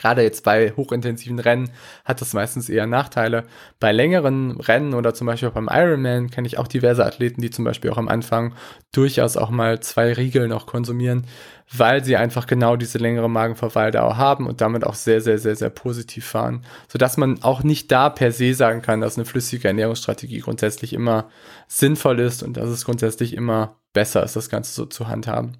Gerade 0.00 0.22
jetzt 0.22 0.44
bei 0.44 0.72
hochintensiven 0.76 1.38
Rennen 1.38 1.70
hat 2.06 2.22
das 2.22 2.32
meistens 2.32 2.70
eher 2.70 2.86
Nachteile. 2.86 3.44
Bei 3.80 3.92
längeren 3.92 4.58
Rennen 4.58 4.94
oder 4.94 5.12
zum 5.12 5.26
Beispiel 5.26 5.50
auch 5.50 5.52
beim 5.52 5.68
Ironman 5.70 6.30
kenne 6.30 6.46
ich 6.46 6.56
auch 6.56 6.68
diverse 6.68 7.04
Athleten, 7.04 7.42
die 7.42 7.50
zum 7.50 7.66
Beispiel 7.66 7.90
auch 7.90 7.98
am 7.98 8.08
Anfang 8.08 8.54
durchaus 8.92 9.36
auch 9.36 9.50
mal 9.50 9.80
zwei 9.80 10.14
Riegel 10.14 10.48
noch 10.48 10.64
konsumieren, 10.64 11.26
weil 11.70 12.02
sie 12.02 12.16
einfach 12.16 12.46
genau 12.46 12.76
diese 12.76 12.96
längere 12.96 13.28
Magenverweildauer 13.28 14.16
haben 14.16 14.46
und 14.46 14.62
damit 14.62 14.84
auch 14.84 14.94
sehr, 14.94 15.20
sehr, 15.20 15.36
sehr, 15.36 15.54
sehr 15.54 15.68
positiv 15.68 16.24
fahren. 16.24 16.64
Sodass 16.88 17.18
man 17.18 17.42
auch 17.42 17.62
nicht 17.62 17.92
da 17.92 18.08
per 18.08 18.32
se 18.32 18.54
sagen 18.54 18.80
kann, 18.80 19.02
dass 19.02 19.18
eine 19.18 19.26
flüssige 19.26 19.68
Ernährungsstrategie 19.68 20.38
grundsätzlich 20.38 20.94
immer 20.94 21.28
sinnvoll 21.68 22.20
ist 22.20 22.42
und 22.42 22.56
dass 22.56 22.70
es 22.70 22.86
grundsätzlich 22.86 23.34
immer 23.34 23.76
besser 23.92 24.24
ist, 24.24 24.34
das 24.34 24.48
Ganze 24.48 24.72
so 24.72 24.86
zu 24.86 25.08
handhaben. 25.08 25.58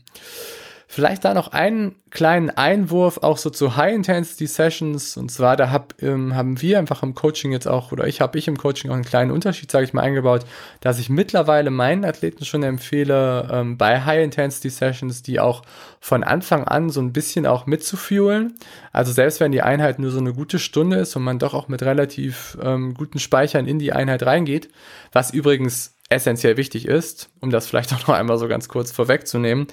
Vielleicht 0.92 1.24
da 1.24 1.34
noch 1.34 1.52
einen 1.52 1.94
kleinen 2.10 2.50
Einwurf 2.50 3.18
auch 3.18 3.38
so 3.38 3.48
zu 3.48 3.76
High-Intensity-Sessions. 3.76 5.16
Und 5.18 5.30
zwar, 5.30 5.56
da 5.56 5.70
hab, 5.70 5.94
ähm, 6.02 6.34
haben 6.34 6.60
wir 6.60 6.80
einfach 6.80 7.04
im 7.04 7.14
Coaching 7.14 7.52
jetzt 7.52 7.68
auch, 7.68 7.92
oder 7.92 8.08
ich 8.08 8.20
habe 8.20 8.36
ich 8.36 8.48
im 8.48 8.58
Coaching 8.58 8.90
auch 8.90 8.96
einen 8.96 9.04
kleinen 9.04 9.30
Unterschied, 9.30 9.70
sage 9.70 9.84
ich 9.84 9.92
mal, 9.92 10.02
eingebaut, 10.02 10.44
dass 10.80 10.98
ich 10.98 11.08
mittlerweile 11.08 11.70
meinen 11.70 12.04
Athleten 12.04 12.44
schon 12.44 12.64
empfehle, 12.64 13.48
ähm, 13.52 13.78
bei 13.78 14.00
High-Intensity-Sessions, 14.00 15.22
die 15.22 15.38
auch 15.38 15.62
von 16.00 16.24
Anfang 16.24 16.64
an 16.64 16.90
so 16.90 17.00
ein 17.00 17.12
bisschen 17.12 17.46
auch 17.46 17.66
mitzufühlen. 17.66 18.56
Also 18.92 19.12
selbst 19.12 19.38
wenn 19.38 19.52
die 19.52 19.62
Einheit 19.62 20.00
nur 20.00 20.10
so 20.10 20.18
eine 20.18 20.32
gute 20.32 20.58
Stunde 20.58 20.96
ist 20.96 21.14
und 21.14 21.22
man 21.22 21.38
doch 21.38 21.54
auch 21.54 21.68
mit 21.68 21.84
relativ 21.84 22.58
ähm, 22.60 22.94
guten 22.94 23.20
Speichern 23.20 23.68
in 23.68 23.78
die 23.78 23.92
Einheit 23.92 24.24
reingeht, 24.24 24.68
was 25.12 25.30
übrigens 25.30 25.99
essentiell 26.10 26.56
wichtig 26.56 26.86
ist, 26.86 27.30
um 27.40 27.50
das 27.50 27.68
vielleicht 27.68 27.92
auch 27.94 28.08
noch 28.08 28.14
einmal 28.14 28.36
so 28.36 28.48
ganz 28.48 28.68
kurz 28.68 28.90
vorwegzunehmen. 28.90 29.68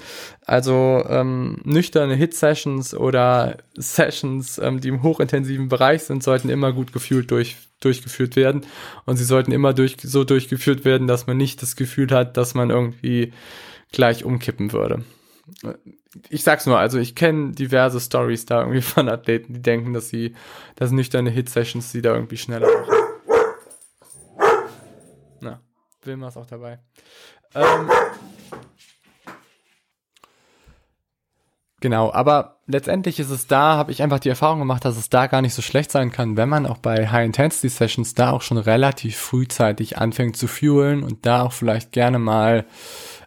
Also 0.45 1.03
ähm, 1.09 1.59
nüchterne 1.63 2.13
Hit-Sessions 2.13 2.93
oder 2.93 3.57
Sessions, 3.75 4.59
ähm, 4.59 4.79
die 4.79 4.89
im 4.89 5.01
hochintensiven 5.01 5.67
Bereich 5.67 6.03
sind, 6.03 6.21
sollten 6.21 6.49
immer 6.49 6.73
gut 6.73 6.93
gefühlt 6.93 7.31
durch, 7.31 7.57
durchgeführt 7.79 8.35
werden. 8.35 8.61
Und 9.05 9.17
sie 9.17 9.23
sollten 9.23 9.51
immer 9.51 9.73
durch, 9.73 9.97
so 10.03 10.23
durchgeführt 10.23 10.85
werden, 10.85 11.07
dass 11.07 11.25
man 11.25 11.37
nicht 11.37 11.63
das 11.63 11.75
Gefühl 11.75 12.11
hat, 12.11 12.37
dass 12.37 12.53
man 12.53 12.69
irgendwie 12.69 13.33
gleich 13.91 14.23
umkippen 14.23 14.73
würde. 14.73 15.03
Ich 16.29 16.43
sag's 16.43 16.67
nur, 16.67 16.77
also 16.77 16.99
ich 16.99 17.15
kenne 17.15 17.53
diverse 17.53 17.99
Stories 17.99 18.45
da 18.45 18.59
irgendwie 18.59 18.81
von 18.83 19.09
Athleten, 19.09 19.55
die 19.55 19.61
denken, 19.63 19.93
dass 19.93 20.09
sie, 20.09 20.35
dass 20.75 20.91
nüchterne 20.91 21.31
Hit-Sessions 21.31 21.91
sie 21.91 22.03
da 22.03 22.13
irgendwie 22.13 22.37
schneller 22.37 22.67
machen. 22.67 23.06
Wilma 26.07 26.29
ist 26.29 26.37
auch 26.37 26.47
dabei. 26.47 26.79
Ähm, 27.53 27.89
genau, 31.79 32.11
aber 32.11 32.59
letztendlich 32.65 33.19
ist 33.19 33.29
es 33.29 33.47
da, 33.47 33.77
habe 33.77 33.91
ich 33.91 34.01
einfach 34.01 34.19
die 34.19 34.29
Erfahrung 34.29 34.59
gemacht, 34.59 34.85
dass 34.85 34.97
es 34.97 35.09
da 35.09 35.27
gar 35.27 35.41
nicht 35.41 35.53
so 35.53 35.61
schlecht 35.61 35.91
sein 35.91 36.11
kann, 36.11 36.37
wenn 36.37 36.49
man 36.49 36.65
auch 36.65 36.77
bei 36.77 37.07
High-Intensity-Sessions 37.07 38.15
da 38.15 38.31
auch 38.31 38.41
schon 38.41 38.57
relativ 38.57 39.17
frühzeitig 39.17 39.97
anfängt 39.97 40.37
zu 40.37 40.47
fuelen 40.47 41.03
und 41.03 41.25
da 41.25 41.43
auch 41.43 41.53
vielleicht 41.53 41.91
gerne 41.91 42.19
mal 42.19 42.65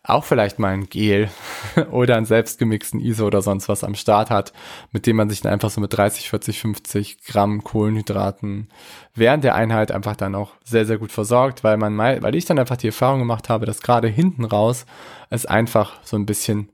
auch 0.02 0.24
vielleicht 0.24 0.58
mal 0.58 0.72
ein 0.72 0.88
Gel 0.88 1.28
oder 1.90 2.16
einen 2.16 2.26
selbstgemixten 2.26 3.00
ISO 3.00 3.26
oder 3.26 3.42
sonst 3.42 3.68
was 3.68 3.84
am 3.84 3.94
Start 3.94 4.30
hat, 4.30 4.52
mit 4.92 5.06
dem 5.06 5.16
man 5.16 5.28
sich 5.28 5.40
dann 5.40 5.52
einfach 5.52 5.70
so 5.70 5.80
mit 5.80 5.92
30, 5.92 6.30
40, 6.30 6.60
50 6.60 7.24
Gramm 7.24 7.62
Kohlenhydraten 7.62 8.68
während 9.14 9.44
der 9.44 9.54
Einheit 9.54 9.92
einfach 9.92 10.16
dann 10.16 10.34
auch 10.34 10.52
sehr, 10.64 10.86
sehr 10.86 10.98
gut 10.98 11.12
versorgt, 11.12 11.64
weil 11.64 11.76
man 11.76 11.94
mal, 11.94 12.22
weil 12.22 12.34
ich 12.34 12.46
dann 12.46 12.58
einfach 12.58 12.76
die 12.76 12.88
Erfahrung 12.88 13.20
gemacht 13.20 13.48
habe, 13.48 13.66
dass 13.66 13.82
gerade 13.82 14.08
hinten 14.08 14.44
raus 14.44 14.86
es 15.28 15.46
einfach 15.46 15.98
so 16.02 16.16
ein 16.16 16.26
bisschen 16.26 16.70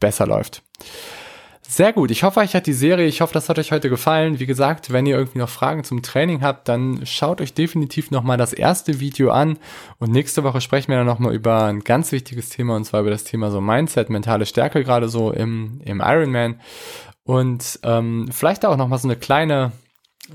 besser 0.00 0.26
läuft. 0.26 0.62
Sehr 1.70 1.92
gut. 1.92 2.10
Ich 2.10 2.22
hoffe, 2.22 2.40
euch 2.40 2.54
hat 2.54 2.66
die 2.66 2.72
Serie, 2.72 3.06
ich 3.06 3.20
hoffe, 3.20 3.34
das 3.34 3.50
hat 3.50 3.58
euch 3.58 3.72
heute 3.72 3.90
gefallen. 3.90 4.40
Wie 4.40 4.46
gesagt, 4.46 4.90
wenn 4.90 5.04
ihr 5.04 5.18
irgendwie 5.18 5.38
noch 5.38 5.50
Fragen 5.50 5.84
zum 5.84 6.00
Training 6.00 6.40
habt, 6.40 6.66
dann 6.66 7.04
schaut 7.04 7.42
euch 7.42 7.52
definitiv 7.52 8.10
nochmal 8.10 8.38
das 8.38 8.54
erste 8.54 9.00
Video 9.00 9.30
an. 9.30 9.58
Und 9.98 10.10
nächste 10.10 10.44
Woche 10.44 10.62
sprechen 10.62 10.88
wir 10.88 10.96
dann 10.96 11.06
nochmal 11.06 11.34
über 11.34 11.64
ein 11.64 11.80
ganz 11.80 12.10
wichtiges 12.10 12.48
Thema, 12.48 12.74
und 12.74 12.84
zwar 12.84 13.02
über 13.02 13.10
das 13.10 13.24
Thema 13.24 13.50
so 13.50 13.60
Mindset, 13.60 14.08
mentale 14.08 14.46
Stärke, 14.46 14.82
gerade 14.82 15.10
so 15.10 15.30
im, 15.30 15.82
im 15.84 16.00
Ironman. 16.00 16.58
Und 17.24 17.78
ähm, 17.82 18.30
vielleicht 18.32 18.64
auch 18.64 18.78
nochmal 18.78 18.98
so 18.98 19.06
eine 19.06 19.18
kleine 19.18 19.72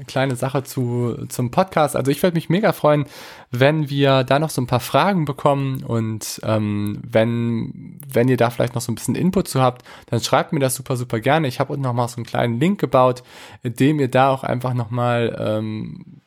kleine 0.08 0.36
Sache 0.36 0.64
zu, 0.64 1.26
zum 1.30 1.52
Podcast. 1.52 1.96
Also 1.96 2.12
ich 2.12 2.22
würde 2.24 2.36
mich 2.36 2.50
mega 2.50 2.72
freuen, 2.72 3.06
wenn 3.52 3.90
wir 3.90 4.24
da 4.24 4.40
noch 4.40 4.50
so 4.50 4.62
ein 4.62 4.68
paar 4.68 4.80
Fragen 4.80 5.26
bekommen 5.26 5.84
und 5.84 6.42
ähm, 6.44 7.02
wenn, 7.08 8.00
wenn 8.12 8.28
ihr 8.28 8.38
da 8.38 8.50
vielleicht 8.50 8.76
noch 8.76 8.82
so 8.82 8.92
ein 8.92 8.96
bisschen 8.96 9.16
Input 9.16 9.48
zu 9.48 9.62
habt, 9.62 9.84
dann 10.08 10.22
schreibt 10.22 10.54
mir 10.54 10.60
das 10.60 10.76
super, 10.76 10.98
super 10.98 11.20
gerne. 11.20 11.48
Ich 11.48 11.60
habe 11.60 11.74
unten 11.74 11.84
noch 11.84 11.94
mal 11.94 12.08
so 12.08 12.18
einen 12.18 12.26
kleinen 12.26 12.60
Link 12.60 12.80
gebaut, 12.80 13.24
in 13.62 13.76
dem 13.76 14.00
ihr 14.00 14.10
da 14.10 14.30
auch 14.30 14.44
einfach 14.44 14.74
nochmal 14.74 15.36
ähm, 15.40 16.22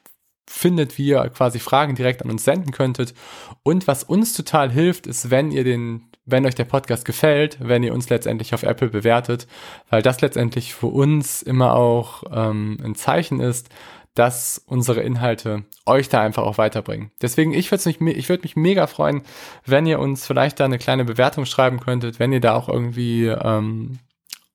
findet, 0.49 0.97
wie 0.99 1.09
ihr 1.09 1.29
quasi 1.31 1.59
Fragen 1.59 1.95
direkt 1.95 2.23
an 2.23 2.31
uns 2.31 2.45
senden 2.45 2.73
könntet. 2.73 3.15
Und 3.63 3.87
was 3.87 4.05
uns 4.05 4.33
total 4.33 4.71
hilft, 4.71 5.07
ist, 5.07 5.31
wenn 5.31 5.51
ihr 5.51 5.65
den 5.65 6.09
wenn 6.27 6.45
euch 6.45 6.55
der 6.55 6.65
Podcast 6.65 7.05
gefällt, 7.05 7.59
wenn 7.61 7.83
ihr 7.83 7.95
uns 7.95 8.09
letztendlich 8.11 8.53
auf 8.53 8.65
Apple 8.65 8.89
bewertet, 8.89 9.47
weil 9.89 10.03
das 10.03 10.21
letztendlich 10.21 10.75
für 10.75 10.89
uns 10.89 11.43
immer 11.43 11.75
auch 11.75 12.25
ähm, 12.31 12.79
ein 12.85 12.95
Zeichen 12.95 13.41
ist, 13.41 13.71
dass 14.15 14.63
unsere 14.67 15.03
Inhalte 15.03 15.65
euch 15.85 16.09
da 16.09 16.21
einfach 16.23 16.43
auch 16.43 16.59
weiterbringen. 16.59 17.11
Deswegen, 17.23 17.53
ich 17.53 17.71
würde 17.71 17.89
mich, 18.01 18.17
ich 18.17 18.29
würde 18.29 18.43
mich 18.43 18.57
mega 18.57 18.87
freuen, 18.87 19.23
wenn 19.65 19.87
ihr 19.87 20.01
uns 20.01 20.27
vielleicht 20.27 20.59
da 20.59 20.65
eine 20.65 20.79
kleine 20.79 21.05
Bewertung 21.05 21.45
schreiben 21.45 21.81
könntet, 21.81 22.19
wenn 22.19 22.33
ihr 22.33 22.41
da 22.41 22.55
auch 22.57 22.69
irgendwie 22.69 23.27
ähm, 23.27 23.99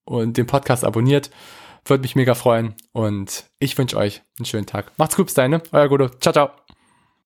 und 0.03 0.37
den 0.37 0.47
Podcast 0.47 0.83
abonniert. 0.83 1.29
Würde 1.85 2.01
mich 2.03 2.15
mega 2.15 2.35
freuen 2.35 2.75
und 2.91 3.45
ich 3.57 3.75
wünsche 3.75 3.97
euch 3.97 4.21
einen 4.37 4.45
schönen 4.45 4.67
Tag. 4.67 4.91
Macht's 4.97 5.15
gut, 5.15 5.27
bis 5.27 5.33
dahin, 5.33 5.51
ne? 5.51 5.63
euer 5.71 5.87
Gudo. 5.87 6.09
Ciao, 6.09 6.31
ciao. 6.31 6.60